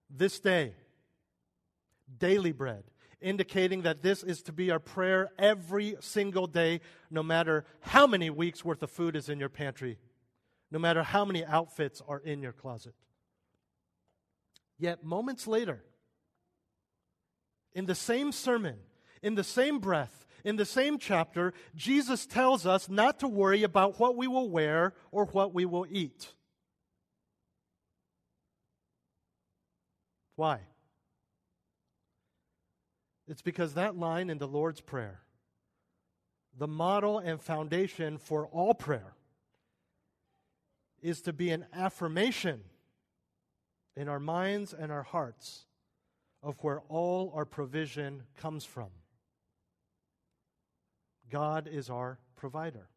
This 0.08 0.40
day, 0.40 0.74
daily 2.18 2.52
bread, 2.52 2.84
indicating 3.20 3.82
that 3.82 4.02
this 4.02 4.22
is 4.22 4.42
to 4.42 4.52
be 4.52 4.70
our 4.70 4.78
prayer 4.78 5.30
every 5.38 5.96
single 6.00 6.46
day, 6.46 6.80
no 7.10 7.22
matter 7.22 7.64
how 7.80 8.06
many 8.06 8.30
weeks 8.30 8.64
worth 8.64 8.82
of 8.82 8.90
food 8.90 9.14
is 9.14 9.28
in 9.28 9.38
your 9.38 9.48
pantry, 9.48 9.98
no 10.70 10.78
matter 10.78 11.02
how 11.02 11.24
many 11.24 11.44
outfits 11.44 12.02
are 12.08 12.18
in 12.18 12.42
your 12.42 12.52
closet. 12.52 12.94
Yet, 14.78 15.04
moments 15.04 15.46
later, 15.46 15.84
in 17.74 17.86
the 17.86 17.94
same 17.94 18.32
sermon, 18.32 18.76
in 19.22 19.34
the 19.34 19.44
same 19.44 19.78
breath, 19.78 20.26
in 20.44 20.56
the 20.56 20.64
same 20.64 20.98
chapter, 20.98 21.52
Jesus 21.74 22.26
tells 22.26 22.66
us 22.66 22.88
not 22.88 23.20
to 23.20 23.28
worry 23.28 23.62
about 23.62 23.98
what 23.98 24.16
we 24.16 24.26
will 24.26 24.48
wear 24.48 24.94
or 25.10 25.26
what 25.26 25.54
we 25.54 25.64
will 25.64 25.86
eat. 25.90 26.32
Why? 30.36 30.60
It's 33.28 33.42
because 33.42 33.74
that 33.74 33.96
line 33.96 34.30
in 34.30 34.38
the 34.38 34.48
Lord's 34.48 34.80
Prayer, 34.80 35.20
the 36.58 36.66
model 36.66 37.18
and 37.18 37.40
foundation 37.40 38.18
for 38.18 38.46
all 38.46 38.74
prayer, 38.74 39.14
is 41.02 41.20
to 41.22 41.32
be 41.32 41.50
an 41.50 41.66
affirmation 41.72 42.60
in 43.96 44.08
our 44.08 44.20
minds 44.20 44.74
and 44.74 44.90
our 44.90 45.02
hearts 45.02 45.66
of 46.42 46.56
where 46.62 46.80
all 46.88 47.32
our 47.34 47.44
provision 47.44 48.22
comes 48.36 48.64
from. 48.64 48.88
God 51.30 51.68
is 51.70 51.88
our 51.88 52.18
provider. 52.36 52.88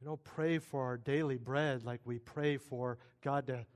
We 0.00 0.06
don't 0.06 0.22
pray 0.22 0.58
for 0.58 0.84
our 0.84 0.96
daily 0.96 1.38
bread 1.38 1.84
like 1.84 2.00
we 2.04 2.18
pray 2.18 2.56
for 2.56 2.98
God 3.22 3.46
to 3.46 3.66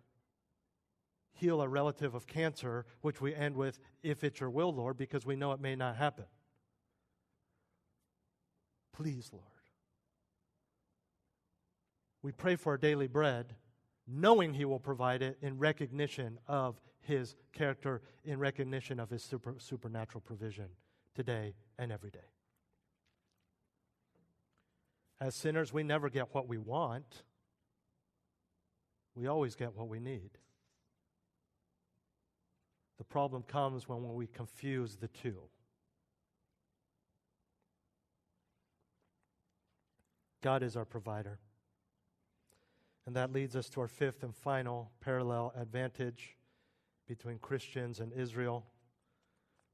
heal 1.33 1.61
a 1.63 1.69
relative 1.69 2.15
of 2.15 2.27
cancer, 2.27 2.85
which 3.01 3.21
we 3.21 3.35
end 3.35 3.57
with, 3.57 3.79
if 4.03 4.25
it's 4.25 4.41
your 4.41 4.51
will, 4.51 4.73
Lord, 4.75 4.99
because 4.99 5.25
we 5.25 5.37
know 5.37 5.53
it 5.53 5.61
may 5.61 5.77
not 5.77 5.97
happen. 5.97 6.27
Please, 8.93 9.31
Lord. 9.33 9.45
We 12.23 12.33
pray 12.33 12.57
for 12.57 12.73
our 12.73 12.79
daily 12.79 13.07
bread, 13.07 13.55
knowing 14.07 14.55
He 14.55 14.65
will 14.65 14.81
provide 14.81 15.23
it 15.23 15.39
in 15.41 15.59
recognition 15.59 16.41
of 16.49 16.81
his 17.09 17.35
character 17.53 18.03
in 18.25 18.39
recognition 18.39 19.01
of 19.01 19.11
his 19.11 19.25
super, 19.25 19.55
supernatural 19.59 20.21
provision 20.21 20.67
today 21.15 21.55
and 21.79 21.91
every 21.91 22.11
day. 22.11 22.19
As 25.21 25.35
sinners, 25.35 25.73
we 25.73 25.83
never 25.83 26.09
get 26.09 26.33
what 26.33 26.47
we 26.47 26.59
want, 26.59 27.25
we 29.17 29.27
always 29.27 29.57
get 29.57 29.75
what 29.75 29.89
we 29.89 29.99
need. 29.99 30.31
The 32.99 33.05
problem 33.05 33.43
comes 33.43 33.89
when 33.89 34.15
we 34.15 34.27
confuse 34.27 34.97
the 34.97 35.09
two. 35.09 35.39
God 40.41 40.63
is 40.63 40.77
our 40.77 40.85
provider. 40.85 41.39
And 43.07 43.17
that 43.17 43.33
leads 43.33 43.57
us 43.57 43.69
to 43.71 43.81
our 43.81 43.89
fifth 43.89 44.23
and 44.23 44.35
final 44.35 44.91
parallel 45.01 45.53
advantage 45.57 46.38
between 47.09 47.39
Christians 47.39 47.99
and 48.01 48.13
Israel. 48.13 48.67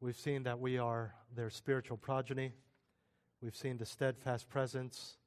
We've 0.01 0.17
seen 0.17 0.45
that 0.45 0.61
we 0.61 0.79
are 0.79 1.15
their 1.35 1.51
spiritual 1.51 1.97
progeny. 1.97 2.53
We've 3.43 3.57
seen 3.57 3.77
the 3.77 3.85
steadfast 3.85 4.49
presence, 4.49 5.19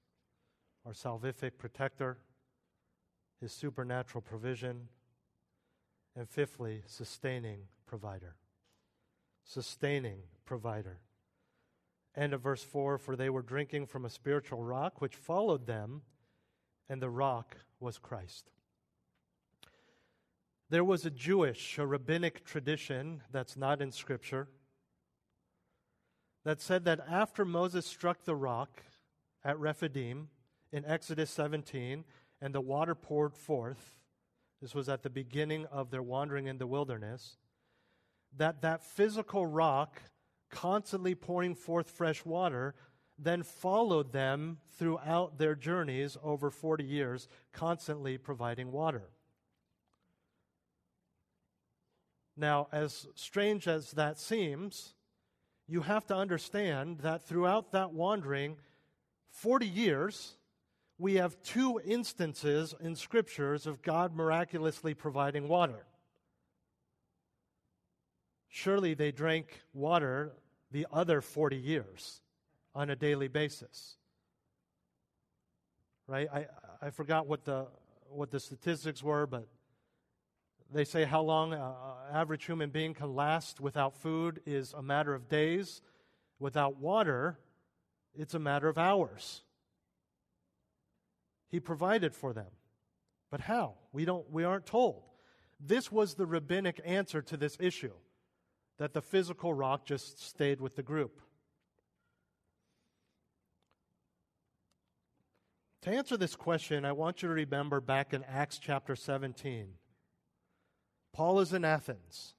our 0.85 0.93
salvific 0.93 1.57
protector, 1.57 2.17
his 3.41 3.51
supernatural 3.51 4.21
provision, 4.21 4.87
and 6.15 6.27
fifthly, 6.27 6.81
sustaining 6.87 7.59
provider. 7.85 8.35
Sustaining 9.43 10.21
provider. 10.45 10.99
End 12.15 12.33
of 12.33 12.41
verse 12.41 12.63
4 12.63 12.97
For 12.97 13.15
they 13.15 13.29
were 13.29 13.43
drinking 13.43 13.85
from 13.85 14.05
a 14.05 14.09
spiritual 14.09 14.63
rock 14.63 15.01
which 15.01 15.15
followed 15.15 15.67
them, 15.67 16.01
and 16.89 17.01
the 17.01 17.09
rock 17.09 17.57
was 17.79 17.97
Christ. 17.97 18.49
There 20.69 20.83
was 20.83 21.05
a 21.05 21.09
Jewish, 21.09 21.77
a 21.77 21.87
rabbinic 21.87 22.43
tradition 22.43 23.23
that's 23.31 23.55
not 23.55 23.81
in 23.81 23.91
Scripture 23.91 24.49
that 26.43 26.59
said 26.59 26.83
that 26.85 26.99
after 27.09 27.45
Moses 27.45 27.85
struck 27.85 28.23
the 28.23 28.35
rock 28.35 28.83
at 29.45 29.57
Rephidim 29.59 30.27
in 30.73 30.85
Exodus 30.85 31.29
17 31.31 32.03
and 32.41 32.53
the 32.53 32.61
water 32.61 32.95
poured 32.95 33.33
forth, 33.33 33.97
this 34.61 34.75
was 34.75 34.89
at 34.89 35.03
the 35.03 35.09
beginning 35.09 35.65
of 35.67 35.89
their 35.89 36.03
wandering 36.03 36.47
in 36.47 36.57
the 36.57 36.67
wilderness, 36.67 37.37
that 38.35 38.61
that 38.61 38.83
physical 38.83 39.45
rock 39.45 40.01
constantly 40.49 41.15
pouring 41.15 41.55
forth 41.55 41.89
fresh 41.89 42.25
water 42.25 42.75
then 43.17 43.41
followed 43.41 44.11
them 44.11 44.57
throughout 44.77 45.37
their 45.37 45.55
journeys 45.55 46.17
over 46.21 46.51
40 46.51 46.83
years, 46.83 47.27
constantly 47.53 48.17
providing 48.17 48.71
water. 48.71 49.09
Now, 52.37 52.67
as 52.71 53.07
strange 53.15 53.67
as 53.67 53.91
that 53.91 54.19
seems, 54.19 54.93
you 55.67 55.81
have 55.81 56.05
to 56.07 56.15
understand 56.15 56.99
that 56.99 57.23
throughout 57.23 57.71
that 57.71 57.91
wandering, 57.91 58.57
40 59.31 59.65
years, 59.65 60.37
we 60.99 61.15
have 61.15 61.41
two 61.41 61.81
instances 61.83 62.75
in 62.79 62.95
scriptures 62.95 63.65
of 63.65 63.81
God 63.81 64.15
miraculously 64.15 64.93
providing 64.93 65.47
water. 65.47 65.85
Surely 68.49 68.93
they 68.93 69.11
drank 69.11 69.61
water 69.73 70.31
the 70.71 70.85
other 70.91 71.21
40 71.21 71.57
years 71.57 72.21
on 72.75 72.89
a 72.91 72.95
daily 72.95 73.27
basis. 73.27 73.97
Right? 76.07 76.27
I, 76.31 76.45
I 76.81 76.89
forgot 76.91 77.27
what 77.27 77.45
the, 77.45 77.67
what 78.09 78.31
the 78.31 78.39
statistics 78.39 79.03
were, 79.03 79.27
but 79.27 79.47
they 80.71 80.83
say 80.83 81.05
how 81.05 81.21
long 81.21 81.53
an 81.53 81.61
average 82.11 82.45
human 82.45 82.69
being 82.69 82.93
can 82.93 83.15
last 83.15 83.59
without 83.59 83.95
food 83.95 84.41
is 84.45 84.73
a 84.73 84.81
matter 84.81 85.13
of 85.13 85.29
days. 85.29 85.81
Without 86.39 86.77
water, 86.77 87.39
it's 88.13 88.33
a 88.33 88.39
matter 88.39 88.67
of 88.67 88.77
hours. 88.77 89.43
He 91.47 91.59
provided 91.59 92.13
for 92.13 92.33
them. 92.33 92.51
But 93.31 93.41
how? 93.41 93.75
We, 93.91 94.05
don't, 94.05 94.29
we 94.31 94.43
aren't 94.43 94.65
told. 94.65 95.03
This 95.59 95.91
was 95.91 96.13
the 96.13 96.25
rabbinic 96.25 96.81
answer 96.85 97.21
to 97.23 97.37
this 97.37 97.57
issue 97.59 97.93
that 98.77 98.93
the 98.93 99.01
physical 99.01 99.53
rock 99.53 99.85
just 99.85 100.23
stayed 100.23 100.61
with 100.61 100.75
the 100.75 100.83
group. 100.83 101.21
To 105.81 105.89
answer 105.89 106.17
this 106.17 106.35
question, 106.35 106.85
I 106.85 106.91
want 106.91 107.21
you 107.21 107.29
to 107.29 107.33
remember 107.33 107.79
back 107.79 108.13
in 108.13 108.23
Acts 108.25 108.59
chapter 108.59 108.95
17. 108.95 109.67
Paul 111.13 111.39
is 111.39 111.53
in 111.53 111.65
Athens. 111.65 112.35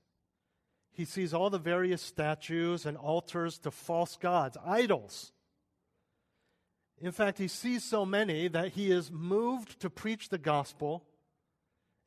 He 0.92 1.04
sees 1.04 1.32
all 1.32 1.50
the 1.50 1.58
various 1.58 2.02
statues 2.02 2.84
and 2.84 2.96
altars 2.96 3.58
to 3.58 3.70
false 3.70 4.16
gods, 4.16 4.56
idols. 4.64 5.32
In 7.00 7.12
fact, 7.12 7.38
he 7.38 7.48
sees 7.48 7.84
so 7.84 8.04
many 8.04 8.48
that 8.48 8.72
he 8.72 8.90
is 8.90 9.10
moved 9.10 9.80
to 9.80 9.90
preach 9.90 10.28
the 10.28 10.38
gospel, 10.38 11.04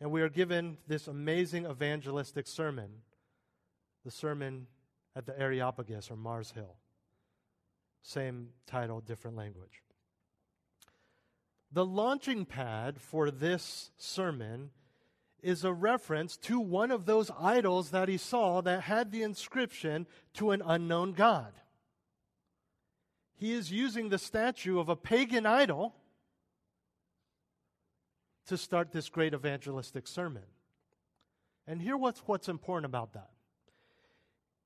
and 0.01 0.11
we 0.11 0.21
are 0.21 0.29
given 0.29 0.77
this 0.87 1.07
amazing 1.07 1.65
evangelistic 1.65 2.47
sermon 2.47 2.89
the 4.03 4.11
sermon 4.11 4.67
at 5.15 5.25
the 5.25 5.39
Areopagus 5.39 6.09
or 6.09 6.15
Mars 6.15 6.51
Hill. 6.51 6.75
Same 8.01 8.49
title, 8.65 8.99
different 8.99 9.37
language. 9.37 9.83
The 11.71 11.85
launching 11.85 12.45
pad 12.45 12.99
for 12.99 13.31
this 13.31 13.91
sermon 13.97 14.71
is 15.41 15.63
a 15.63 15.73
reference 15.73 16.37
to 16.37 16.59
one 16.59 16.91
of 16.91 17.05
those 17.05 17.31
idols 17.39 17.91
that 17.91 18.09
he 18.09 18.17
saw 18.17 18.61
that 18.61 18.83
had 18.83 19.11
the 19.11 19.23
inscription 19.23 20.05
to 20.33 20.51
an 20.51 20.61
unknown 20.65 21.13
God 21.13 21.53
he 23.41 23.53
is 23.53 23.71
using 23.71 24.09
the 24.09 24.19
statue 24.19 24.77
of 24.77 24.87
a 24.87 24.95
pagan 24.95 25.47
idol 25.47 25.95
to 28.45 28.55
start 28.55 28.91
this 28.91 29.09
great 29.09 29.33
evangelistic 29.33 30.05
sermon. 30.05 30.43
And 31.65 31.81
here 31.81 31.97
what's 31.97 32.19
what's 32.27 32.47
important 32.47 32.85
about 32.85 33.13
that. 33.13 33.31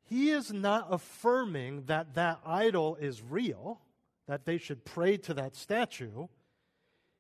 He 0.03 0.29
is 0.29 0.51
not 0.51 0.87
affirming 0.89 1.83
that 1.85 2.15
that 2.15 2.41
idol 2.45 2.97
is 2.97 3.23
real, 3.23 3.79
that 4.27 4.43
they 4.43 4.57
should 4.57 4.83
pray 4.83 5.15
to 5.19 5.33
that 5.35 5.55
statue. 5.55 6.27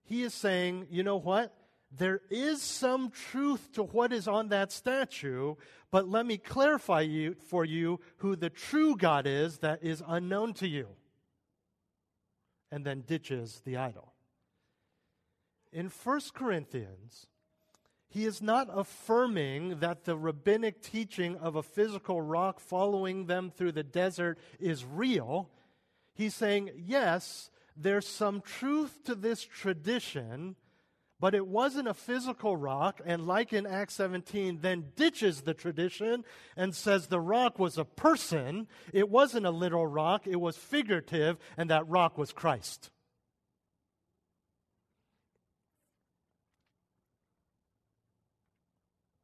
He 0.03 0.23
is 0.23 0.33
saying, 0.33 0.87
you 0.91 1.03
know 1.03 1.15
what? 1.15 1.55
There 1.97 2.21
is 2.29 2.61
some 2.61 3.11
truth 3.11 3.71
to 3.73 3.83
what 3.83 4.11
is 4.11 4.27
on 4.27 4.49
that 4.49 4.71
statue, 4.71 5.55
but 5.91 6.09
let 6.09 6.25
me 6.25 6.37
clarify 6.37 7.01
you, 7.01 7.35
for 7.47 7.63
you 7.63 7.99
who 8.17 8.35
the 8.35 8.49
true 8.49 8.97
God 8.97 9.25
is 9.25 9.59
that 9.59 9.83
is 9.83 10.03
unknown 10.05 10.53
to 10.55 10.67
you 10.67 10.87
and 12.71 12.85
then 12.85 13.01
ditches 13.01 13.61
the 13.65 13.77
idol. 13.77 14.13
In 15.71 15.87
1 15.87 16.21
Corinthians, 16.33 17.27
he 18.07 18.25
is 18.25 18.41
not 18.41 18.67
affirming 18.71 19.79
that 19.79 20.05
the 20.05 20.17
rabbinic 20.17 20.81
teaching 20.81 21.37
of 21.37 21.55
a 21.55 21.63
physical 21.63 22.21
rock 22.21 22.59
following 22.59 23.25
them 23.25 23.51
through 23.51 23.73
the 23.73 23.83
desert 23.83 24.37
is 24.59 24.85
real. 24.85 25.49
He's 26.13 26.33
saying, 26.33 26.71
yes, 26.77 27.49
there's 27.75 28.07
some 28.07 28.41
truth 28.41 29.03
to 29.05 29.15
this 29.15 29.43
tradition, 29.43 30.55
but 31.19 31.33
it 31.33 31.47
wasn't 31.47 31.87
a 31.87 31.93
physical 31.93 32.57
rock, 32.57 32.99
and 33.05 33.25
like 33.25 33.53
in 33.53 33.65
Acts 33.65 33.93
17, 33.95 34.59
then 34.61 34.91
ditches 34.95 35.41
the 35.41 35.53
tradition 35.53 36.25
and 36.57 36.75
says 36.75 37.07
the 37.07 37.21
rock 37.21 37.57
was 37.57 37.77
a 37.77 37.85
person. 37.85 38.67
It 38.91 39.09
wasn't 39.09 39.45
a 39.45 39.51
literal 39.51 39.87
rock, 39.87 40.27
it 40.27 40.39
was 40.39 40.57
figurative, 40.57 41.37
and 41.57 41.69
that 41.69 41.87
rock 41.87 42.17
was 42.17 42.33
Christ. 42.33 42.89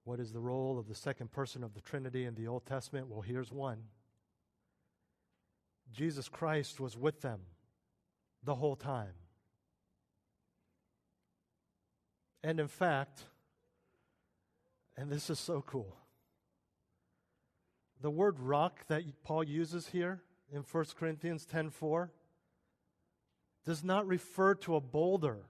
What 0.04 0.20
is 0.20 0.32
the 0.32 0.40
role 0.40 0.80
of 0.80 0.88
the 0.88 0.96
second 0.96 1.32
person 1.32 1.64
of 1.64 1.74
the 1.74 1.82
Trinity 1.82 2.26
in 2.26 2.36
the 2.36 2.48
Old 2.48 2.66
Testament? 2.66 3.08
Well, 3.08 3.22
here's 3.22 3.52
one 3.52 3.84
Jesus 5.92 6.28
Christ 6.30 6.80
was 6.80 6.98
with 6.98 7.22
them 7.22 7.42
the 8.44 8.56
whole 8.56 8.76
time. 8.76 9.14
And 12.44 12.60
in 12.60 12.68
fact, 12.68 13.24
and 14.98 15.10
this 15.10 15.30
is 15.30 15.40
so 15.40 15.62
cool, 15.62 15.96
the 18.02 18.10
word 18.10 18.40
rock 18.40 18.86
that 18.88 19.04
Paul 19.24 19.44
uses 19.44 19.88
here 19.88 20.22
in 20.52 20.64
1 20.64 20.96
Corinthians 20.98 21.46
10:4 21.46 22.10
does 23.64 23.84
not 23.84 24.08
refer 24.08 24.56
to 24.56 24.76
a 24.76 24.82
boulder 24.82 25.46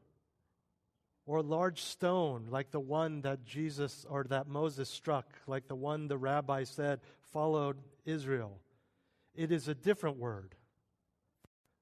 or 1.25 1.37
a 1.37 1.41
large 1.41 1.81
stone 1.81 2.47
like 2.49 2.71
the 2.71 2.79
one 2.79 3.21
that 3.21 3.45
Jesus 3.45 4.05
or 4.09 4.25
that 4.25 4.47
Moses 4.47 4.89
struck, 4.89 5.27
like 5.47 5.67
the 5.67 5.75
one 5.75 6.07
the 6.07 6.17
rabbi 6.17 6.65
said 6.65 6.99
followed 7.31 7.77
Israel. 8.03 8.59
It 9.33 9.51
is 9.51 9.67
a 9.67 9.75
different 9.75 10.17
word 10.17 10.55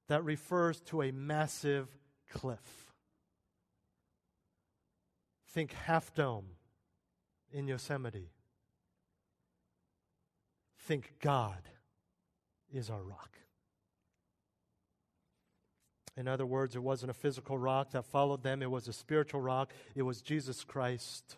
that 0.06 0.24
refers 0.24 0.80
to 0.82 1.02
a 1.02 1.10
massive 1.10 1.88
cliff. 2.28 2.89
Think 5.52 5.72
Half 5.72 6.14
Dome 6.14 6.46
in 7.52 7.66
Yosemite. 7.66 8.30
Think 10.78 11.14
God 11.20 11.68
is 12.72 12.88
our 12.88 13.02
rock. 13.02 13.36
In 16.16 16.28
other 16.28 16.46
words, 16.46 16.76
it 16.76 16.82
wasn't 16.82 17.10
a 17.10 17.14
physical 17.14 17.58
rock 17.58 17.92
that 17.92 18.04
followed 18.04 18.42
them, 18.42 18.62
it 18.62 18.70
was 18.70 18.88
a 18.88 18.92
spiritual 18.92 19.40
rock. 19.40 19.72
It 19.94 20.02
was 20.02 20.22
Jesus 20.22 20.64
Christ. 20.64 21.36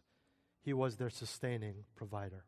He 0.63 0.73
was 0.73 0.97
their 0.97 1.11
sustaining 1.11 1.85
provider. 1.95 2.45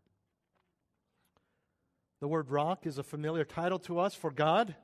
The 2.21 2.29
word 2.29 2.51
rock 2.51 2.87
is 2.87 2.99
a 2.99 3.03
familiar 3.03 3.45
title 3.45 3.79
to 3.81 3.99
us 3.99 4.15
for 4.15 4.31
God. 4.31 4.75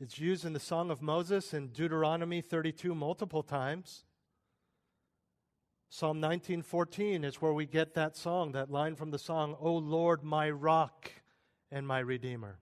It's 0.00 0.18
used 0.18 0.44
in 0.44 0.52
the 0.52 0.60
Song 0.60 0.90
of 0.90 1.00
Moses 1.00 1.54
in 1.54 1.68
Deuteronomy 1.68 2.40
32 2.40 2.94
multiple 2.94 3.42
times. 3.42 4.04
Psalm 5.94 6.20
19:14 6.20 7.22
is 7.22 7.40
where 7.40 7.52
we 7.52 7.66
get 7.66 7.94
that 7.94 8.16
song, 8.16 8.50
that 8.50 8.68
line 8.68 8.96
from 8.96 9.12
the 9.12 9.18
song, 9.18 9.56
"O 9.60 9.76
Lord, 9.76 10.24
my 10.24 10.50
rock 10.50 11.22
and 11.70 11.86
my 11.86 12.00
redeemer." 12.00 12.58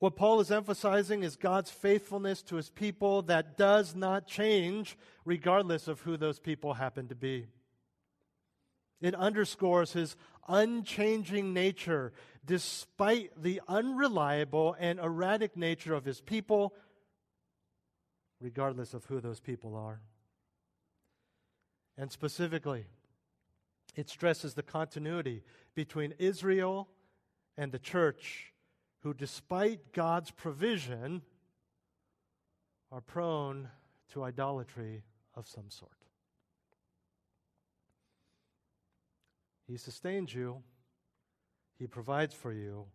What 0.00 0.16
Paul 0.16 0.40
is 0.40 0.50
emphasizing 0.50 1.22
is 1.22 1.36
God's 1.36 1.70
faithfulness 1.70 2.42
to 2.42 2.56
his 2.56 2.68
people 2.68 3.22
that 3.22 3.56
does 3.56 3.94
not 3.94 4.26
change 4.26 4.98
regardless 5.24 5.86
of 5.86 6.00
who 6.00 6.16
those 6.16 6.40
people 6.40 6.74
happen 6.74 7.06
to 7.06 7.14
be. 7.14 7.46
It 9.00 9.14
underscores 9.14 9.92
his 9.92 10.16
unchanging 10.48 11.54
nature 11.54 12.12
despite 12.44 13.40
the 13.40 13.62
unreliable 13.68 14.74
and 14.80 14.98
erratic 14.98 15.56
nature 15.56 15.94
of 15.94 16.06
his 16.06 16.20
people, 16.20 16.74
regardless 18.40 18.94
of 18.94 19.04
who 19.04 19.20
those 19.20 19.38
people 19.38 19.76
are. 19.76 20.02
And 21.98 22.12
specifically, 22.12 22.86
it 23.96 24.08
stresses 24.08 24.54
the 24.54 24.62
continuity 24.62 25.42
between 25.74 26.14
Israel 26.18 26.88
and 27.56 27.72
the 27.72 27.78
church, 27.80 28.52
who, 29.00 29.12
despite 29.12 29.92
God's 29.92 30.30
provision, 30.30 31.22
are 32.92 33.00
prone 33.00 33.68
to 34.12 34.22
idolatry 34.22 35.02
of 35.34 35.48
some 35.48 35.68
sort. 35.70 35.90
He 39.66 39.76
sustains 39.76 40.32
you, 40.32 40.62
He 41.78 41.88
provides 41.88 42.32
for 42.32 42.52
you. 42.52 42.86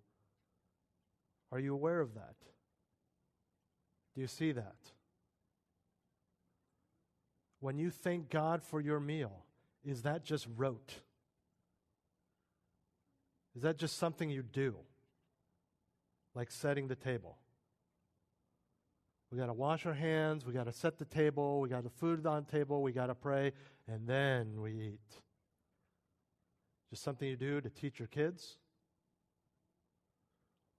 Are 1.51 1.59
you 1.59 1.73
aware 1.73 1.99
of 1.99 2.15
that? 2.15 2.35
Do 4.15 4.21
you 4.21 4.27
see 4.27 4.53
that? 4.53 4.77
When 7.63 7.77
you 7.77 7.89
thank 7.89 8.29
God 8.29 8.61
for 8.61 8.81
your 8.81 8.99
meal, 8.99 9.31
is 9.85 10.01
that 10.01 10.25
just 10.25 10.47
rote? 10.57 10.95
Is 13.55 13.61
that 13.61 13.77
just 13.77 13.97
something 13.97 14.29
you 14.29 14.43
do? 14.43 14.75
Like 16.35 16.51
setting 16.51 16.89
the 16.89 16.95
table? 16.95 17.37
We 19.31 19.37
got 19.37 19.45
to 19.45 19.53
wash 19.53 19.85
our 19.85 19.93
hands, 19.93 20.45
we 20.45 20.51
got 20.51 20.65
to 20.65 20.73
set 20.73 20.97
the 20.97 21.05
table, 21.05 21.61
we 21.61 21.69
got 21.69 21.85
the 21.85 21.89
food 21.89 22.25
on 22.25 22.45
the 22.45 22.51
table, 22.51 22.83
we 22.83 22.91
got 22.91 23.07
to 23.07 23.15
pray, 23.15 23.53
and 23.87 24.05
then 24.05 24.59
we 24.59 24.71
eat. 24.73 25.21
Just 26.89 27.01
something 27.01 27.29
you 27.29 27.37
do 27.37 27.61
to 27.61 27.69
teach 27.69 27.97
your 27.97 28.09
kids? 28.09 28.57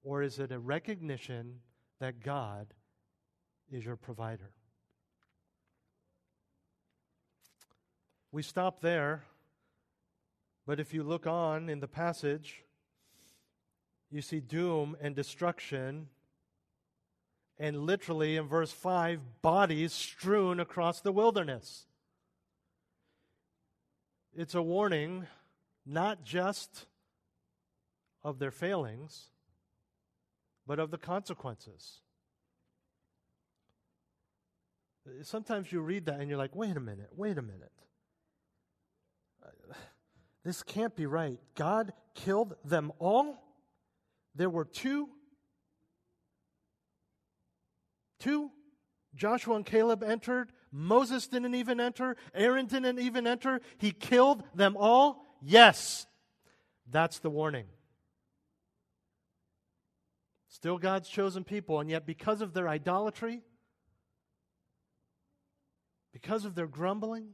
Or 0.02 0.22
is 0.22 0.38
it 0.38 0.52
a 0.52 0.58
recognition 0.58 1.60
that 1.98 2.22
God 2.22 2.74
is 3.72 3.86
your 3.86 3.96
provider? 3.96 4.52
We 8.34 8.42
stop 8.42 8.80
there, 8.80 9.22
but 10.66 10.80
if 10.80 10.92
you 10.92 11.04
look 11.04 11.24
on 11.24 11.68
in 11.68 11.78
the 11.78 11.86
passage, 11.86 12.64
you 14.10 14.22
see 14.22 14.40
doom 14.40 14.96
and 15.00 15.14
destruction, 15.14 16.08
and 17.60 17.86
literally 17.86 18.34
in 18.34 18.48
verse 18.48 18.72
5, 18.72 19.40
bodies 19.40 19.92
strewn 19.92 20.58
across 20.58 21.00
the 21.00 21.12
wilderness. 21.12 21.86
It's 24.36 24.56
a 24.56 24.62
warning 24.62 25.28
not 25.86 26.24
just 26.24 26.86
of 28.24 28.40
their 28.40 28.50
failings, 28.50 29.26
but 30.66 30.80
of 30.80 30.90
the 30.90 30.98
consequences. 30.98 32.00
Sometimes 35.22 35.70
you 35.70 35.80
read 35.80 36.06
that 36.06 36.18
and 36.18 36.28
you're 36.28 36.36
like, 36.36 36.56
wait 36.56 36.76
a 36.76 36.80
minute, 36.80 37.10
wait 37.14 37.38
a 37.38 37.42
minute. 37.42 37.70
This 40.44 40.62
can't 40.62 40.94
be 40.94 41.06
right. 41.06 41.38
God 41.54 41.92
killed 42.14 42.54
them 42.64 42.92
all? 42.98 43.42
There 44.34 44.50
were 44.50 44.64
two? 44.64 45.08
Two? 48.20 48.50
Joshua 49.14 49.56
and 49.56 49.66
Caleb 49.66 50.02
entered. 50.02 50.52
Moses 50.70 51.28
didn't 51.28 51.54
even 51.54 51.80
enter. 51.80 52.16
Aaron 52.34 52.66
didn't 52.66 52.98
even 52.98 53.26
enter. 53.26 53.60
He 53.78 53.92
killed 53.92 54.42
them 54.54 54.76
all? 54.78 55.24
Yes. 55.40 56.06
That's 56.90 57.20
the 57.20 57.30
warning. 57.30 57.66
Still 60.48 60.78
God's 60.78 61.08
chosen 61.08 61.44
people, 61.44 61.80
and 61.80 61.90
yet 61.90 62.06
because 62.06 62.40
of 62.40 62.52
their 62.52 62.68
idolatry, 62.68 63.42
because 66.12 66.44
of 66.44 66.54
their 66.54 66.66
grumbling, 66.66 67.30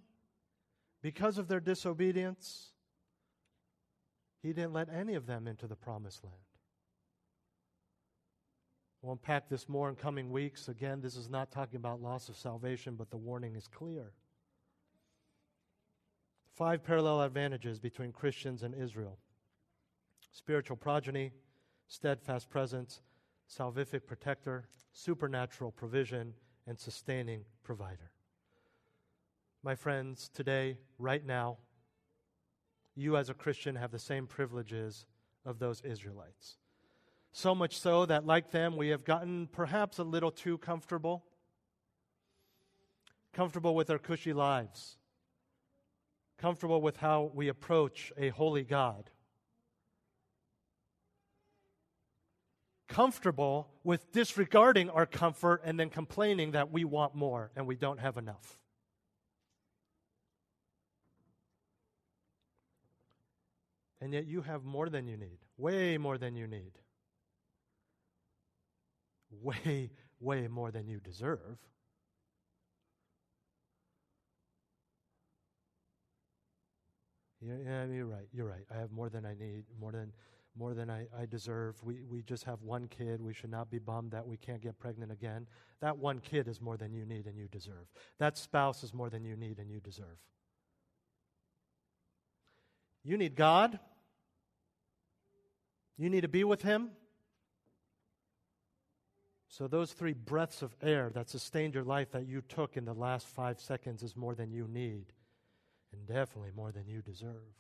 because 1.03 1.39
of 1.39 1.49
their 1.49 1.61
disobedience, 1.61 2.70
He 4.43 4.53
didn't 4.53 4.73
let 4.73 4.89
any 4.93 5.15
of 5.15 5.27
them 5.27 5.47
into 5.47 5.67
the 5.67 5.77
promised 5.77 6.25
land. 6.25 6.37
We'll 9.03 9.13
unpack 9.13 9.49
this 9.49 9.69
more 9.69 9.89
in 9.89 9.97
coming 9.97 10.31
weeks. 10.31 10.69
Again, 10.69 11.01
this 11.01 11.17
is 11.17 11.31
not 11.31 11.51
talking 11.51 11.77
about 11.77 12.03
loss 12.03 12.29
of 12.29 12.37
salvation, 12.37 12.97
but 12.97 13.11
the 13.11 13.17
warning 13.17 13.55
is 13.55 13.67
clear. 13.67 14.13
Five 16.55 16.85
parallel 16.85 17.23
advantages 17.23 17.79
between 17.79 18.13
Christians 18.13 18.63
and 18.63 18.75
Israel 18.75 19.19
spiritual 20.33 20.77
progeny, 20.77 21.33
steadfast 21.89 22.49
presence, 22.51 23.01
salvific 23.49 24.07
protector, 24.07 24.69
supernatural 24.93 25.73
provision, 25.73 26.33
and 26.67 26.79
sustaining 26.79 27.45
provider. 27.65 28.13
My 29.63 29.75
friends, 29.75 30.31
today, 30.33 30.79
right 30.99 31.25
now, 31.25 31.57
you 33.01 33.17
as 33.17 33.31
a 33.31 33.35
Christian 33.35 33.77
have 33.77 33.91
the 33.91 33.99
same 33.99 34.27
privileges 34.27 35.07
of 35.45 35.59
those 35.59 35.81
Israelites. 35.83 36.57
So 37.33 37.55
much 37.55 37.79
so 37.79 38.07
that, 38.07 38.27
like 38.27 38.51
them, 38.51 38.77
we 38.77 38.89
have 38.89 39.05
gotten 39.05 39.47
perhaps 39.47 39.99
a 39.99 40.05
little 40.05 40.31
too 40.31 40.59
comfortable. 40.59 41.25
Comfortable 43.33 43.75
with 43.75 43.89
our 43.91 43.99
cushy 43.99 44.33
lives. 44.33 44.97
Comfortable 46.39 46.81
with 46.81 46.97
how 46.97 47.31
we 47.35 47.49
approach 47.49 48.13
a 48.17 48.31
holy 48.31 48.65
God. 48.65 49.11
Comfortable 52.89 53.69
with 53.85 54.11
disregarding 54.11 54.91
our 54.91 55.07
comfort 55.07 55.63
and 55.65 55.79
then 55.79 55.91
complaining 55.91 56.53
that 56.53 56.73
we 56.73 56.85
want 56.85 57.15
more 57.15 57.53
and 57.55 57.67
we 57.67 57.77
don't 57.77 58.01
have 58.01 58.17
enough. 58.17 58.60
And 64.01 64.13
yet 64.15 64.27
you 64.27 64.43
have 64.43 64.65
more 64.65 64.89
than 64.89 65.07
you 65.07 65.17
need, 65.17 65.39
way 65.59 65.99
more 65.99 66.17
than 66.17 66.35
you 66.35 66.47
need, 66.47 66.73
way, 69.31 69.91
way 70.21 70.49
more 70.49 70.71
than 70.71 70.89
you 70.89 71.01
deserve. 71.01 71.59
Yeah, 77.43 77.87
you're 77.87 78.07
right. 78.07 78.29
You're 78.33 78.47
right. 78.47 78.67
I 78.75 78.79
have 78.79 78.93
more 78.93 79.09
than 79.09 79.25
I 79.25 79.35
need, 79.35 79.65
more 79.79 79.93
than 79.93 80.13
more 80.57 80.75
than 80.75 80.91
I, 80.91 81.07
I 81.17 81.27
deserve. 81.27 81.83
We, 81.83 82.03
we 82.03 82.23
just 82.23 82.45
have 82.45 82.61
one 82.63 82.89
kid. 82.89 83.23
We 83.23 83.33
should 83.33 83.51
not 83.51 83.71
be 83.71 83.79
bummed 83.79 84.11
that 84.11 84.27
we 84.27 84.37
can't 84.37 84.61
get 84.61 84.79
pregnant 84.79 85.13
again. 85.13 85.47
That 85.81 85.97
one 85.97 86.19
kid 86.19 86.49
is 86.49 86.61
more 86.61 86.77
than 86.77 86.93
you 86.93 87.07
need 87.07 87.27
and 87.27 87.39
you 87.39 87.47
deserve. 87.49 87.87
That 88.19 88.37
spouse 88.37 88.83
is 88.83 88.93
more 88.93 89.09
than 89.09 89.25
you 89.25 89.37
need 89.37 89.59
and 89.59 89.71
you 89.71 89.81
deserve. 89.81 90.19
You 93.05 93.17
need 93.17 93.37
God. 93.37 93.79
You 96.01 96.09
need 96.09 96.23
to 96.23 96.29
be 96.29 96.45
with 96.45 96.63
Him. 96.63 96.93
So, 99.49 99.69
those 99.69 99.93
three 99.93 100.15
breaths 100.15 100.63
of 100.63 100.75
air 100.81 101.11
that 101.13 101.29
sustained 101.29 101.75
your 101.75 101.85
life 101.85 102.13
that 102.13 102.27
you 102.27 102.41
took 102.41 102.79
in 102.79 102.87
the 102.87 102.95
last 102.95 103.27
five 103.27 103.61
seconds 103.61 104.03
is 104.03 104.17
more 104.17 104.35
than 104.35 104.51
you 104.51 104.67
need 104.67 105.13
and 105.93 106.07
definitely 106.07 106.53
more 106.57 106.73
than 106.73 106.89
you 106.89 107.03
deserve. 107.03 107.53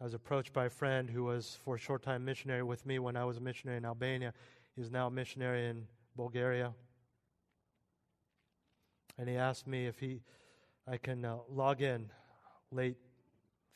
I 0.00 0.04
was 0.04 0.14
approached 0.14 0.54
by 0.54 0.64
a 0.64 0.70
friend 0.70 1.10
who 1.10 1.24
was 1.24 1.58
for 1.62 1.74
a 1.74 1.78
short 1.78 2.02
time 2.02 2.24
missionary 2.24 2.62
with 2.62 2.86
me 2.86 2.98
when 2.98 3.18
I 3.18 3.26
was 3.26 3.36
a 3.36 3.40
missionary 3.40 3.76
in 3.76 3.84
Albania. 3.84 4.32
He's 4.76 4.90
now 4.90 5.08
a 5.08 5.10
missionary 5.10 5.66
in 5.66 5.86
Bulgaria. 6.16 6.72
And 9.18 9.28
he 9.28 9.36
asked 9.36 9.66
me 9.66 9.86
if 9.86 9.98
he 9.98 10.22
I 10.88 10.96
can 10.96 11.22
uh, 11.26 11.36
log 11.50 11.82
in 11.82 12.08
late 12.72 12.96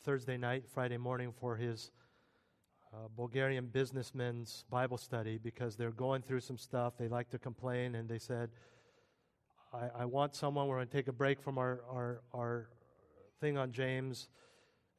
Thursday 0.05 0.37
night, 0.37 0.65
Friday 0.71 0.97
morning 0.97 1.33
for 1.39 1.55
his 1.55 1.89
uh, 2.93 3.07
Bulgarian 3.17 3.65
businessmen's 3.65 4.63
Bible 4.69 4.99
study 4.99 5.39
because 5.39 5.75
they're 5.75 5.89
going 5.89 6.21
through 6.21 6.41
some 6.41 6.59
stuff. 6.59 6.93
They 6.95 7.07
like 7.07 7.31
to 7.31 7.39
complain, 7.39 7.95
and 7.95 8.07
they 8.07 8.19
said, 8.19 8.51
I, 9.73 10.03
I 10.03 10.05
want 10.05 10.35
someone, 10.35 10.67
we're 10.67 10.75
going 10.75 10.89
to 10.89 10.93
take 10.93 11.07
a 11.07 11.11
break 11.11 11.41
from 11.41 11.57
our, 11.57 11.81
our, 11.91 12.21
our 12.35 12.69
thing 13.41 13.57
on 13.57 13.71
James 13.71 14.29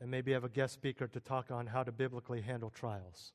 and 0.00 0.11
maybe 0.11 0.32
have 0.32 0.42
a 0.42 0.48
guest 0.48 0.74
speaker 0.74 1.07
to 1.07 1.20
talk 1.20 1.52
on 1.52 1.68
how 1.68 1.84
to 1.84 1.92
biblically 1.92 2.40
handle 2.40 2.70
trials. 2.70 3.30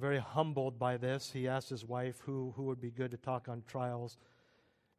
Very 0.00 0.20
humbled 0.20 0.78
by 0.78 0.96
this, 0.96 1.32
he 1.32 1.48
asked 1.48 1.70
his 1.70 1.84
wife 1.84 2.20
who, 2.24 2.54
who 2.56 2.62
would 2.66 2.80
be 2.80 2.92
good 2.92 3.10
to 3.10 3.16
talk 3.16 3.48
on 3.48 3.64
trials, 3.66 4.16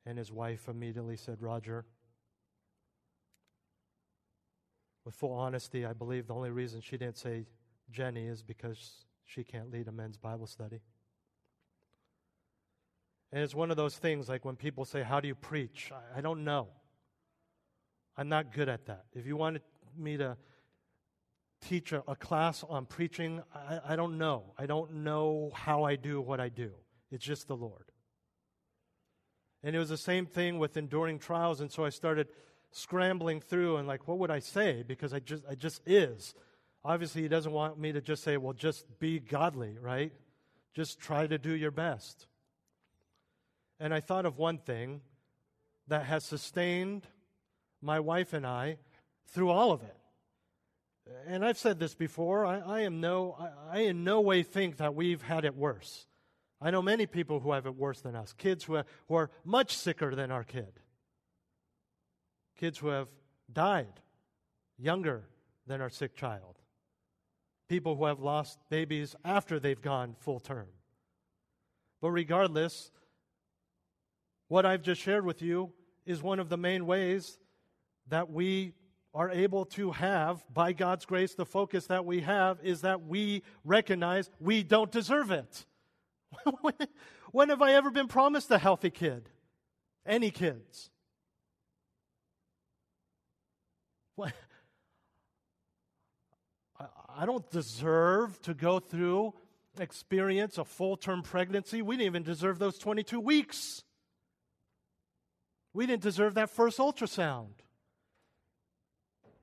and 0.06 0.18
his 0.18 0.30
wife 0.30 0.68
immediately 0.68 1.16
said, 1.16 1.42
Roger. 1.42 1.86
With 5.06 5.16
full 5.16 5.34
honesty, 5.34 5.86
I 5.86 5.94
believe 5.94 6.28
the 6.28 6.34
only 6.34 6.50
reason 6.50 6.82
she 6.82 6.98
didn't 6.98 7.18
say 7.18 7.46
Jenny 7.92 8.26
is 8.28 8.42
because 8.42 9.06
she 9.26 9.44
can't 9.44 9.72
lead 9.72 9.88
a 9.88 9.92
men's 9.92 10.18
Bible 10.18 10.48
study. 10.48 10.82
And 13.32 13.42
it's 13.42 13.56
one 13.56 13.72
of 13.72 13.78
those 13.78 13.98
things 13.98 14.30
like 14.30 14.46
when 14.46 14.56
people 14.56 14.86
say, 14.86 15.02
How 15.02 15.20
do 15.20 15.28
you 15.28 15.36
preach? 15.36 15.92
I, 15.92 16.20
I 16.20 16.22
don't 16.22 16.44
know. 16.44 16.68
I'm 18.16 18.30
not 18.30 18.54
good 18.54 18.70
at 18.70 18.86
that. 18.86 19.06
If 19.14 19.26
you 19.26 19.36
wanted 19.36 19.64
me 19.98 20.18
to 20.18 20.38
teach 21.68 21.92
a, 21.92 22.04
a 22.08 22.16
class 22.16 22.64
on 22.68 22.86
preaching, 22.86 23.42
I, 23.54 23.80
I 23.90 23.96
don't 23.96 24.18
know. 24.18 24.54
I 24.58 24.66
don't 24.66 24.94
know 25.04 25.52
how 25.54 25.84
I 25.84 25.96
do 25.96 26.22
what 26.22 26.40
I 26.40 26.50
do. 26.50 26.72
It's 27.12 27.26
just 27.26 27.48
the 27.48 27.56
Lord. 27.56 27.86
And 29.64 29.76
it 29.76 29.80
was 29.80 29.90
the 29.90 29.98
same 29.98 30.26
thing 30.26 30.60
with 30.60 30.76
enduring 30.78 31.20
trials, 31.20 31.62
and 31.62 31.72
so 31.72 31.86
I 31.86 31.90
started 31.90 32.28
scrambling 32.74 33.40
through 33.40 33.78
and 33.78 33.88
like, 33.88 34.08
what 34.08 34.18
would 34.20 34.32
I 34.32 34.40
say? 34.40 34.84
Because 34.86 35.14
I 35.14 35.20
just, 35.20 35.44
I 35.50 35.56
just 35.56 35.82
is. 35.88 36.34
Obviously, 36.84 37.22
he 37.22 37.28
doesn't 37.28 37.52
want 37.52 37.80
me 37.80 37.94
to 37.94 38.02
just 38.02 38.24
say, 38.24 38.36
well, 38.38 38.54
just 38.54 39.00
be 39.00 39.20
godly, 39.20 39.78
right? 39.80 40.12
Just 40.74 41.00
try 41.00 41.26
to 41.28 41.38
do 41.38 41.54
your 41.54 41.72
best. 41.72 42.28
And 43.80 43.94
I 43.94 44.00
thought 44.00 44.26
of 44.26 44.38
one 44.38 44.58
thing 44.58 45.02
that 45.88 46.06
has 46.06 46.26
sustained 46.26 47.08
my 47.82 48.00
wife 48.00 48.34
and 48.34 48.46
I 48.46 48.78
through 49.28 49.50
all 49.50 49.72
of 49.72 49.82
it. 49.82 49.98
And 51.28 51.44
I've 51.44 51.58
said 51.58 51.80
this 51.80 51.96
before. 51.96 52.46
I, 52.46 52.60
I 52.60 52.80
am 52.82 53.02
no, 53.02 53.36
I, 53.40 53.78
I 53.78 53.82
in 53.82 54.04
no 54.04 54.22
way 54.22 54.44
think 54.44 54.78
that 54.78 54.96
we've 54.96 55.22
had 55.22 55.46
it 55.46 55.56
worse. 55.56 56.08
I 56.62 56.72
know 56.72 56.82
many 56.82 57.06
people 57.06 57.42
who 57.42 57.52
have 57.52 57.66
it 57.66 57.76
worse 57.76 58.00
than 58.02 58.16
us. 58.16 58.32
Kids 58.34 58.64
who, 58.64 58.82
who 59.08 59.16
are 59.16 59.30
much 59.44 59.76
sicker 59.76 60.16
than 60.16 60.32
our 60.32 60.46
kid. 60.46 60.80
Kids 62.64 62.78
who 62.78 62.88
have 62.88 63.10
died 63.52 64.00
younger 64.78 65.26
than 65.68 65.82
our 65.82 65.90
sick 65.90 66.16
child. 66.16 66.60
People 67.68 67.98
who 67.98 68.06
have 68.06 68.22
lost 68.22 68.58
babies 68.70 69.18
after 69.26 69.60
they've 69.60 69.82
gone 69.82 70.16
full 70.18 70.40
term. 70.40 70.68
But 72.00 72.12
regardless, 72.12 72.90
what 74.48 74.66
I've 74.66 74.82
just 74.82 75.02
shared 75.02 75.26
with 75.26 75.42
you 75.42 75.74
is 76.06 76.24
one 76.24 76.40
of 76.40 76.48
the 76.48 76.56
main 76.56 76.86
ways 76.86 77.38
that 78.08 78.32
we 78.32 78.72
are 79.14 79.30
able 79.30 79.66
to 79.66 79.92
have, 79.92 80.42
by 80.54 80.72
God's 80.72 81.04
grace, 81.04 81.36
the 81.36 81.46
focus 81.46 81.88
that 81.88 82.06
we 82.06 82.22
have 82.22 82.60
is 82.64 82.80
that 82.80 83.06
we 83.06 83.44
recognize 83.66 84.30
we 84.40 84.64
don't 84.64 84.90
deserve 84.90 85.32
it. 85.32 85.66
when 87.34 87.50
have 87.50 87.62
I 87.62 87.74
ever 87.74 87.92
been 87.92 88.08
promised 88.08 88.50
a 88.52 88.58
healthy 88.58 88.90
kid? 88.90 89.28
Any 90.06 90.32
kids? 90.32 90.92
What? 94.16 94.34
I 97.16 97.26
don't 97.26 97.50
deserve 97.52 98.42
to 98.42 98.54
go 98.54 98.80
through, 98.80 99.34
experience 99.80 100.58
a 100.58 100.66
full 100.66 100.98
term 100.98 101.22
pregnancy. 101.22 101.82
We 101.82 101.98
didn't 101.98 102.08
even 102.08 102.24
deserve 102.24 102.60
those 102.60 102.78
22 102.78 103.20
weeks. 103.20 103.84
We 105.74 105.86
didn't 105.86 106.04
deserve 106.04 106.36
that 106.36 106.50
first 106.50 106.78
ultrasound. 106.78 107.54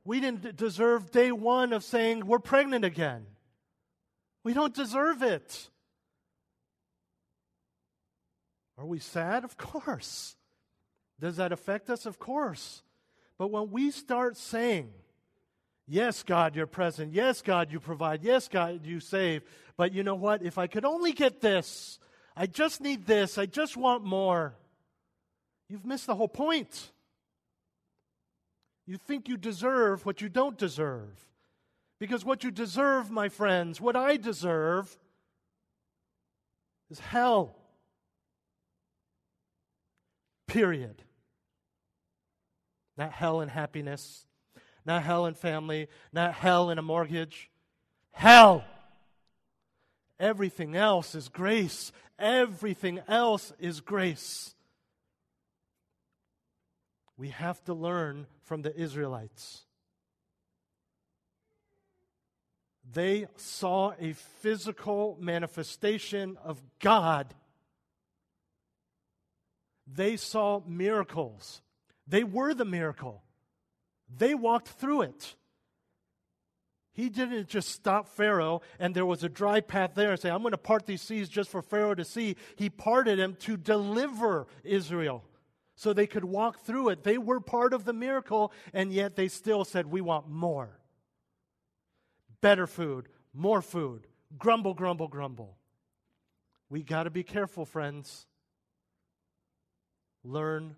We 0.04 0.20
didn't 0.20 0.56
deserve 0.56 1.10
day 1.10 1.32
one 1.32 1.72
of 1.72 1.84
saying 1.84 2.26
we're 2.26 2.38
pregnant 2.38 2.84
again. 2.84 3.26
We 4.42 4.54
don't 4.54 4.74
deserve 4.74 5.22
it. 5.22 5.68
Are 8.78 8.86
we 8.86 8.98
sad? 8.98 9.44
Of 9.44 9.56
course. 9.56 10.36
Does 11.20 11.36
that 11.36 11.52
affect 11.52 11.90
us? 11.90 12.06
Of 12.06 12.18
course. 12.18 12.82
But 13.40 13.50
when 13.50 13.70
we 13.70 13.90
start 13.90 14.36
saying, 14.36 14.90
Yes, 15.88 16.22
God, 16.22 16.54
you're 16.54 16.66
present. 16.66 17.14
Yes, 17.14 17.40
God, 17.40 17.72
you 17.72 17.80
provide. 17.80 18.22
Yes, 18.22 18.48
God, 18.48 18.84
you 18.84 19.00
save. 19.00 19.42
But 19.78 19.94
you 19.94 20.04
know 20.04 20.14
what? 20.14 20.42
If 20.42 20.58
I 20.58 20.66
could 20.66 20.84
only 20.84 21.12
get 21.12 21.40
this, 21.40 21.98
I 22.36 22.46
just 22.46 22.82
need 22.82 23.06
this, 23.06 23.38
I 23.38 23.46
just 23.46 23.78
want 23.78 24.04
more. 24.04 24.54
You've 25.70 25.86
missed 25.86 26.06
the 26.06 26.14
whole 26.14 26.28
point. 26.28 26.92
You 28.86 28.98
think 28.98 29.26
you 29.26 29.38
deserve 29.38 30.04
what 30.04 30.20
you 30.20 30.28
don't 30.28 30.58
deserve. 30.58 31.18
Because 31.98 32.26
what 32.26 32.44
you 32.44 32.50
deserve, 32.50 33.10
my 33.10 33.30
friends, 33.30 33.80
what 33.80 33.96
I 33.96 34.18
deserve, 34.18 34.94
is 36.90 37.00
hell. 37.00 37.56
Period. 40.46 41.02
Not 43.00 43.12
hell 43.12 43.40
and 43.40 43.50
happiness, 43.50 44.26
not 44.84 45.02
hell 45.02 45.24
and 45.24 45.34
family, 45.34 45.88
not 46.12 46.34
hell 46.34 46.68
and 46.68 46.78
a 46.78 46.82
mortgage. 46.82 47.48
Hell. 48.10 48.62
Everything 50.18 50.76
else 50.76 51.14
is 51.14 51.30
grace. 51.30 51.92
Everything 52.18 53.00
else 53.08 53.54
is 53.58 53.80
grace. 53.80 54.54
We 57.16 57.30
have 57.30 57.64
to 57.64 57.72
learn 57.72 58.26
from 58.42 58.60
the 58.60 58.78
Israelites. 58.78 59.62
They 62.92 63.28
saw 63.36 63.94
a 63.98 64.12
physical 64.12 65.16
manifestation 65.18 66.36
of 66.44 66.62
God. 66.80 67.32
They 69.86 70.18
saw 70.18 70.60
miracles. 70.66 71.62
They 72.10 72.24
were 72.24 72.54
the 72.54 72.64
miracle. 72.64 73.22
They 74.14 74.34
walked 74.34 74.68
through 74.68 75.02
it. 75.02 75.36
He 76.92 77.08
didn't 77.08 77.48
just 77.48 77.70
stop 77.70 78.08
Pharaoh 78.08 78.62
and 78.80 78.94
there 78.94 79.06
was 79.06 79.22
a 79.22 79.28
dry 79.28 79.60
path 79.60 79.92
there 79.94 80.10
and 80.10 80.20
say, 80.20 80.28
I'm 80.28 80.42
going 80.42 80.50
to 80.50 80.58
part 80.58 80.86
these 80.86 81.00
seas 81.00 81.28
just 81.28 81.48
for 81.48 81.62
Pharaoh 81.62 81.94
to 81.94 82.04
see. 82.04 82.34
He 82.56 82.68
parted 82.68 83.18
them 83.18 83.36
to 83.40 83.56
deliver 83.56 84.48
Israel 84.64 85.24
so 85.76 85.92
they 85.92 86.08
could 86.08 86.24
walk 86.24 86.60
through 86.64 86.88
it. 86.88 87.04
They 87.04 87.16
were 87.16 87.40
part 87.40 87.72
of 87.72 87.84
the 87.84 87.92
miracle, 87.92 88.52
and 88.74 88.92
yet 88.92 89.16
they 89.16 89.28
still 89.28 89.64
said, 89.64 89.86
We 89.86 90.00
want 90.00 90.28
more. 90.28 90.78
Better 92.40 92.66
food, 92.66 93.08
more 93.32 93.62
food. 93.62 94.06
Grumble, 94.36 94.74
grumble, 94.74 95.08
grumble. 95.08 95.56
We 96.68 96.82
got 96.82 97.04
to 97.04 97.10
be 97.10 97.22
careful, 97.22 97.64
friends. 97.64 98.26
Learn 100.22 100.76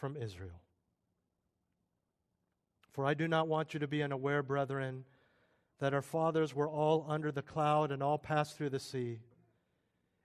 from 0.00 0.16
Israel. 0.16 0.62
For 2.90 3.04
I 3.04 3.14
do 3.14 3.28
not 3.28 3.46
want 3.46 3.74
you 3.74 3.80
to 3.80 3.86
be 3.86 4.02
unaware, 4.02 4.42
brethren, 4.42 5.04
that 5.78 5.94
our 5.94 6.02
fathers 6.02 6.54
were 6.54 6.68
all 6.68 7.06
under 7.08 7.30
the 7.30 7.42
cloud 7.42 7.92
and 7.92 8.02
all 8.02 8.18
passed 8.18 8.56
through 8.56 8.70
the 8.70 8.80
sea. 8.80 9.20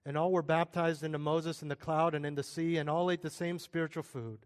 And 0.05 0.17
all 0.17 0.31
were 0.31 0.41
baptized 0.41 1.03
into 1.03 1.19
Moses 1.19 1.61
in 1.61 1.67
the 1.67 1.75
cloud 1.75 2.15
and 2.15 2.25
in 2.25 2.35
the 2.35 2.43
sea, 2.43 2.77
and 2.77 2.89
all 2.89 3.11
ate 3.11 3.21
the 3.21 3.29
same 3.29 3.59
spiritual 3.59 4.03
food, 4.03 4.39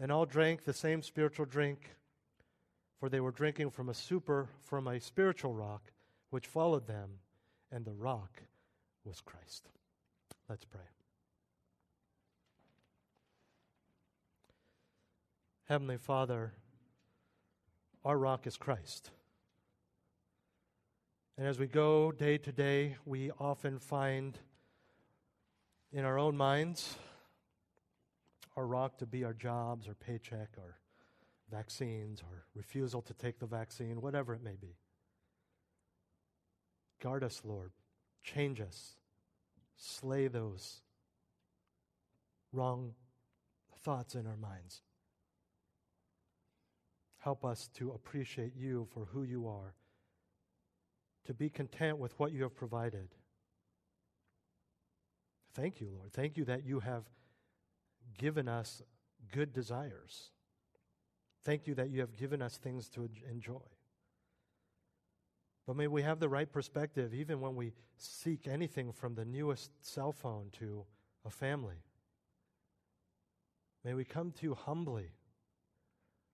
and 0.00 0.10
all 0.10 0.26
drank 0.26 0.64
the 0.64 0.72
same 0.72 1.02
spiritual 1.02 1.46
drink, 1.46 1.90
for 2.98 3.08
they 3.08 3.20
were 3.20 3.30
drinking 3.30 3.70
from 3.70 3.88
a 3.88 3.94
super, 3.94 4.48
from 4.64 4.88
a 4.88 4.98
spiritual 4.98 5.52
rock, 5.52 5.92
which 6.30 6.46
followed 6.46 6.86
them, 6.86 7.10
and 7.70 7.84
the 7.84 7.92
rock 7.92 8.42
was 9.04 9.20
Christ. 9.20 9.68
Let's 10.48 10.64
pray. 10.64 10.95
Heavenly 15.68 15.96
Father, 15.96 16.52
our 18.04 18.16
rock 18.16 18.46
is 18.46 18.56
Christ. 18.56 19.10
And 21.36 21.44
as 21.44 21.58
we 21.58 21.66
go 21.66 22.12
day 22.12 22.38
to 22.38 22.52
day, 22.52 22.94
we 23.04 23.32
often 23.40 23.80
find 23.80 24.38
in 25.92 26.04
our 26.04 26.20
own 26.20 26.36
minds 26.36 26.96
our 28.56 28.64
rock 28.64 28.98
to 28.98 29.06
be 29.06 29.24
our 29.24 29.32
jobs, 29.32 29.88
our 29.88 29.94
paycheck, 29.94 30.50
our 30.56 30.76
vaccines, 31.50 32.22
or 32.22 32.44
refusal 32.54 33.02
to 33.02 33.14
take 33.14 33.40
the 33.40 33.46
vaccine, 33.46 34.00
whatever 34.00 34.34
it 34.34 34.44
may 34.44 34.54
be. 34.54 34.76
Guard 37.02 37.24
us, 37.24 37.42
Lord. 37.44 37.72
Change 38.22 38.60
us. 38.60 38.94
Slay 39.76 40.28
those 40.28 40.82
wrong 42.52 42.94
thoughts 43.82 44.14
in 44.14 44.28
our 44.28 44.36
minds. 44.36 44.82
Help 47.26 47.44
us 47.44 47.68
to 47.74 47.90
appreciate 47.90 48.52
you 48.56 48.86
for 48.94 49.06
who 49.06 49.24
you 49.24 49.48
are 49.48 49.74
to 51.24 51.34
be 51.34 51.50
content 51.50 51.98
with 51.98 52.16
what 52.20 52.30
you 52.30 52.44
have 52.44 52.54
provided. 52.54 53.08
Thank 55.52 55.80
you, 55.80 55.90
Lord. 55.92 56.12
Thank 56.12 56.36
you 56.36 56.44
that 56.44 56.64
you 56.64 56.78
have 56.78 57.02
given 58.16 58.46
us 58.46 58.80
good 59.32 59.52
desires. 59.52 60.30
Thank 61.42 61.66
you 61.66 61.74
that 61.74 61.90
you 61.90 61.98
have 61.98 62.14
given 62.14 62.40
us 62.40 62.58
things 62.58 62.88
to 62.90 63.08
enjoy. 63.28 63.66
But 65.66 65.74
may 65.74 65.88
we 65.88 66.02
have 66.02 66.20
the 66.20 66.28
right 66.28 66.52
perspective 66.52 67.12
even 67.12 67.40
when 67.40 67.56
we 67.56 67.72
seek 67.98 68.46
anything 68.46 68.92
from 68.92 69.16
the 69.16 69.24
newest 69.24 69.72
cell 69.80 70.12
phone 70.12 70.50
to 70.60 70.84
a 71.24 71.30
family. 71.30 71.82
May 73.84 73.94
we 73.94 74.04
come 74.04 74.30
to 74.30 74.42
you 74.44 74.54
humbly, 74.54 75.10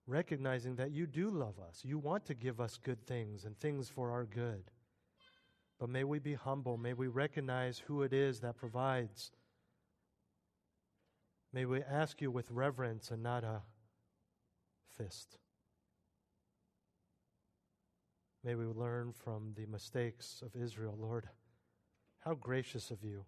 recognizing 0.07 0.77
that 0.77 0.91
you 0.91 1.07
do 1.07 1.31
love 1.31 1.55
us. 1.59 1.83
You 1.85 1.99
want 1.99 2.27
to 2.27 2.35
give 2.35 2.61
us 2.61 2.79
good 2.83 3.07
things 3.07 3.45
and 3.45 3.59
things 3.59 3.89
for 3.89 4.11
our 4.11 4.25
good. 4.25 4.65
But 5.79 5.89
may 5.89 6.05
we 6.05 6.19
be 6.19 6.35
humble. 6.35 6.77
May 6.77 6.93
we 6.93 7.09
recognize 7.09 7.83
who 7.87 8.03
it 8.03 8.13
is 8.13 8.41
that 8.41 8.57
provides. 8.57 9.33
May 11.53 11.65
we 11.65 11.83
ask 11.83 12.21
you 12.21 12.31
with 12.31 12.51
reverence 12.51 13.11
and 13.11 13.23
not 13.23 13.45
a 13.45 13.63
fist. 14.97 15.39
May 18.45 18.55
we 18.55 18.65
learn 18.65 19.13
from 19.13 19.53
the 19.57 19.67
mistakes 19.67 20.43
of 20.45 20.61
Israel, 20.61 20.97
Lord. 20.99 21.29
How 22.21 22.35
gracious 22.35 22.91
of 22.91 23.05
you 23.05 23.25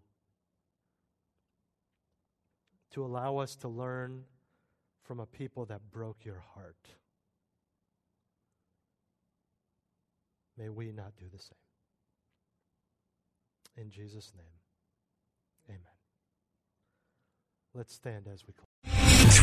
to 2.92 3.04
allow 3.04 3.38
us 3.38 3.56
to 3.56 3.68
learn 3.68 4.24
from 5.05 5.20
a 5.20 5.26
people 5.26 5.66
that 5.66 5.92
broke 5.92 6.24
your 6.24 6.42
heart. 6.55 6.76
May 10.57 10.68
we 10.68 10.92
not 10.92 11.16
do 11.18 11.26
the 11.32 11.38
same. 11.38 11.52
In 13.76 13.90
Jesus' 13.90 14.32
name, 14.36 14.46
amen. 15.68 15.80
Let's 17.74 17.92
stand 17.92 18.28
as 18.32 18.46
we 18.46 18.52
close. 18.52 18.73